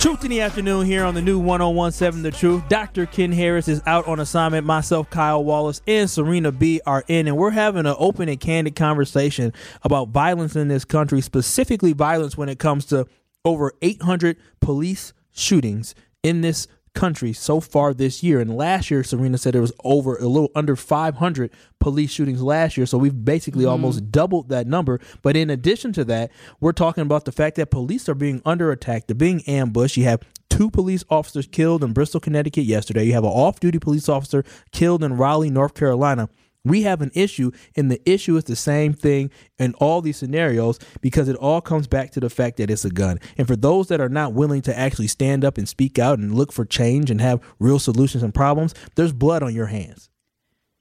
Truth 0.00 0.24
in 0.24 0.30
the 0.30 0.40
afternoon 0.40 0.84
here 0.84 1.04
on 1.04 1.14
the 1.14 1.22
new 1.22 1.38
1017 1.38 2.24
The 2.24 2.36
Truth. 2.36 2.68
Dr. 2.68 3.06
Ken 3.06 3.30
Harris 3.30 3.68
is 3.68 3.80
out 3.86 4.08
on 4.08 4.18
assignment. 4.18 4.66
Myself, 4.66 5.08
Kyle 5.08 5.44
Wallace, 5.44 5.80
and 5.86 6.08
Sorina 6.08 6.50
B 6.50 6.80
are 6.84 7.04
in, 7.06 7.28
and 7.28 7.36
we're 7.36 7.52
having 7.52 7.86
an 7.86 7.94
open 7.96 8.28
and 8.28 8.40
candid 8.40 8.74
conversation 8.74 9.52
about 9.84 10.08
violence 10.08 10.56
in 10.56 10.66
this 10.66 10.84
country, 10.84 11.20
specifically 11.20 11.92
violence 11.92 12.36
when 12.36 12.48
it 12.48 12.58
comes 12.58 12.86
to 12.86 13.06
over 13.44 13.72
800 13.80 14.36
police 14.60 15.12
shootings 15.30 15.94
in 16.24 16.40
this 16.40 16.66
country 16.94 17.32
so 17.32 17.60
far 17.60 17.94
this 17.94 18.22
year. 18.22 18.40
And 18.40 18.56
last 18.56 18.90
year, 18.90 19.02
Sorina 19.02 19.38
said 19.38 19.54
it 19.54 19.60
was 19.60 19.72
over 19.84 20.16
a 20.16 20.26
little 20.26 20.50
under 20.54 20.76
500 20.76 21.50
police 21.78 22.10
shootings 22.10 22.42
last 22.42 22.76
year. 22.76 22.86
So 22.86 22.98
we've 22.98 23.24
basically 23.24 23.62
mm-hmm. 23.62 23.72
almost 23.72 24.10
doubled 24.10 24.48
that 24.48 24.66
number. 24.66 25.00
But 25.22 25.36
in 25.36 25.50
addition 25.50 25.92
to 25.94 26.04
that, 26.06 26.30
we're 26.60 26.72
talking 26.72 27.02
about 27.02 27.24
the 27.24 27.32
fact 27.32 27.56
that 27.56 27.70
police 27.70 28.08
are 28.08 28.14
being 28.14 28.42
under 28.44 28.70
attack, 28.70 29.06
they're 29.06 29.14
being 29.14 29.42
ambushed. 29.46 29.96
You 29.96 30.04
have 30.04 30.22
two 30.48 30.70
police 30.70 31.04
officers 31.08 31.46
killed 31.46 31.82
in 31.82 31.92
Bristol, 31.92 32.20
Connecticut 32.20 32.64
yesterday. 32.64 33.04
You 33.04 33.12
have 33.14 33.24
an 33.24 33.30
off 33.30 33.60
duty 33.60 33.78
police 33.78 34.08
officer 34.08 34.44
killed 34.72 35.02
in 35.02 35.16
Raleigh, 35.16 35.50
North 35.50 35.74
Carolina. 35.74 36.28
We 36.64 36.82
have 36.82 37.00
an 37.00 37.10
issue, 37.14 37.52
and 37.74 37.90
the 37.90 38.00
issue 38.10 38.36
is 38.36 38.44
the 38.44 38.56
same 38.56 38.92
thing 38.92 39.30
in 39.58 39.74
all 39.74 40.02
these 40.02 40.18
scenarios 40.18 40.78
because 41.00 41.28
it 41.28 41.36
all 41.36 41.60
comes 41.60 41.86
back 41.86 42.10
to 42.12 42.20
the 42.20 42.28
fact 42.28 42.58
that 42.58 42.70
it's 42.70 42.84
a 42.84 42.90
gun. 42.90 43.18
And 43.38 43.46
for 43.46 43.56
those 43.56 43.88
that 43.88 44.00
are 44.00 44.10
not 44.10 44.34
willing 44.34 44.60
to 44.62 44.78
actually 44.78 45.06
stand 45.06 45.44
up 45.44 45.56
and 45.56 45.68
speak 45.68 45.98
out 45.98 46.18
and 46.18 46.34
look 46.34 46.52
for 46.52 46.64
change 46.66 47.10
and 47.10 47.20
have 47.20 47.40
real 47.58 47.78
solutions 47.78 48.22
and 48.22 48.34
problems, 48.34 48.74
there's 48.94 49.12
blood 49.12 49.42
on 49.42 49.54
your 49.54 49.66
hands. 49.66 50.10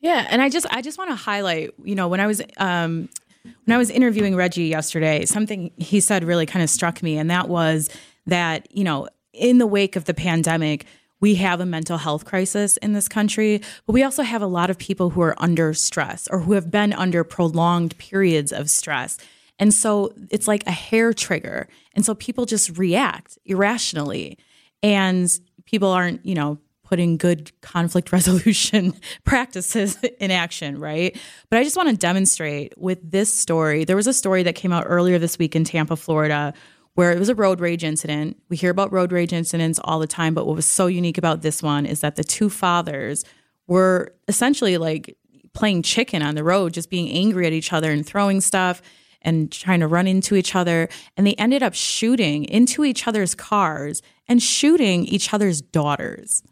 Yeah, 0.01 0.27
and 0.29 0.41
I 0.41 0.49
just 0.49 0.65
I 0.69 0.81
just 0.81 0.97
want 0.97 1.11
to 1.11 1.15
highlight, 1.15 1.71
you 1.83 1.95
know, 1.95 2.07
when 2.07 2.19
I 2.19 2.27
was 2.27 2.41
um 2.57 3.09
when 3.43 3.75
I 3.75 3.77
was 3.77 3.89
interviewing 3.89 4.35
Reggie 4.35 4.65
yesterday, 4.65 5.25
something 5.25 5.71
he 5.77 5.99
said 5.99 6.23
really 6.23 6.45
kind 6.45 6.63
of 6.63 6.69
struck 6.69 7.01
me, 7.01 7.17
and 7.17 7.29
that 7.29 7.49
was 7.49 7.89
that, 8.25 8.67
you 8.75 8.83
know, 8.83 9.07
in 9.33 9.57
the 9.57 9.67
wake 9.67 9.95
of 9.95 10.05
the 10.05 10.13
pandemic, 10.13 10.85
we 11.19 11.35
have 11.35 11.59
a 11.59 11.65
mental 11.65 11.97
health 11.97 12.25
crisis 12.25 12.77
in 12.77 12.93
this 12.93 13.07
country, 13.07 13.61
but 13.85 13.93
we 13.93 14.03
also 14.03 14.23
have 14.23 14.41
a 14.41 14.47
lot 14.47 14.69
of 14.69 14.77
people 14.77 15.09
who 15.09 15.21
are 15.21 15.35
under 15.37 15.73
stress 15.73 16.27
or 16.31 16.39
who 16.39 16.53
have 16.53 16.71
been 16.71 16.93
under 16.93 17.23
prolonged 17.23 17.97
periods 17.97 18.51
of 18.51 18.69
stress. 18.69 19.17
And 19.59 19.73
so 19.73 20.13
it's 20.29 20.47
like 20.47 20.65
a 20.65 20.71
hair 20.71 21.13
trigger. 21.13 21.67
And 21.93 22.05
so 22.05 22.15
people 22.15 22.45
just 22.45 22.77
react 22.77 23.37
irrationally. 23.45 24.37
And 24.81 25.29
people 25.65 25.89
aren't, 25.89 26.25
you 26.25 26.35
know, 26.35 26.57
putting 26.83 27.17
good 27.17 27.51
conflict 27.61 28.11
resolution 28.13 28.93
practices 29.23 29.97
in 30.19 30.31
action, 30.31 30.79
right? 30.79 31.17
But 31.49 31.59
I 31.59 31.63
just 31.63 31.77
want 31.77 31.89
to 31.89 31.95
demonstrate 31.95 32.77
with 32.77 32.99
this 33.09 33.33
story. 33.33 33.83
There 33.83 33.95
was 33.95 34.07
a 34.07 34.13
story 34.13 34.43
that 34.43 34.55
came 34.55 34.71
out 34.71 34.85
earlier 34.87 35.19
this 35.19 35.37
week 35.37 35.55
in 35.55 35.63
Tampa, 35.65 35.95
Florida, 35.95 36.53
where 36.99 37.13
it 37.13 37.17
was 37.17 37.29
a 37.29 37.35
road 37.35 37.61
rage 37.61 37.85
incident. 37.85 38.35
We 38.49 38.57
hear 38.57 38.71
about 38.71 38.91
road 38.91 39.13
rage 39.13 39.31
incidents 39.31 39.79
all 39.85 39.99
the 39.99 40.05
time, 40.05 40.33
but 40.33 40.45
what 40.45 40.57
was 40.57 40.65
so 40.65 40.87
unique 40.87 41.17
about 41.17 41.43
this 41.43 41.63
one 41.63 41.85
is 41.85 42.01
that 42.01 42.17
the 42.17 42.25
two 42.25 42.49
fathers 42.49 43.23
were 43.67 44.13
essentially 44.27 44.77
like 44.77 45.15
playing 45.53 45.81
chicken 45.83 46.21
on 46.21 46.35
the 46.35 46.43
road, 46.43 46.73
just 46.73 46.89
being 46.89 47.09
angry 47.09 47.47
at 47.47 47.53
each 47.53 47.71
other 47.71 47.89
and 47.89 48.05
throwing 48.05 48.41
stuff 48.41 48.81
and 49.21 49.49
trying 49.49 49.79
to 49.79 49.87
run 49.87 50.07
into 50.07 50.35
each 50.35 50.55
other. 50.55 50.89
And 51.15 51.25
they 51.25 51.35
ended 51.35 51.63
up 51.63 51.73
shooting 51.73 52.43
into 52.43 52.83
each 52.83 53.07
other's 53.07 53.33
cars 53.33 54.01
and 54.27 54.43
shooting 54.43 55.05
each 55.05 55.33
other's 55.33 55.61
daughters. 55.61 56.43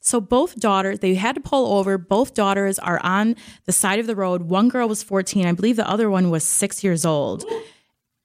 So 0.00 0.20
both 0.20 0.56
daughters, 0.56 0.98
they 0.98 1.14
had 1.14 1.34
to 1.36 1.40
pull 1.40 1.78
over. 1.78 1.96
Both 1.96 2.34
daughters 2.34 2.78
are 2.78 3.00
on 3.02 3.36
the 3.64 3.72
side 3.72 4.00
of 4.00 4.06
the 4.06 4.14
road. 4.14 4.42
One 4.42 4.68
girl 4.68 4.86
was 4.86 5.02
14. 5.02 5.46
I 5.46 5.52
believe 5.52 5.76
the 5.76 5.88
other 5.88 6.10
one 6.10 6.28
was 6.28 6.44
six 6.44 6.84
years 6.84 7.06
old. 7.06 7.46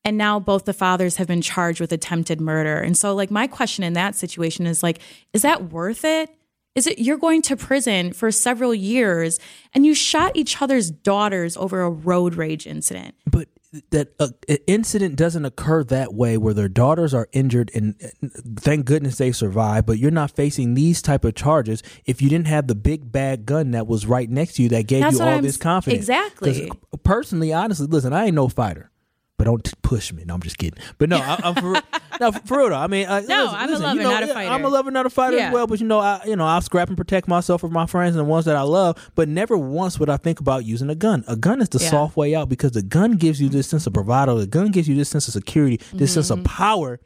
And 0.10 0.18
now 0.18 0.40
both 0.40 0.66
the 0.66 0.74
fathers 0.74 1.18
have 1.18 1.28
been 1.28 1.44
charged 1.44 1.80
with 1.80 1.92
attempted 1.92 2.42
murder. 2.42 2.78
And 2.78 2.98
so, 2.98 3.14
like, 3.14 3.30
my 3.30 3.46
question 3.46 3.84
in 3.84 3.94
that 3.94 4.16
situation 4.16 4.66
is 4.66 4.82
like, 4.82 5.02
is 5.34 5.44
that 5.44 5.72
worth 5.72 6.04
it? 6.04 6.36
Is 6.74 6.88
it 6.88 6.98
you're 6.98 7.20
going 7.20 7.44
to 7.44 7.56
prison 7.56 8.12
for 8.14 8.32
several 8.32 8.74
years 8.74 9.40
and 9.72 9.86
you 9.86 9.94
shot 9.94 10.32
each 10.34 10.64
other's 10.64 10.90
daughters 10.90 11.56
over 11.58 11.84
a 11.84 11.92
road 11.92 12.34
rage 12.34 12.66
incident? 12.66 13.14
But 13.28 13.50
that 13.92 14.16
uh, 14.20 14.30
incident 14.66 15.16
doesn't 15.16 15.46
occur 15.46 15.84
that 15.84 16.16
way 16.16 16.38
where 16.38 16.56
their 16.56 16.68
daughters 16.68 17.14
are 17.14 17.30
injured 17.32 17.70
and 17.76 18.02
thank 18.58 18.88
goodness 18.88 19.20
they 19.20 19.32
survived 19.32 19.86
but 19.86 20.00
you're 20.00 20.10
not 20.10 20.32
facing 20.32 20.74
these 20.74 21.04
type 21.04 21.24
of 21.24 21.36
charges 21.36 21.84
if 22.04 22.20
you 22.20 22.30
didn't 22.30 22.48
have 22.48 22.66
the 22.66 22.74
big 22.74 23.12
bad 23.12 23.46
gun 23.46 23.70
that 23.70 23.86
was 23.86 24.08
right 24.08 24.28
next 24.28 24.54
to 24.54 24.64
you 24.64 24.70
that 24.70 24.88
gave 24.88 25.04
That's 25.04 25.20
you 25.20 25.24
all 25.24 25.30
I'm 25.30 25.44
this 25.44 25.58
confidence 25.58 26.00
exactly 26.00 26.72
personally 27.04 27.54
honestly 27.54 27.86
listen 27.86 28.12
i 28.12 28.26
ain't 28.26 28.34
no 28.34 28.48
fighter 28.48 28.90
but 29.40 29.46
don't 29.46 29.82
push 29.82 30.12
me. 30.14 30.24
No, 30.26 30.34
I'm 30.36 30.42
just 30.42 30.58
kidding. 30.60 30.78
But 31.00 31.08
no, 31.10 31.18
I, 31.18 31.40
I'm 31.44 31.56
for, 31.56 31.82
no, 32.20 32.32
for 32.34 32.58
real 32.60 32.70
though. 32.70 32.76
I 32.76 32.88
mean, 32.88 33.08
uh, 33.08 33.22
No, 33.22 33.46
listen, 33.46 33.56
I'm 33.56 33.70
a 33.70 33.78
lover, 33.80 33.96
you 33.96 34.04
know, 34.04 34.10
not 34.12 34.24
a 34.24 34.28
fighter. 34.28 34.50
I'm 34.52 34.66
a 34.66 34.68
lover, 34.68 34.92
not 34.92 35.06
a 35.06 35.10
fighter 35.10 35.38
Yeah. 35.38 35.48
as 35.48 35.54
well. 35.54 35.66
But 35.66 35.80
you 35.80 35.88
know, 35.88 36.00
I, 36.00 36.22
you 36.26 36.36
know, 36.36 36.46
I'll 36.46 36.62
scrap 36.62 36.90
and 36.90 36.98
protect 36.98 37.28
myself 37.28 37.62
for 37.62 37.70
my 37.70 37.86
friends 37.88 38.16
and 38.16 38.20
the 38.20 38.30
ones 38.30 38.46
that 38.46 38.56
I 38.58 38.62
love. 38.62 39.12
But 39.16 39.30
never 39.30 39.58
once 39.58 39.98
would 39.98 40.10
I 40.10 40.18
think 40.18 40.40
about 40.42 40.66
using 40.66 40.90
a 40.90 40.96
gun. 40.96 41.24
A 41.28 41.36
gun 41.36 41.62
is 41.62 41.70
the 41.70 41.80
Yeah. 41.80 41.90
soft 41.90 42.18
way 42.18 42.36
out 42.36 42.50
because 42.50 42.74
the 42.74 42.84
gun 42.84 43.14
gives 43.14 43.42
you 43.42 43.50
this 43.50 43.68
sense 43.68 43.88
of 43.88 43.94
bravado. 43.94 44.38
The 44.38 44.46
gun 44.46 44.72
gives 44.72 44.88
you 44.90 44.96
this 44.96 45.10
sense 45.10 45.28
of 45.28 45.34
security, 45.34 45.80
this 45.94 46.14
sense 46.14 46.30
Mm-hmm. 46.30 46.42
of 46.42 46.46
power 46.46 47.00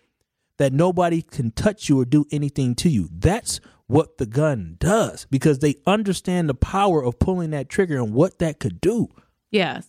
that 0.58 0.74
nobody 0.74 1.22
can 1.22 1.52
touch 1.52 1.88
you 1.88 2.00
or 2.00 2.06
do 2.06 2.26
anything 2.32 2.74
to 2.76 2.90
you. 2.90 3.10
That's 3.12 3.62
what 3.88 4.18
the 4.18 4.26
gun 4.26 4.78
does 4.80 5.28
because 5.30 5.60
they 5.60 5.76
understand 5.86 6.50
the 6.50 6.56
power 6.56 7.04
of 7.04 7.20
pulling 7.20 7.52
that 7.52 7.70
trigger 7.70 7.98
and 7.98 8.14
what 8.14 8.40
that 8.40 8.60
could 8.60 8.82
do. 8.82 9.10
Yes. 9.52 9.88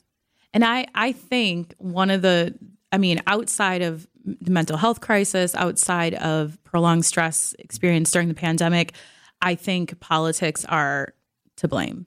And 0.54 0.64
I, 0.64 0.86
I 0.94 1.12
think 1.12 1.74
one 1.78 2.10
of 2.10 2.22
the, 2.22 2.54
I 2.92 2.98
mean, 2.98 3.20
outside 3.26 3.82
of 3.82 4.06
the 4.24 4.50
mental 4.50 4.76
health 4.76 5.00
crisis, 5.00 5.54
outside 5.54 6.14
of 6.14 6.56
prolonged 6.64 7.04
stress 7.04 7.54
experienced 7.58 8.12
during 8.12 8.28
the 8.28 8.34
pandemic, 8.34 8.94
I 9.42 9.56
think 9.56 10.00
politics 10.00 10.64
are 10.64 11.12
to 11.56 11.68
blame. 11.68 12.06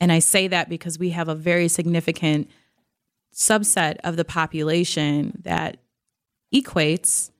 And 0.00 0.12
I 0.12 0.18
say 0.18 0.48
that 0.48 0.68
because 0.68 0.98
we 0.98 1.10
have 1.10 1.28
a 1.28 1.34
very 1.34 1.68
significant 1.68 2.50
subset 3.32 3.96
of 4.04 4.16
the 4.16 4.24
population 4.24 5.40
that 5.44 5.78
equates 6.54 7.30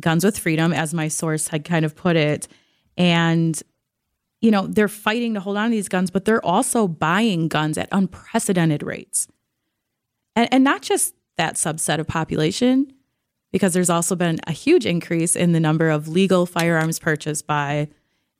guns 0.00 0.24
with 0.24 0.38
freedom, 0.38 0.72
as 0.72 0.94
my 0.94 1.08
source 1.08 1.48
had 1.48 1.64
kind 1.64 1.84
of 1.84 1.94
put 1.94 2.16
it. 2.16 2.48
And 2.96 3.60
you 4.40 4.52
know, 4.52 4.68
they're 4.68 4.86
fighting 4.86 5.34
to 5.34 5.40
hold 5.40 5.56
on 5.56 5.70
to 5.70 5.70
these 5.70 5.88
guns, 5.88 6.10
but 6.10 6.24
they're 6.24 6.44
also 6.44 6.86
buying 6.86 7.48
guns 7.48 7.76
at 7.76 7.88
unprecedented 7.90 8.84
rates. 8.84 9.26
And, 10.38 10.48
and 10.52 10.62
not 10.62 10.82
just 10.82 11.16
that 11.36 11.56
subset 11.56 11.98
of 11.98 12.06
population, 12.06 12.92
because 13.50 13.72
there's 13.72 13.90
also 13.90 14.14
been 14.14 14.38
a 14.46 14.52
huge 14.52 14.86
increase 14.86 15.34
in 15.34 15.50
the 15.50 15.58
number 15.58 15.90
of 15.90 16.06
legal 16.06 16.46
firearms 16.46 17.00
purchased 17.00 17.44
by 17.44 17.88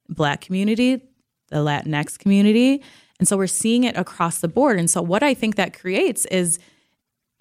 Black 0.08 0.40
community, 0.40 1.02
the 1.48 1.56
Latinx 1.56 2.16
community. 2.16 2.84
And 3.18 3.26
so 3.26 3.36
we're 3.36 3.48
seeing 3.48 3.82
it 3.82 3.96
across 3.96 4.38
the 4.38 4.46
board. 4.46 4.78
And 4.78 4.88
so 4.88 5.02
what 5.02 5.24
I 5.24 5.34
think 5.34 5.56
that 5.56 5.76
creates 5.76 6.24
is, 6.26 6.60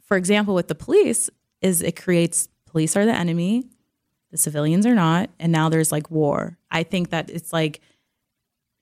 for 0.02 0.18
example, 0.18 0.56
with 0.56 0.70
the 0.70 0.76
police, 0.76 1.30
is 1.62 1.84
it 1.84 1.96
creates 1.96 2.50
police 2.66 2.98
are 2.98 3.06
the 3.06 3.14
enemy, 3.14 3.70
the 4.32 4.40
civilians 4.40 4.88
are 4.88 4.96
not, 4.96 5.30
and 5.40 5.52
now 5.52 5.70
there's 5.70 5.92
like 5.92 6.10
war. 6.10 6.58
I 6.72 6.82
think 6.82 7.12
that 7.12 7.30
it's 7.30 7.54
like 7.54 7.80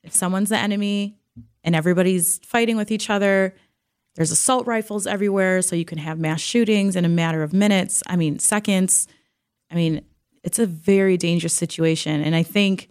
if 0.02 0.14
someone's 0.14 0.48
the 0.48 0.58
enemy 0.58 1.18
and 1.62 1.76
everybody's 1.76 2.38
fighting 2.38 2.78
with 2.78 2.90
each 2.90 3.10
other, 3.10 3.54
there's 4.16 4.30
assault 4.30 4.66
rifles 4.66 5.06
everywhere, 5.06 5.62
so 5.62 5.76
you 5.76 5.84
can 5.84 5.98
have 5.98 6.18
mass 6.18 6.40
shootings 6.40 6.96
in 6.96 7.04
a 7.04 7.08
matter 7.08 7.42
of 7.42 7.52
minutes. 7.52 8.02
I 8.06 8.16
mean, 8.16 8.38
seconds. 8.38 9.06
I 9.70 9.74
mean, 9.74 10.04
it's 10.42 10.58
a 10.58 10.66
very 10.66 11.16
dangerous 11.16 11.52
situation. 11.52 12.22
And 12.22 12.34
I 12.34 12.42
think 12.42 12.88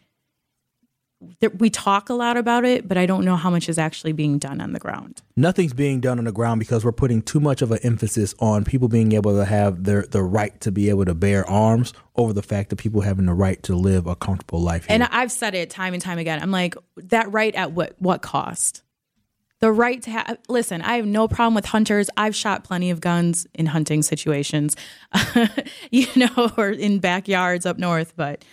that 1.40 1.60
we 1.60 1.70
talk 1.70 2.10
a 2.10 2.14
lot 2.14 2.38
about 2.38 2.66
it, 2.66 2.88
but 2.88 2.98
I 2.98 3.06
don't 3.06 3.26
know 3.26 3.36
how 3.36 3.50
much 3.50 3.70
is 3.70 3.80
actually 3.80 4.12
being 4.12 4.38
done 4.38 4.62
on 4.62 4.74
the 4.74 4.80
ground. 4.80 5.22
Nothing's 5.36 5.74
being 5.74 6.00
done 6.00 6.20
on 6.20 6.26
the 6.26 6.32
ground 6.32 6.60
because 6.60 6.86
we're 6.86 6.92
putting 6.92 7.22
too 7.22 7.40
much 7.40 7.62
of 7.62 7.72
an 7.72 7.80
emphasis 7.82 8.36
on 8.40 8.64
people 8.64 8.88
being 8.88 9.14
able 9.14 9.36
to 9.36 9.46
have 9.46 9.86
their 9.86 10.04
the 10.04 10.22
right 10.22 10.60
to 10.62 10.72
be 10.72 10.90
able 10.90 11.06
to 11.06 11.16
bear 11.16 11.50
arms 11.50 11.94
over 12.16 12.34
the 12.34 12.44
fact 12.44 12.70
that 12.70 12.76
people 12.76 13.02
having 13.02 13.26
the 13.26 13.34
right 13.34 13.64
to 13.64 13.76
live 13.76 14.06
a 14.06 14.16
comfortable 14.16 14.62
life. 14.62 14.86
And 14.90 15.04
I've 15.04 15.32
said 15.32 15.56
it 15.56 15.70
time 15.70 15.94
and 15.94 16.02
time 16.02 16.20
again. 16.20 16.42
I'm 16.42 16.52
like, 16.52 16.76
that 16.98 17.32
right 17.32 17.56
at 17.56 17.72
what 17.72 17.96
what 18.00 18.22
cost? 18.22 18.84
The 19.66 19.72
right 19.72 20.00
to 20.04 20.12
have 20.12 20.38
listen, 20.48 20.84
I 20.84 20.98
have 20.98 21.08
no 21.08 21.28
problem 21.28 21.56
with 21.56 21.66
hunters. 21.66 22.08
I've 22.16 22.36
shot 22.36 22.64
plenty 22.64 22.92
of 22.92 23.02
guns 23.02 23.48
in 23.56 23.66
hunting 23.66 24.04
situations, 24.04 24.76
you 25.90 26.06
know, 26.16 26.52
or 26.56 26.70
in 26.70 27.00
backyards 27.00 27.66
up 27.66 27.80
north, 27.80 28.14
but 28.16 28.46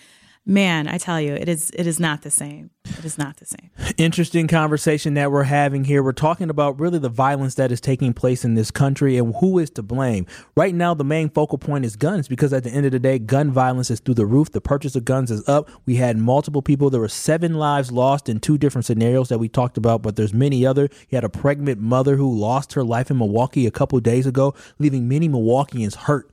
man, 0.45 0.89
I 0.89 0.99
tell 0.99 1.21
you, 1.21 1.35
it 1.35 1.49
is 1.49 1.71
it 1.71 1.87
is 1.87 2.01
not 2.01 2.23
the 2.23 2.31
same. 2.31 2.71
It 2.99 3.05
is 3.05 3.19
not 3.19 3.37
the 3.39 3.47
same. 3.47 3.71
interesting 3.97 4.49
conversation 4.49 5.15
that 5.15 5.31
we're 5.31 5.45
having 5.45 5.85
here. 5.85 6.03
We're 6.03 6.13
talking 6.13 6.51
about 6.51 6.79
really 6.79 6.99
the 6.99 7.09
violence 7.09 7.55
that 7.57 7.73
is 7.73 7.81
taking 7.81 8.13
place 8.13 8.45
in 8.45 8.55
this 8.55 8.71
country 8.71 9.17
and 9.17 9.35
who 9.37 9.59
is 9.59 9.71
to 9.71 9.83
blame. 9.83 10.27
Right 10.57 10.75
now, 10.75 10.95
the 10.95 11.05
main 11.05 11.31
focal 11.31 11.59
point 11.59 11.85
is 11.85 11.97
guns 11.97 12.29
because 12.29 12.53
at 12.53 12.65
the 12.65 12.71
end 12.71 12.87
of 12.87 12.93
the 12.93 12.99
day, 12.99 13.19
gun 13.19 13.51
violence 13.51 13.91
is 13.91 14.01
through 14.01 14.15
the 14.15 14.27
roof. 14.27 14.51
The 14.51 14.61
purchase 14.61 14.97
of 14.97 15.05
guns 15.05 15.31
is 15.31 15.47
up. 15.49 15.71
We 15.87 15.97
had 15.97 16.17
multiple 16.17 16.63
people. 16.63 16.91
There 16.91 17.01
were 17.01 17.09
seven 17.09 17.55
lives 17.55 17.93
lost 17.93 18.29
in 18.29 18.41
two 18.41 18.59
different 18.59 18.85
scenarios 18.85 19.29
that 19.29 19.39
we 19.39 19.49
talked 19.49 19.77
about, 19.77 20.03
but 20.03 20.17
there's 20.17 20.35
many 20.35 20.67
other. 20.67 20.89
You 21.09 21.17
had 21.17 21.25
a 21.25 21.29
pregnant 21.29 21.81
mother 21.81 22.17
who 22.17 22.33
lost 22.33 22.75
her 22.75 22.85
life 22.85 23.11
in 23.11 23.19
Milwaukee 23.19 23.67
a 23.67 23.71
couple 23.71 23.99
days 24.01 24.27
ago, 24.27 24.55
leaving 24.79 25.09
many 25.09 25.29
Milwaukeeans 25.29 25.95
hurt 25.95 26.31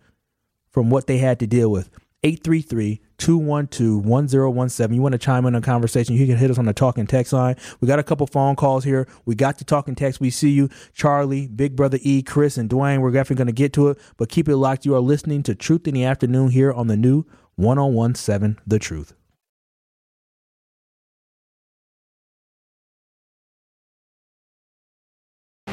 from 0.72 0.89
what 0.89 1.07
they 1.07 1.18
had 1.18 1.39
to 1.39 1.47
deal 1.47 1.72
with. 1.72 1.89
833-212-1017. 2.24 4.93
You 4.93 5.01
want 5.01 5.13
to 5.13 5.17
chime 5.17 5.45
in 5.45 5.55
on 5.55 5.61
a 5.61 5.65
conversation, 5.65 6.15
you 6.15 6.28
can 6.28 6.38
hit 6.38 6.51
us 6.51 6.57
on 6.57 6.65
the 6.65 6.74
talking 6.74 7.07
text 7.07 7.34
line. 7.34 7.55
We 7.80 7.88
got 7.88 7.99
a 7.99 8.03
couple 8.03 8.28
phone 8.28 8.55
calls 8.55 8.84
here. 8.84 9.07
We 9.26 9.36
got 9.36 9.57
to 9.59 9.65
talking 9.65 9.95
text. 9.95 10.20
We 10.20 10.30
see 10.30 10.49
you, 10.49 10.70
Charlie, 10.93 11.47
Big 11.47 11.76
Brother 11.76 11.99
E, 12.01 12.22
Chris, 12.22 12.57
and 12.57 12.70
Dwayne. 12.70 13.01
We're 13.01 13.11
definitely 13.11 13.38
going 13.38 13.47
to 13.47 13.53
get 13.53 13.74
to 13.74 13.89
it, 13.89 13.99
but 14.17 14.30
keep 14.30 14.49
it 14.49 14.57
locked. 14.57 14.86
You 14.86 14.95
are 14.95 14.99
listening 14.99 15.43
to 15.43 15.55
Truth 15.55 15.88
in 15.88 15.93
the 15.93 16.03
Afternoon 16.03 16.51
here 16.51 16.74
on 16.74 16.88
the 16.88 16.97
new 16.97 17.26
1017 17.55 18.57
The 18.67 18.80
Truth. 18.80 19.13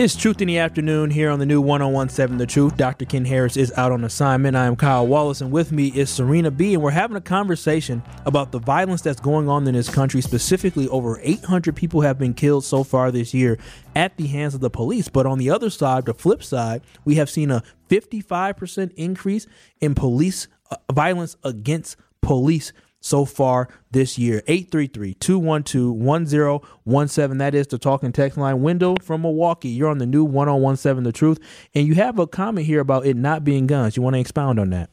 It's 0.00 0.16
Truth 0.16 0.40
in 0.40 0.48
the 0.48 0.56
Afternoon 0.56 1.10
here 1.10 1.28
on 1.28 1.40
the 1.40 1.44
new 1.44 1.60
1017 1.60 2.38
The 2.38 2.46
Truth. 2.46 2.78
Dr. 2.78 3.04
Ken 3.04 3.26
Harris 3.26 3.58
is 3.58 3.70
out 3.76 3.92
on 3.92 4.02
assignment. 4.02 4.56
I 4.56 4.64
am 4.64 4.74
Kyle 4.74 5.06
Wallace, 5.06 5.42
and 5.42 5.52
with 5.52 5.72
me 5.72 5.88
is 5.88 6.08
Sorina 6.08 6.56
B. 6.56 6.72
And 6.72 6.82
we're 6.82 6.90
having 6.90 7.18
a 7.18 7.20
conversation 7.20 8.02
about 8.24 8.50
the 8.50 8.60
violence 8.60 9.02
that's 9.02 9.20
going 9.20 9.50
on 9.50 9.68
in 9.68 9.74
this 9.74 9.90
country. 9.90 10.22
Specifically, 10.22 10.88
over 10.88 11.20
800 11.22 11.76
people 11.76 12.00
have 12.00 12.18
been 12.18 12.32
killed 12.32 12.64
so 12.64 12.82
far 12.82 13.10
this 13.10 13.34
year 13.34 13.58
at 13.94 14.16
the 14.16 14.26
hands 14.26 14.54
of 14.54 14.62
the 14.62 14.70
police. 14.70 15.10
But 15.10 15.26
on 15.26 15.36
the 15.36 15.50
other 15.50 15.68
side, 15.68 16.06
the 16.06 16.14
flip 16.14 16.42
side, 16.42 16.80
we 17.04 17.16
have 17.16 17.28
seen 17.28 17.50
a 17.50 17.62
55% 17.90 18.94
increase 18.94 19.46
in 19.82 19.94
police 19.94 20.48
uh, 20.70 20.76
violence 20.90 21.36
against 21.44 21.98
police 22.22 22.72
so 23.00 23.24
far 23.24 23.68
this 23.90 24.18
year. 24.18 24.42
833-212-1017. 24.46 27.38
That 27.38 27.54
is 27.54 27.66
the 27.66 27.78
talking 27.78 28.12
text 28.12 28.36
line. 28.38 28.62
Wendell 28.62 28.96
from 29.02 29.22
Milwaukee. 29.22 29.70
You're 29.70 29.88
on 29.88 29.98
the 29.98 30.06
new 30.06 30.24
1017 30.24 31.04
The 31.04 31.12
Truth. 31.12 31.38
And 31.74 31.86
you 31.86 31.94
have 31.94 32.18
a 32.18 32.26
comment 32.26 32.66
here 32.66 32.80
about 32.80 33.06
it 33.06 33.16
not 33.16 33.44
being 33.44 33.66
guns. 33.66 33.96
You 33.96 34.02
want 34.02 34.14
to 34.14 34.20
expound 34.20 34.60
on 34.60 34.70
that? 34.70 34.90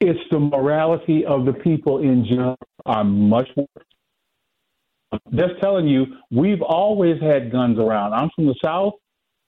It's 0.00 0.20
the 0.30 0.38
morality 0.38 1.26
of 1.26 1.44
the 1.44 1.52
people 1.52 1.98
in 1.98 2.24
general 2.24 2.56
are 2.86 3.04
much 3.04 3.48
more. 3.56 3.66
Just 5.34 5.60
telling 5.60 5.88
you, 5.88 6.06
we've 6.30 6.62
always 6.62 7.20
had 7.20 7.50
guns 7.50 7.78
around. 7.78 8.12
I'm 8.12 8.30
from 8.36 8.46
the 8.46 8.54
South, 8.62 8.94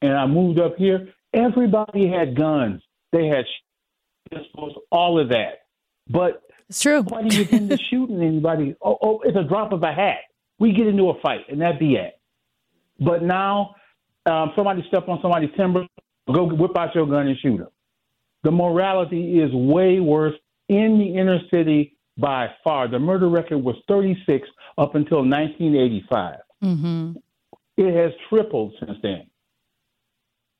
and 0.03 0.13
I 0.13 0.27
moved 0.27 0.59
up 0.59 0.77
here. 0.77 1.09
Everybody 1.33 2.09
had 2.09 2.37
guns. 2.37 2.83
They 3.13 3.27
had 3.27 3.45
pistols, 4.31 4.75
all 4.91 5.21
of 5.21 5.29
that. 5.29 5.61
But 6.09 6.43
it's 6.71 6.81
true. 6.81 7.03
Nobody 7.03 7.37
was 7.37 7.53
into 7.53 7.77
shooting 7.91 8.23
anybody. 8.23 8.77
Oh, 8.81 8.97
oh, 9.03 9.21
it's 9.25 9.37
a 9.37 9.43
drop 9.43 9.73
of 9.73 9.83
a 9.83 9.93
hat. 9.93 10.19
We 10.61 10.73
get 10.73 10.87
into 10.87 11.11
a 11.11 11.21
fight, 11.21 11.41
and 11.49 11.61
that 11.63 11.81
be 11.81 11.95
it. 11.97 12.19
But 13.01 13.25
now, 13.25 13.75
um, 14.25 14.53
somebody 14.55 14.85
step 14.87 15.09
on 15.09 15.19
somebody's 15.21 15.51
timber, 15.57 15.85
go 16.33 16.45
whip 16.45 16.77
out 16.79 16.95
your 16.95 17.07
gun 17.07 17.27
and 17.27 17.37
shoot 17.39 17.59
them. 17.59 17.69
The 18.45 18.53
morality 18.53 19.41
is 19.41 19.51
way 19.53 19.99
worse 19.99 20.35
in 20.69 20.99
the 20.99 21.19
inner 21.19 21.41
city 21.51 21.97
by 22.17 22.49
far. 22.63 22.87
The 22.87 23.01
murder 23.01 23.29
record 23.29 23.59
was 23.59 23.75
36 23.89 24.49
up 24.79 24.95
until 24.95 25.29
1985. 25.29 26.37
Mm-hmm. 26.63 27.13
It 27.79 27.95
has 27.97 28.13
tripled 28.29 28.75
since 28.79 28.97
then. 29.03 29.27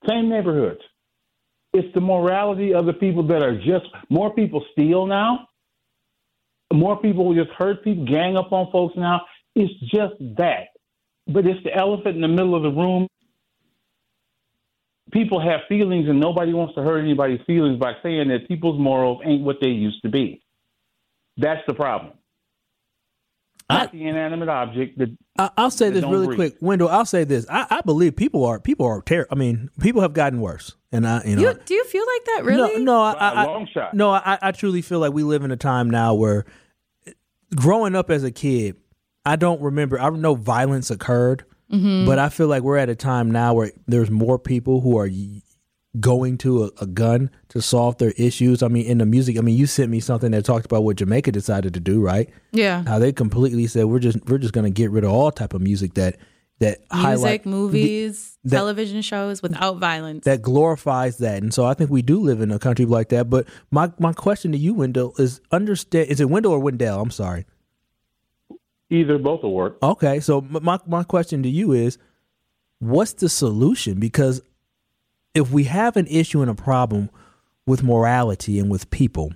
Same 0.09 0.29
neighborhoods. 0.29 0.81
It's 1.73 1.95
the 1.95 2.01
morality 2.01 2.75
of 2.75 2.87
the 2.87 2.95
people 2.95 3.25
that 3.29 3.43
are 3.43 3.57
just 3.57 3.87
more 4.09 4.35
people 4.35 4.65
steal 4.73 5.07
now 5.07 5.47
more 6.73 7.01
people 7.01 7.35
just 7.35 7.51
hurt 7.51 7.83
people, 7.85 8.05
gang 8.05 8.37
up 8.37 8.53
on 8.53 8.71
folks 8.71 8.95
now. 8.97 9.23
It's 9.55 9.73
just 9.81 10.15
that. 10.39 10.69
But 11.27 11.47
it's 11.47 11.63
the 11.65 11.75
elephant 11.75 12.17
in 12.17 12.23
the 12.23 12.29
middle 12.29 12.55
of 12.55 12.63
the 12.63 12.71
room. 12.71 13.07
People 15.13 15.41
have 15.41 15.61
feelings, 15.69 16.09
and 16.09 16.21
nobody 16.21 16.53
wants 16.53 16.75
to 16.77 16.83
hurt 16.83 17.01
anybody's 17.01 17.41
feelings 17.47 17.79
by 17.79 17.95
saying 18.03 18.29
that 18.29 18.47
people's 18.47 18.79
morals 18.79 19.21
ain't 19.25 19.43
what 19.43 19.57
they 19.61 19.69
used 19.69 20.03
to 20.03 20.09
be. 20.09 20.43
That's 21.37 21.63
the 21.67 21.75
problem. 21.75 22.13
Not 23.69 23.93
the 23.93 24.07
inanimate 24.07 24.49
object. 24.49 24.99
That, 24.99 25.17
I, 25.39 25.63
will 25.63 25.71
say 25.71 25.91
that 25.91 26.01
this 26.01 26.05
really 26.05 26.27
breathe. 26.27 26.37
quick, 26.37 26.57
Wendell. 26.61 26.89
I'll 26.89 27.05
say 27.05 27.25
this. 27.25 27.47
I, 27.49 27.67
I 27.71 27.81
believe 27.83 28.17
people 28.17 28.45
are 28.45 28.59
people 28.59 28.87
are 28.87 29.01
ter- 29.03 29.27
I 29.31 29.37
mean, 29.37 29.71
people 29.81 30.03
have 30.03 30.13
gotten 30.13 30.41
worse, 30.41 30.75
and 30.91 31.07
I 31.07 31.23
you 31.25 31.37
know 31.37 31.43
You, 31.43 31.55
do 31.65 31.75
you 31.75 31.85
feel 31.85 32.05
like 32.05 32.25
that 32.27 32.45
really? 32.45 32.83
No, 32.83 32.95
no, 32.95 33.03
I, 33.03 33.13
By 33.15 33.31
a 33.31 33.35
I, 33.35 33.45
long 33.47 33.69
shot. 33.73 33.95
no, 33.95 34.11
I, 34.11 34.39
I 34.43 34.53
truly 34.53 34.83
feel 34.83 34.99
like 34.99 35.13
we 35.13 35.23
live 35.23 35.45
in 35.45 35.51
a 35.51 35.57
time 35.57 35.89
now 35.89 36.15
where, 36.15 36.47
growing 37.55 37.95
up 37.97 38.11
as 38.11 38.25
a 38.25 38.31
kid, 38.31 38.77
I 39.25 39.37
don't 39.37 39.61
remember. 39.61 40.01
I 40.01 40.11
know 40.11 40.35
violence 40.35 40.91
occurred, 40.91 41.45
Mhm. 41.73 42.07
but 42.07 42.19
I 42.19 42.29
feel 42.29 42.49
like 42.49 42.63
we're 42.63 42.79
at 42.79 42.89
a 42.89 42.95
time 42.95 43.31
now 43.31 43.55
where 43.55 43.71
there's 43.87 44.11
more 44.11 44.39
people 44.39 44.81
who 44.81 44.97
are 44.99 45.09
going 45.99 46.39
to 46.39 46.65
a, 46.65 46.71
a 46.83 46.87
gun 46.87 47.31
to 47.49 47.61
solve 47.61 47.99
their 47.99 48.13
issues. 48.17 48.63
I 48.63 48.69
mean, 48.69 48.87
in 48.87 48.99
the 48.99 49.07
music, 49.07 49.37
I 49.37 49.41
mean, 49.41 49.57
you 49.57 49.67
sent 49.67 49.91
me 49.91 49.99
something 50.01 50.31
that 50.31 50.45
talked 50.45 50.65
about 50.65 50.85
what 50.85 50.97
Jamaica 50.97 51.33
decided 51.33 51.75
to 51.75 51.81
do, 51.81 52.01
right? 52.01 52.31
Yeah. 52.53 52.85
How 52.87 52.99
they 53.01 53.13
completely 53.13 53.67
said 53.67 53.87
we're 53.87 53.99
just 53.99 54.19
we're 54.29 54.39
just 54.39 54.53
going 54.53 54.65
to 54.65 54.71
get 54.71 54.91
rid 54.93 55.03
of 55.05 55.11
all 55.11 55.31
type 55.33 55.53
of 55.53 55.61
music 55.61 55.95
that 55.95 56.17
that 56.61 56.79
highlight 56.91 57.45
Music, 57.45 57.47
movies, 57.47 58.39
that- 58.45 58.57
television 58.57 59.03
shows 59.03 59.43
without 59.43 59.79
violence. 59.79 60.25
that 60.27 60.43
glorifies 60.43 61.17
that. 61.19 61.43
And 61.43 61.53
so 61.53 61.65
I 61.65 61.75
think 61.75 61.91
we 61.91 62.03
do 62.03 62.21
live 62.21 62.41
in 62.41 62.51
a 62.53 62.59
country 62.59 62.85
like 62.85 63.09
that. 63.09 63.29
But 63.29 63.47
my, 63.71 63.91
my 63.99 64.13
question 64.13 64.53
to 64.53 64.59
you, 64.59 64.75
Wendell, 64.75 65.15
is 65.19 65.41
understand 65.51 66.09
is 66.09 66.21
it 66.21 66.29
Wendell 66.31 66.53
or 66.53 66.61
Wendell? 66.61 67.01
I'm 67.01 67.11
sorry. 67.11 67.47
Either 68.91 69.19
both 69.19 69.43
will 69.43 69.55
work. 69.55 69.79
Okay, 69.83 70.21
so 70.21 70.41
my 70.41 70.79
my 70.87 71.03
question 71.05 71.43
to 71.45 71.49
you 71.49 71.73
is, 71.73 71.97
what's 72.81 73.13
the 73.15 73.29
solution? 73.29 74.01
Because 74.01 74.43
if 75.35 75.51
we 75.51 75.65
have 75.65 75.97
an 75.97 76.07
issue 76.09 76.43
and 76.43 76.51
a 76.51 76.55
problem 76.55 77.09
with 77.67 77.83
morality 77.83 78.59
and 78.59 78.69
with 78.71 78.91
people, 78.91 79.33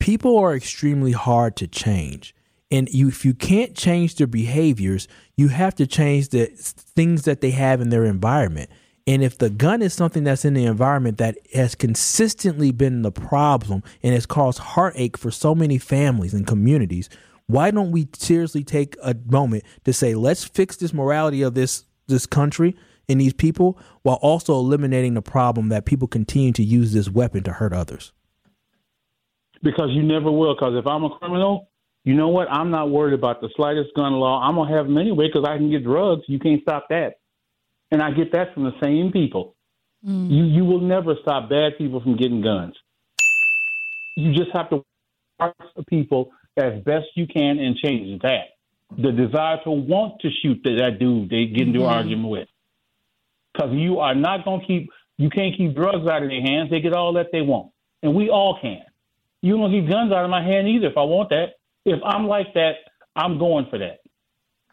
people 0.00 0.36
are 0.38 0.54
extremely 0.54 1.12
hard 1.12 1.54
to 1.56 1.66
change. 1.68 2.34
And 2.70 2.88
you, 2.88 3.08
if 3.08 3.24
you 3.24 3.34
can't 3.34 3.76
change 3.76 4.16
their 4.16 4.26
behaviors, 4.26 5.06
you 5.36 5.48
have 5.48 5.74
to 5.76 5.86
change 5.86 6.30
the 6.30 6.46
things 6.46 7.22
that 7.22 7.40
they 7.40 7.52
have 7.52 7.80
in 7.80 7.90
their 7.90 8.04
environment. 8.04 8.70
And 9.06 9.22
if 9.22 9.38
the 9.38 9.50
gun 9.50 9.82
is 9.82 9.94
something 9.94 10.24
that's 10.24 10.44
in 10.44 10.54
the 10.54 10.64
environment 10.64 11.18
that 11.18 11.38
has 11.54 11.76
consistently 11.76 12.72
been 12.72 13.02
the 13.02 13.12
problem 13.12 13.84
and 14.02 14.14
has 14.14 14.26
caused 14.26 14.58
heartache 14.58 15.16
for 15.16 15.30
so 15.30 15.54
many 15.54 15.78
families 15.78 16.34
and 16.34 16.44
communities, 16.44 17.08
why 17.46 17.70
don't 17.70 17.92
we 17.92 18.08
seriously 18.14 18.64
take 18.64 18.96
a 19.04 19.14
moment 19.26 19.62
to 19.84 19.92
say, 19.92 20.16
let's 20.16 20.42
fix 20.42 20.76
this 20.76 20.92
morality 20.92 21.42
of 21.42 21.54
this 21.54 21.84
this 22.08 22.26
country 22.26 22.76
and 23.08 23.20
these 23.20 23.32
people 23.32 23.78
while 24.02 24.16
also 24.16 24.54
eliminating 24.54 25.14
the 25.14 25.22
problem 25.22 25.68
that 25.70 25.84
people 25.84 26.06
continue 26.06 26.52
to 26.52 26.62
use 26.62 26.92
this 26.92 27.08
weapon 27.08 27.42
to 27.42 27.52
hurt 27.52 27.72
others? 27.72 28.12
because 29.62 29.90
you 29.90 30.02
never 30.02 30.30
will. 30.30 30.54
Because 30.54 30.74
if 30.76 30.86
I'm 30.86 31.04
a 31.04 31.10
criminal, 31.18 31.68
you 32.06 32.14
know 32.14 32.28
what? 32.28 32.48
I'm 32.50 32.70
not 32.70 32.88
worried 32.90 33.14
about 33.14 33.40
the 33.40 33.50
slightest 33.56 33.90
gun 33.96 34.12
law. 34.12 34.40
I'm 34.40 34.54
gonna 34.54 34.74
have 34.74 34.86
them 34.86 34.96
anyway 34.96 35.26
because 35.26 35.46
I 35.46 35.56
can 35.58 35.70
get 35.70 35.82
drugs. 35.82 36.22
You 36.28 36.38
can't 36.38 36.62
stop 36.62 36.86
that, 36.88 37.16
and 37.90 38.00
I 38.00 38.12
get 38.12 38.32
that 38.32 38.54
from 38.54 38.62
the 38.64 38.72
same 38.80 39.10
people. 39.12 39.54
You 40.02 40.44
you 40.44 40.64
will 40.64 40.80
never 40.80 41.16
stop 41.20 41.50
bad 41.50 41.76
people 41.76 42.00
from 42.00 42.16
getting 42.16 42.40
guns. 42.40 42.74
You 44.16 44.32
just 44.34 44.52
have 44.54 44.70
to 44.70 44.84
watch 45.40 45.54
the 45.74 45.82
people 45.82 46.30
as 46.56 46.80
best 46.84 47.06
you 47.16 47.26
can 47.26 47.58
and 47.58 47.76
change 47.76 48.22
that. 48.22 48.50
The 48.96 49.10
desire 49.10 49.58
to 49.64 49.70
want 49.72 50.20
to 50.20 50.30
shoot 50.30 50.60
that, 50.62 50.76
that 50.78 50.98
dude 51.00 51.28
they 51.28 51.46
get 51.46 51.66
into 51.66 51.80
an 51.80 51.86
Mhm. 51.86 51.90
argument 51.90 52.28
with. 52.28 52.48
Because 53.52 53.74
you 53.74 53.98
are 53.98 54.14
not 54.14 54.44
going 54.44 54.60
to 54.60 54.66
keep, 54.66 54.90
you 55.18 55.28
can't 55.28 55.56
keep 55.56 55.74
drugs 55.74 56.06
out 56.06 56.22
of 56.22 56.28
their 56.28 56.40
hands. 56.40 56.70
They 56.70 56.80
get 56.80 56.92
all 56.92 57.14
that 57.14 57.32
they 57.32 57.42
want. 57.42 57.72
And 58.02 58.14
we 58.14 58.30
all 58.30 58.58
can. 58.60 58.84
You 59.42 59.56
don't 59.56 59.72
keep 59.72 59.90
guns 59.90 60.12
out 60.12 60.24
of 60.24 60.30
my 60.30 60.42
hand 60.42 60.68
either 60.68 60.86
if 60.86 60.96
I 60.96 61.02
want 61.02 61.30
that. 61.30 61.55
If 61.86 62.00
I'm 62.04 62.26
like 62.26 62.52
that, 62.54 62.72
I'm 63.14 63.38
going 63.38 63.66
for 63.70 63.78
that. 63.78 64.00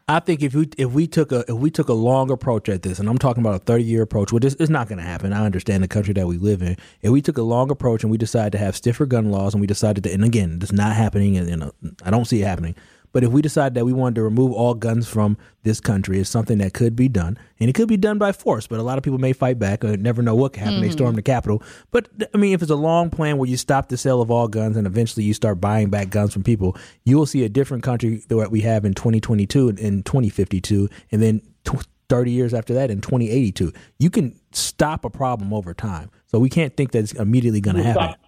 I 0.09 0.19
think 0.19 0.41
if 0.41 0.53
we 0.53 0.67
if 0.77 0.91
we 0.91 1.07
took 1.07 1.31
a 1.31 1.45
if 1.47 1.55
we 1.55 1.71
took 1.71 1.87
a 1.87 1.93
long 1.93 2.29
approach 2.29 2.67
at 2.67 2.81
this, 2.81 2.99
and 2.99 3.07
I'm 3.07 3.19
talking 3.19 3.41
about 3.41 3.55
a 3.55 3.59
30 3.59 3.83
year 3.83 4.01
approach, 4.01 4.33
which 4.33 4.43
is 4.43 4.55
it's 4.55 4.69
not 4.69 4.89
going 4.89 4.97
to 4.97 5.03
happen. 5.03 5.31
I 5.31 5.45
understand 5.45 5.81
the 5.83 5.87
country 5.87 6.13
that 6.15 6.27
we 6.27 6.37
live 6.37 6.61
in. 6.61 6.75
If 7.01 7.11
we 7.11 7.21
took 7.21 7.37
a 7.37 7.43
long 7.43 7.71
approach 7.71 8.03
and 8.03 8.11
we 8.11 8.17
decided 8.17 8.51
to 8.53 8.57
have 8.57 8.75
stiffer 8.75 9.05
gun 9.05 9.31
laws, 9.31 9.53
and 9.53 9.61
we 9.61 9.67
decided 9.67 10.03
to, 10.03 10.11
and 10.11 10.25
again, 10.25 10.59
it's 10.61 10.73
not 10.73 10.95
happening, 10.95 11.37
and 11.37 11.71
I 12.03 12.09
don't 12.09 12.25
see 12.25 12.41
it 12.41 12.47
happening. 12.47 12.75
But 13.13 13.23
if 13.23 13.31
we 13.31 13.41
decide 13.41 13.75
that 13.75 13.85
we 13.85 13.93
wanted 13.93 14.15
to 14.15 14.23
remove 14.23 14.51
all 14.51 14.73
guns 14.73 15.07
from 15.07 15.37
this 15.63 15.79
country, 15.79 16.19
it's 16.19 16.29
something 16.29 16.57
that 16.57 16.73
could 16.73 16.95
be 16.95 17.07
done, 17.07 17.37
and 17.59 17.69
it 17.69 17.73
could 17.73 17.87
be 17.87 17.95
done 17.95 18.17
by 18.17 18.33
force. 18.33 18.67
But 18.67 18.79
a 18.79 18.83
lot 18.83 18.97
of 18.97 19.03
people 19.03 19.19
may 19.19 19.31
fight 19.31 19.57
back, 19.59 19.85
or 19.85 19.95
never 19.95 20.21
know 20.21 20.35
what 20.35 20.51
can 20.53 20.63
happen. 20.65 20.81
They 20.81 20.89
Mhm. 20.89 20.93
storm 20.93 21.15
the 21.15 21.21
Capitol. 21.21 21.63
But 21.91 22.09
I 22.33 22.37
mean, 22.37 22.53
if 22.53 22.61
it's 22.61 22.71
a 22.71 22.75
long 22.75 23.09
plan 23.09 23.37
where 23.37 23.47
you 23.49 23.55
stop 23.55 23.87
the 23.87 23.95
sale 23.97 24.19
of 24.19 24.29
all 24.29 24.49
guns 24.49 24.75
and 24.75 24.85
eventually 24.85 25.23
you 25.23 25.33
start 25.33 25.61
buying 25.61 25.89
back 25.89 26.09
guns 26.09 26.33
from 26.33 26.43
people, 26.43 26.75
you 27.05 27.17
will 27.17 27.25
see 27.27 27.43
a 27.43 27.49
different 27.49 27.83
country 27.83 28.23
than 28.27 28.37
what 28.37 28.51
we 28.51 28.61
have 28.61 28.83
in 28.83 28.93
2022 28.93 29.69
and 29.69 29.79
in 29.79 30.03
2052, 30.03 30.89
and 31.11 31.21
then 31.21 31.41
tw 31.63 31.85
30 32.09 32.31
years 32.31 32.53
after 32.53 32.73
that 32.73 32.91
in 32.91 32.99
2082. 32.99 33.71
You 33.99 34.09
can 34.09 34.35
stop 34.51 35.05
a 35.05 35.09
problem 35.09 35.53
over 35.53 35.73
time. 35.73 36.09
So 36.27 36.37
we 36.39 36.49
can't 36.49 36.75
think 36.75 36.91
that 36.91 36.99
it's 36.99 37.13
immediately 37.13 37.61
going 37.61 37.77
to 37.77 37.83
happen. 37.83 38.03
stop- 38.03 38.19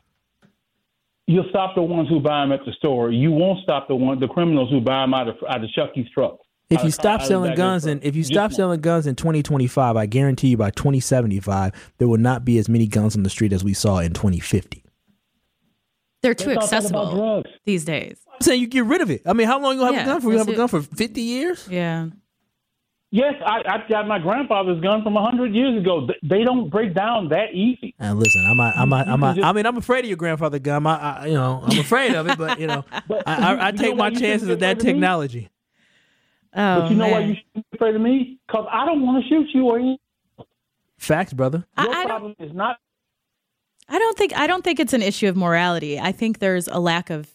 You'll 1.27 1.49
stop 1.49 1.73
the 1.75 1.81
ones 1.81 2.07
who 2.07 2.19
buy 2.19 2.41
them 2.41 2.51
at 2.51 2.63
the 2.65 2.71
store. 2.73 3.11
You 3.11 3.31
won't 3.31 3.59
stop 3.63 3.87
the 3.87 3.95
one 3.95 4.19
the 4.19 4.27
criminals 4.27 4.69
who 4.69 4.79
buy 4.79 5.01
them 5.01 5.13
out 5.13 5.27
of 5.27 5.35
out 5.49 5.63
of 5.63 5.69
Chucky's 5.71 6.07
truck. 6.13 6.37
If 6.69 6.83
you 6.83 6.91
stop 6.91 7.21
selling 7.21 7.55
guns 7.55 7.85
and 7.85 8.03
if 8.03 8.15
you 8.15 8.23
stop 8.23 8.51
selling 8.51 8.81
guns 8.81 9.05
in 9.07 9.15
2025, 9.15 9.97
I 9.97 10.05
guarantee 10.07 10.49
you 10.49 10.57
by 10.57 10.71
2075 10.71 11.93
there 11.97 12.07
will 12.07 12.17
not 12.17 12.43
be 12.45 12.57
as 12.57 12.67
many 12.69 12.87
guns 12.87 13.15
on 13.15 13.23
the 13.23 13.29
street 13.29 13.53
as 13.53 13.63
we 13.63 13.73
saw 13.73 13.99
in 13.99 14.13
2050. 14.13 14.83
They're 16.21 16.33
too 16.33 16.53
Let's 16.55 16.71
not 16.71 16.81
talk 16.81 16.89
about 16.89 17.03
accessible 17.05 17.15
drugs. 17.15 17.49
these 17.65 17.85
days. 17.85 18.17
I'm 18.33 18.41
saying 18.41 18.61
you 18.61 18.67
get 18.67 18.85
rid 18.85 19.01
of 19.01 19.11
it. 19.11 19.21
I 19.27 19.33
mean, 19.33 19.45
how 19.47 19.59
long 19.61 19.75
you 19.75 19.81
gonna 19.81 19.95
have 19.97 20.07
Yeah, 20.07 20.11
a 20.11 20.13
gun 20.15 20.21
for? 20.21 20.31
You 20.31 20.37
that's 20.37 20.47
have 20.47 20.55
a 20.55 20.57
gun 20.57 20.67
for 20.67 20.81
50 20.81 21.21
years? 21.21 21.67
Yeah. 21.69 22.07
Yes, 23.15 23.35
I, 23.45 23.61
I 23.65 23.87
got 23.87 24.09
my 24.09 24.19
grandfather's 24.19 24.81
gun 24.81 25.01
from 25.01 25.15
hundred 25.15 25.55
years 25.55 25.79
ago. 25.79 26.05
They 26.21 26.43
don't 26.43 26.69
break 26.69 26.93
down 26.93 27.29
that 27.29 27.53
easy. 27.53 27.95
And 27.97 28.19
listen, 28.19 28.45
I'm 28.45 28.57
not, 28.57 28.75
I'm 28.75 28.89
not, 28.89 29.07
You 29.07 29.13
I'm 29.13 29.35
just- 29.35 29.45
I 29.47 29.53
mean, 29.53 29.65
I'm 29.65 29.77
afraid 29.77 30.03
of 30.03 30.09
your 30.09 30.17
grandfather 30.17 30.59
gun. 30.59 30.85
I, 30.85 31.21
I, 31.21 31.25
you 31.27 31.35
know, 31.35 31.61
I'm 31.63 31.79
afraid 31.79 32.13
of 32.13 32.27
it, 32.27 32.37
but 32.37 32.59
you 32.59 32.67
know, 32.67 32.83
I, 32.91 33.01
I, 33.25 33.53
I 33.53 33.69
you 33.69 33.77
take 33.77 33.91
know 33.91 33.95
my 33.95 33.99
why 33.99 34.07
you 34.09 34.15
shouldn't 34.15 34.31
chances 34.31 34.47
be 34.47 34.51
with 34.51 34.59
that 34.59 34.77
afraid 34.77 34.79
of 34.81 34.85
me? 34.85 34.91
technology. 34.91 35.49
Oh, 36.57 36.81
but 36.81 36.91
you 36.91 36.95
oh, 36.95 36.99
know 36.99 37.07
why 37.09 37.19
you 37.19 37.35
shouldn't 37.35 37.71
be 37.71 37.75
afraid 37.77 37.95
of 37.95 38.01
me? 38.01 38.39
Because 38.47 38.65
I 38.69 38.85
don't 38.85 39.01
want 39.01 39.23
to 39.23 39.29
shoot 39.29 39.47
you 39.53 39.65
or 39.65 39.79
anything. 39.79 39.97
Facts, 40.97 41.31
brother. 41.31 41.65
Your 41.77 42.05
problem 42.05 42.35
is 42.37 42.51
not 42.53 42.79
I 43.87 43.99
don't 43.99 44.17
think 44.17 44.35
I 44.35 44.47
don't 44.47 44.63
think 44.63 44.79
it's 44.79 44.93
an 44.93 45.01
issue 45.01 45.27
of 45.27 45.37
morality. 45.37 45.99
I 45.99 46.11
think 46.11 46.39
there's 46.39 46.67
a 46.67 46.79
lack 46.79 47.09
of 47.09 47.34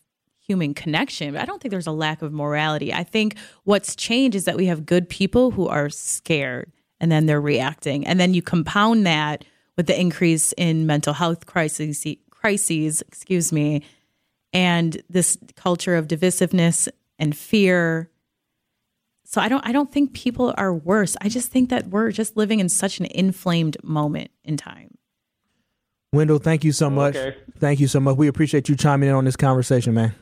human 0.51 0.75
connection. 0.75 1.37
I 1.37 1.45
don't 1.45 1.63
think 1.63 1.71
there's 1.71 1.87
a 1.87 1.93
lack 1.93 2.23
of 2.23 2.33
morality. 2.33 2.93
I 2.93 3.05
think 3.05 3.37
what's 3.63 3.95
changed 3.95 4.35
is 4.35 4.47
that 4.47 4.57
we 4.57 4.67
have 4.67 4.85
good 4.85 5.09
people 5.09 5.53
who 5.53 5.69
are 5.69 5.89
scared 5.89 6.73
and 6.99 7.13
then 7.13 7.27
they're 7.27 7.41
reacting. 7.41 8.05
And 8.05 8.19
then 8.19 8.35
you 8.35 8.43
compound 8.43 9.07
that 9.07 9.45
with 9.77 9.87
the 9.87 9.99
increase 9.99 10.53
in 10.57 10.87
mental 10.87 11.15
health 11.15 11.47
crises 11.47 12.05
crises, 12.31 13.01
excuse 13.03 13.53
me, 13.53 13.83
and 14.53 15.01
this 15.09 15.39
culture 15.55 15.95
of 15.95 16.09
divisiveness 16.09 16.89
and 17.17 17.37
fear. 17.37 18.11
So 19.25 19.41
I 19.41 19.49
don't 19.49 19.65
I 19.65 19.71
don't 19.71 19.93
think 19.93 20.15
people 20.15 20.53
are 20.59 20.75
worse. 20.75 21.17
I 21.21 21.29
just 21.29 21.53
think 21.53 21.71
that 21.71 21.87
we're 21.87 22.11
just 22.11 22.37
living 22.37 22.59
in 22.59 22.69
such 22.69 22.99
an 22.99 23.07
inflamed 23.07 23.77
moment 23.85 24.33
in 24.43 24.57
time. 24.57 24.99
Wendell, 26.13 26.39
thank 26.39 26.65
you 26.65 26.73
so 26.73 26.91
much. 26.91 27.15
Okay. 27.15 27.39
Thank 27.59 27.79
you 27.79 27.87
so 27.87 28.01
much. 28.01 28.17
We 28.17 28.27
appreciate 28.27 28.69
you 28.69 28.75
chiming 28.75 29.11
in 29.11 29.15
on 29.15 29.25
this 29.25 29.37
conversation, 29.37 29.95
man. 29.95 30.13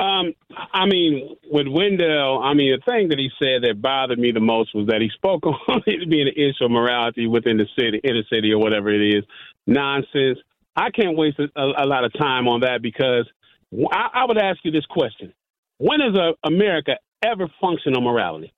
Um, 0.00 0.34
I 0.74 0.84
mean, 0.84 1.34
with 1.50 1.66
Wendell, 1.66 2.42
I 2.42 2.52
mean, 2.52 2.78
the 2.78 2.82
thing 2.84 3.08
that 3.08 3.18
he 3.18 3.30
said 3.38 3.62
that 3.62 3.80
bothered 3.80 4.18
me 4.18 4.32
the 4.32 4.40
most 4.40 4.74
was 4.74 4.86
that 4.88 5.00
he 5.00 5.08
spoke 5.14 5.46
on 5.46 5.82
it 5.86 6.10
being 6.10 6.28
an 6.28 6.34
issue 6.36 6.66
of 6.66 6.70
morality 6.70 7.26
within 7.26 7.56
the 7.56 7.64
city, 7.74 8.02
inner 8.04 8.24
city, 8.30 8.52
or 8.52 8.58
whatever 8.58 8.90
it 8.90 9.00
is. 9.00 9.24
Nonsense. 9.66 10.40
I 10.76 10.90
can't 10.90 11.16
waste 11.16 11.38
a, 11.38 11.48
a 11.56 11.86
lot 11.86 12.04
of 12.04 12.12
time 12.12 12.48
on 12.48 12.60
that 12.60 12.82
because 12.82 13.26
I, 13.72 14.08
I 14.14 14.24
would 14.26 14.38
ask 14.38 14.58
you 14.64 14.70
this 14.70 14.86
question: 14.86 15.32
When 15.78 16.00
has 16.00 16.14
a, 16.14 16.32
America 16.46 16.96
ever 17.24 17.46
functioned 17.60 17.96
on 17.96 18.04
morality? 18.04 18.52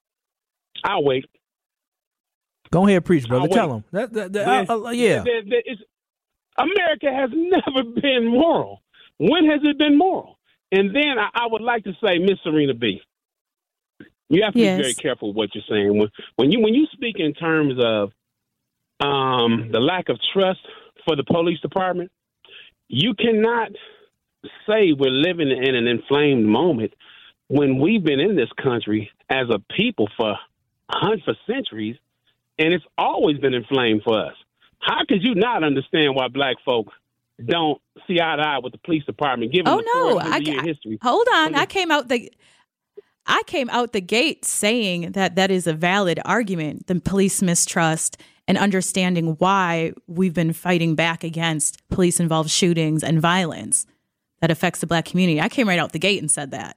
I'll 0.85 1.05
wait. 1.05 1.27
Go 2.71 2.87
ahead, 2.87 3.05
preach, 3.05 3.29
brother. 3.29 3.43
I'll 3.43 3.49
Tell 3.49 3.69
them. 3.69 3.85
That, 3.93 4.13
that, 4.15 4.33
that- 4.33 4.47
There- 4.69 4.77
uh, 4.77 4.81
uh, 4.87 4.91
yeah. 4.91 5.23
there- 5.23 5.43
there 5.45 5.63
is- 5.67 5.79
America 6.59 7.13
has 7.13 7.31
never 7.35 7.83
been 8.01 8.27
moral. 8.27 8.83
When 9.19 9.45
has 9.51 9.61
it 9.63 9.79
been 9.79 9.97
moral? 9.99 10.39
And 10.71 10.95
then 10.95 11.19
I, 11.19 11.29
I 11.35 11.47
would 11.51 11.61
like 11.63 11.85
to 11.85 11.93
say, 12.03 12.19
Miss 12.19 12.39
Sorina 12.47 12.79
B, 12.79 13.01
you 14.31 14.43
have 14.43 14.55
to 14.55 14.59
Yes. 14.59 14.79
be 14.79 14.83
very 14.83 14.95
careful 14.95 15.33
what 15.35 15.55
you're 15.55 15.65
saying. 15.69 15.99
When, 15.99 16.09
when 16.37 16.51
you 16.51 16.61
when 16.61 16.73
you 16.75 16.87
speak 16.93 17.17
in 17.19 17.35
terms 17.35 17.75
of 17.85 18.11
um, 19.01 19.69
the 19.71 19.81
lack 19.81 20.09
of 20.09 20.19
trust 20.33 20.61
for 21.05 21.15
the 21.17 21.25
police 21.25 21.61
department, 21.61 22.11
you 22.89 23.15
cannot 23.15 23.73
say 24.67 24.93
we're 24.93 25.11
living 25.11 25.51
in 25.51 25.75
an 25.75 25.87
inflamed 25.87 26.47
moment 26.47 26.93
when 27.49 27.79
we've 27.79 28.03
been 28.03 28.21
in 28.21 28.37
this 28.37 28.51
country 28.63 29.11
as 29.29 29.47
a 29.51 29.59
people 29.75 30.09
for 30.17 30.37
hundreds 30.91 31.25
for 31.25 31.35
centuries, 31.47 31.97
and 32.59 32.73
it's 32.73 32.85
always 32.99 33.39
been 33.39 33.55
inflamed 33.55 34.03
for 34.05 34.27
us. 34.27 34.35
How 34.81 35.05
could 35.09 35.23
you 35.23 35.35
not 35.35 35.63
understand 35.65 36.15
why 36.15 36.29
black 36.29 36.57
folk 36.65 36.89
don't 37.45 37.81
see 38.07 38.21
eye 38.21 38.37
to 38.37 38.43
eye 38.43 38.59
with 38.63 38.73
the 38.73 38.79
police 38.79 39.05
department 39.05 39.53
given 39.53 39.69
Oh 39.69 39.79
the 39.79 39.83
no, 39.95 40.19
I, 40.19 40.37
I- 40.37 40.67
history? 40.67 40.99
hold 41.03 41.27
on. 41.35 41.55
I 41.55 41.67
came 41.67 41.91
out 41.91 42.09
the 42.09 42.31
I 43.27 43.43
came 43.47 43.71
out 43.71 43.93
the 43.93 44.01
gate 44.01 44.45
saying 44.45 45.13
that 45.13 45.37
that 45.37 45.51
is 45.53 45.69
a 45.69 45.73
valid 45.73 46.19
argument, 46.25 46.89
the 46.89 46.99
police 47.01 47.41
mistrust 47.41 48.17
and 48.49 48.59
understanding 48.59 49.37
why 49.39 49.93
we've 50.09 50.35
been 50.35 50.53
fighting 50.53 50.97
back 50.97 51.23
against 51.23 51.81
police 51.89 52.19
involved 52.19 52.51
shootings 52.51 53.05
and 53.05 53.21
violence 53.21 53.87
that 54.43 54.51
affects 54.51 54.81
the 54.81 54.87
black 54.89 55.05
community. 55.05 55.41
I 55.41 55.49
came 55.49 55.69
right 55.69 55.79
out 55.79 55.93
the 55.93 56.01
gate 56.01 56.21
and 56.21 56.31
said 56.31 56.51
that. 56.51 56.77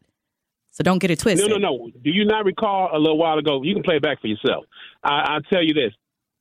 So 0.70 0.84
don't 0.84 1.00
get 1.00 1.10
it 1.10 1.20
twisted. 1.20 1.50
No, 1.50 1.58
no, 1.58 1.78
no. 1.78 1.90
Do 2.04 2.12
you 2.12 2.24
not 2.24 2.46
recall 2.46 2.90
a 2.94 3.00
little 3.00 3.18
while 3.18 3.40
ago? 3.40 3.64
You 3.64 3.74
can 3.74 3.82
play 3.82 3.96
it 3.96 4.04
back 4.04 4.22
for 4.22 4.28
yourself. 4.28 4.66
I, 5.04 5.34
I'll 5.34 5.42
tell 5.42 5.64
you 5.64 5.74
this. 5.74 5.92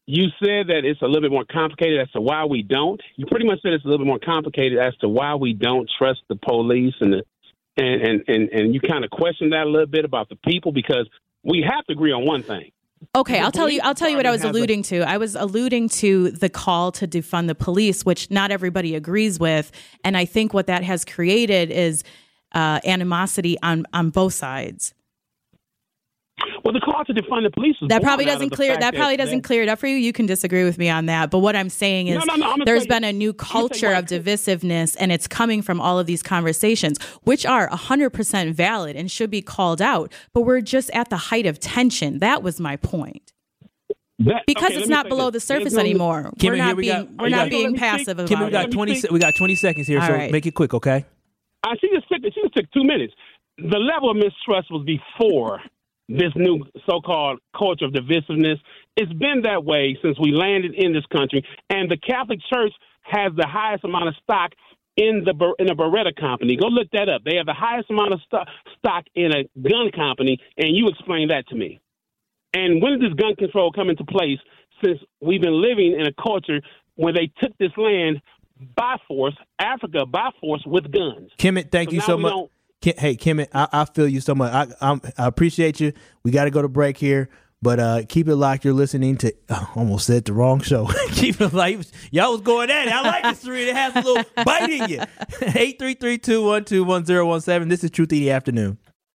You 0.07 0.27
said 0.39 0.67
that 0.69 0.83
it's 0.85 1.01
a 1.01 1.07
little 1.07 1.23
bit 1.23 1.31
more 1.31 1.47
complicated 1.51 1.99
as 1.99 2.11
to 2.11 2.21
why 2.21 2.45
we 2.45 2.63
don't. 2.63 3.01
You 3.17 3.25
pretty 3.25 3.47
much 3.47 3.63
said 3.63 3.73
it's 3.73 3.85
a 3.85 3.89
little 3.89 4.05
bit 4.05 4.09
more 4.09 4.19
complicated 4.19 4.79
as 4.79 4.95
to 4.97 5.09
why 5.09 5.35
we 5.35 5.55
don't 5.55 5.91
trust 5.99 6.21
the 6.29 6.37
police 6.37 6.95
and 7.01 7.15
the 7.15 7.23
and 7.77 8.03
and 8.03 8.25
and, 8.29 8.49
and 8.51 8.75
you 8.75 8.81
kind 8.81 9.03
of 9.03 9.11
questioned 9.11 9.55
that 9.55 9.67
a 9.67 9.71
little 9.71 9.87
bit 9.87 10.05
about 10.05 10.29
the 10.29 10.37
people 10.47 10.73
because 10.73 11.09
we 11.43 11.65
have 11.67 11.87
to 11.87 11.95
agree 11.95 12.13
on 12.13 12.27
one 12.27 12.43
thing. 12.43 12.71
Okay, 13.15 13.39
I'll 13.39 13.53
tell 13.53 13.69
you. 13.69 13.81
I'll 13.83 13.95
tell 13.95 14.09
you 14.09 14.17
what 14.17 14.27
I 14.27 14.31
was 14.31 14.45
alluding 14.45 14.83
to. 14.85 15.03
I 15.03 15.19
was 15.19 15.35
alluding 15.35 15.89
to 15.91 16.31
the 16.31 16.49
call 16.49 16.91
to 16.93 17.07
defund 17.07 17.47
the 17.49 17.55
police, 17.55 18.05
which 18.05 18.31
not 18.31 18.51
everybody 18.51 18.95
agrees 18.95 19.39
with, 19.39 19.71
and 20.03 20.17
I 20.17 20.25
think 20.25 20.55
what 20.55 20.67
that 20.67 20.83
has 20.83 21.05
created 21.05 21.71
is 21.71 22.03
uh, 22.53 22.81
animosity 22.85 23.57
on 23.63 23.85
on 23.93 24.11
both 24.11 24.35
sides. 24.35 24.94
Well, 26.65 26.73
the 26.73 26.81
call 26.81 27.05
to 27.05 27.13
defund 27.13 27.45
the 27.45 27.51
police 27.51 27.77
was 27.81 27.89
That 27.89 28.03
probably 28.03 28.25
doesn't 28.25 28.51
clear 28.51 28.77
that, 28.79 28.95
probably 28.95 29.17
doesn't 29.17 29.43
clear 29.43 29.63
it 29.63 29.69
up 29.69 29.79
for 29.79 29.87
you. 29.87 29.97
You 29.97 30.13
can 30.13 30.27
disagree 30.27 30.65
with 30.65 30.79
me 30.79 30.89
on 30.89 31.07
that, 31.07 31.31
but 31.31 31.39
what 31.41 31.55
I'm 31.57 31.69
saying 31.69 32.09
is, 32.09 32.15
No, 32.17 32.21
no, 32.25 32.37
no, 32.37 32.45
I'm 32.47 32.51
gonna 32.53 32.65
there's 32.65 32.87
tell 32.87 32.97
you- 32.97 33.01
been 33.01 33.05
a 33.05 33.13
new 33.13 33.31
I'm 33.31 33.37
gonna 33.37 33.49
tell 33.51 33.63
you 33.63 33.69
culture 33.69 33.93
of 33.95 34.05
divisiveness, 34.07 34.97
and 34.99 35.13
it's 35.13 35.27
coming 35.27 35.63
from 35.63 35.81
all 35.81 35.99
of 35.99 36.07
these 36.07 36.23
conversations, 36.23 36.99
which 37.25 37.45
are 37.45 37.69
100% 37.69 38.55
valid 38.55 38.97
and 38.97 39.11
should 39.11 39.31
be 39.31 39.43
called 39.43 39.83
out. 39.83 40.13
But 40.33 40.43
we're 40.43 40.61
just 40.61 40.91
at 40.91 41.11
the 41.11 41.17
height 41.17 41.47
of 41.47 41.61
tension. 41.61 42.19
That 42.21 42.43
was 42.43 42.61
my 42.61 42.77
point. 42.77 43.33
That- 44.21 44.45
Because 44.47 44.71
okay, 44.71 44.77
it's 44.79 44.89
not 44.89 45.09
below 45.09 45.31
this. 45.31 45.43
the 45.43 45.55
surface 45.55 45.73
There's 45.75 45.85
anymore. 45.85 46.33
Kimmy, 46.39 46.45
we're 46.51 46.55
here 46.55 46.65
not 46.65 46.77
we 46.77 46.83
being 46.85 46.95
got- 46.95 47.09
we're 47.19 47.29
not 47.31 47.37
got- 47.37 47.51
being 47.51 47.75
passive 47.77 48.19
speak. 48.19 48.31
about 48.31 48.45
we 48.47 48.51
got 48.53 48.65
it. 48.67 48.71
twenty. 48.73 48.95
se- 48.95 49.09
We 49.11 49.19
got 49.19 49.35
twenty 49.37 49.55
seconds 49.57 49.87
here, 49.89 50.01
All 50.01 50.07
so 50.07 50.13
right. 50.13 50.31
make 50.31 50.47
it 50.47 50.55
quick, 50.55 50.73
okay? 50.73 51.05
I 51.65 51.75
she 51.81 51.89
just 51.95 52.09
took 52.09 52.23
she 52.23 52.41
just 52.43 52.55
took 52.55 52.71
two 52.73 52.85
minutes. 52.85 53.13
The 53.59 53.79
level 53.79 54.11
of 54.11 54.17
mistrust 54.17 54.71
was 54.71 54.85
before 54.87 55.61
this 56.09 56.33
new 56.37 56.65
so-called 56.87 57.39
culture 57.57 57.87
of 57.87 57.93
divisiveness. 57.93 58.59
It's 58.97 59.13
been 59.13 59.43
that 59.43 59.65
way 59.65 59.99
since 60.03 60.19
we 60.21 60.33
landed 60.33 60.75
in 60.75 60.93
this 60.93 61.07
country, 61.07 61.45
and 61.71 61.91
the 61.91 61.97
Catholic 61.97 62.41
Church 62.53 62.73
has 63.03 63.33
the 63.37 63.47
highest 63.47 63.85
amount 63.85 64.09
of 64.09 64.15
stock 64.23 64.53
in 64.97 65.25
the 65.25 65.55
in 65.59 65.71
a 65.71 65.75
Beretta 65.75 66.15
company. 66.19 66.57
Go 66.57 66.69
look 66.69 66.89
that 66.93 67.09
up. 67.09 67.23
They 67.25 67.37
have 67.37 67.47
the 67.47 67.55
highest 67.55 67.91
amount 67.91 68.15
of 68.15 68.21
sto- 68.27 68.45
stock 68.79 69.05
in 69.15 69.33
a 69.33 69.45
gun 69.69 69.91
company, 69.95 70.39
and 70.57 70.77
you 70.77 70.89
explain 70.89 71.29
that 71.29 71.47
to 71.49 71.57
me. 71.57 71.81
And 72.53 72.81
when 72.81 72.99
did 72.99 73.11
this 73.11 73.15
gun 73.19 73.35
control 73.37 73.73
come 73.73 73.91
into 73.91 74.05
place? 74.05 74.39
Since 74.85 75.01
we've 75.21 75.41
been 75.41 75.61
living 75.61 75.97
in 75.99 76.07
a 76.07 76.13
culture 76.23 76.61
where 76.97 77.13
they 77.13 77.31
took 77.41 77.57
this 77.59 77.73
land 77.77 78.21
by 78.77 78.97
force, 79.09 79.35
Africa 79.59 80.07
by 80.07 80.31
force 80.41 80.63
with 80.67 80.91
guns. 80.93 81.31
Kimmit, 81.39 81.71
thank 81.71 81.91
So 81.91 81.95
you 81.95 82.01
so 82.01 82.17
much. 82.17 82.51
Don't- 82.93 82.99
Hey, 82.99 83.17
Kim, 83.17 83.41
I, 83.41 83.47
I 83.73 83.85
feel 83.87 84.09
you 84.09 84.21
so 84.21 84.35
much. 84.35 84.53
I, 84.53 84.67
I'm, 84.81 85.01
I 85.19 85.27
appreciate 85.27 85.81
you. 85.81 85.93
We 86.23 86.31
got 86.31 86.45
to 86.45 86.51
go 86.51 86.63
to 86.63 86.69
break 86.69 86.97
here, 86.97 87.29
but 87.63 87.81
uh, 87.81 88.03
keep 88.09 88.29
it 88.29 88.37
locked. 88.37 88.65
You're 88.65 88.75
listening 88.75 89.17
to. 89.19 89.33
I 89.49 89.67
almost 89.75 90.07
said 90.07 90.25
the 90.25 90.33
wrong 90.33 90.61
show. 90.61 90.89
keep 91.13 91.41
it 91.41 91.53
like 91.53 91.81
y'all 92.11 92.33
was 92.33 92.41
going 92.43 92.71
at 92.71 92.87
it. 92.89 92.93
I 92.93 93.01
like 93.03 93.23
this 93.25 93.41
three. 93.41 93.69
It 93.69 93.75
has 93.77 93.95
a 93.97 94.01
little 94.01 94.25
bite 94.45 94.71
in 94.71 94.89
you. 94.91 95.03
Eight 95.55 95.79
three 95.79 95.95
three 95.95 96.19
two 96.19 96.45
one 96.45 96.65
two 96.65 96.85
one 96.85 97.05
zero 97.05 97.27
one 97.27 97.41
seven. 97.41 97.69
This 97.69 97.83
is 97.85 97.91
Truth 97.91 98.13
in 98.13 98.19
the 98.21 98.31
Afternoon. 98.31 98.79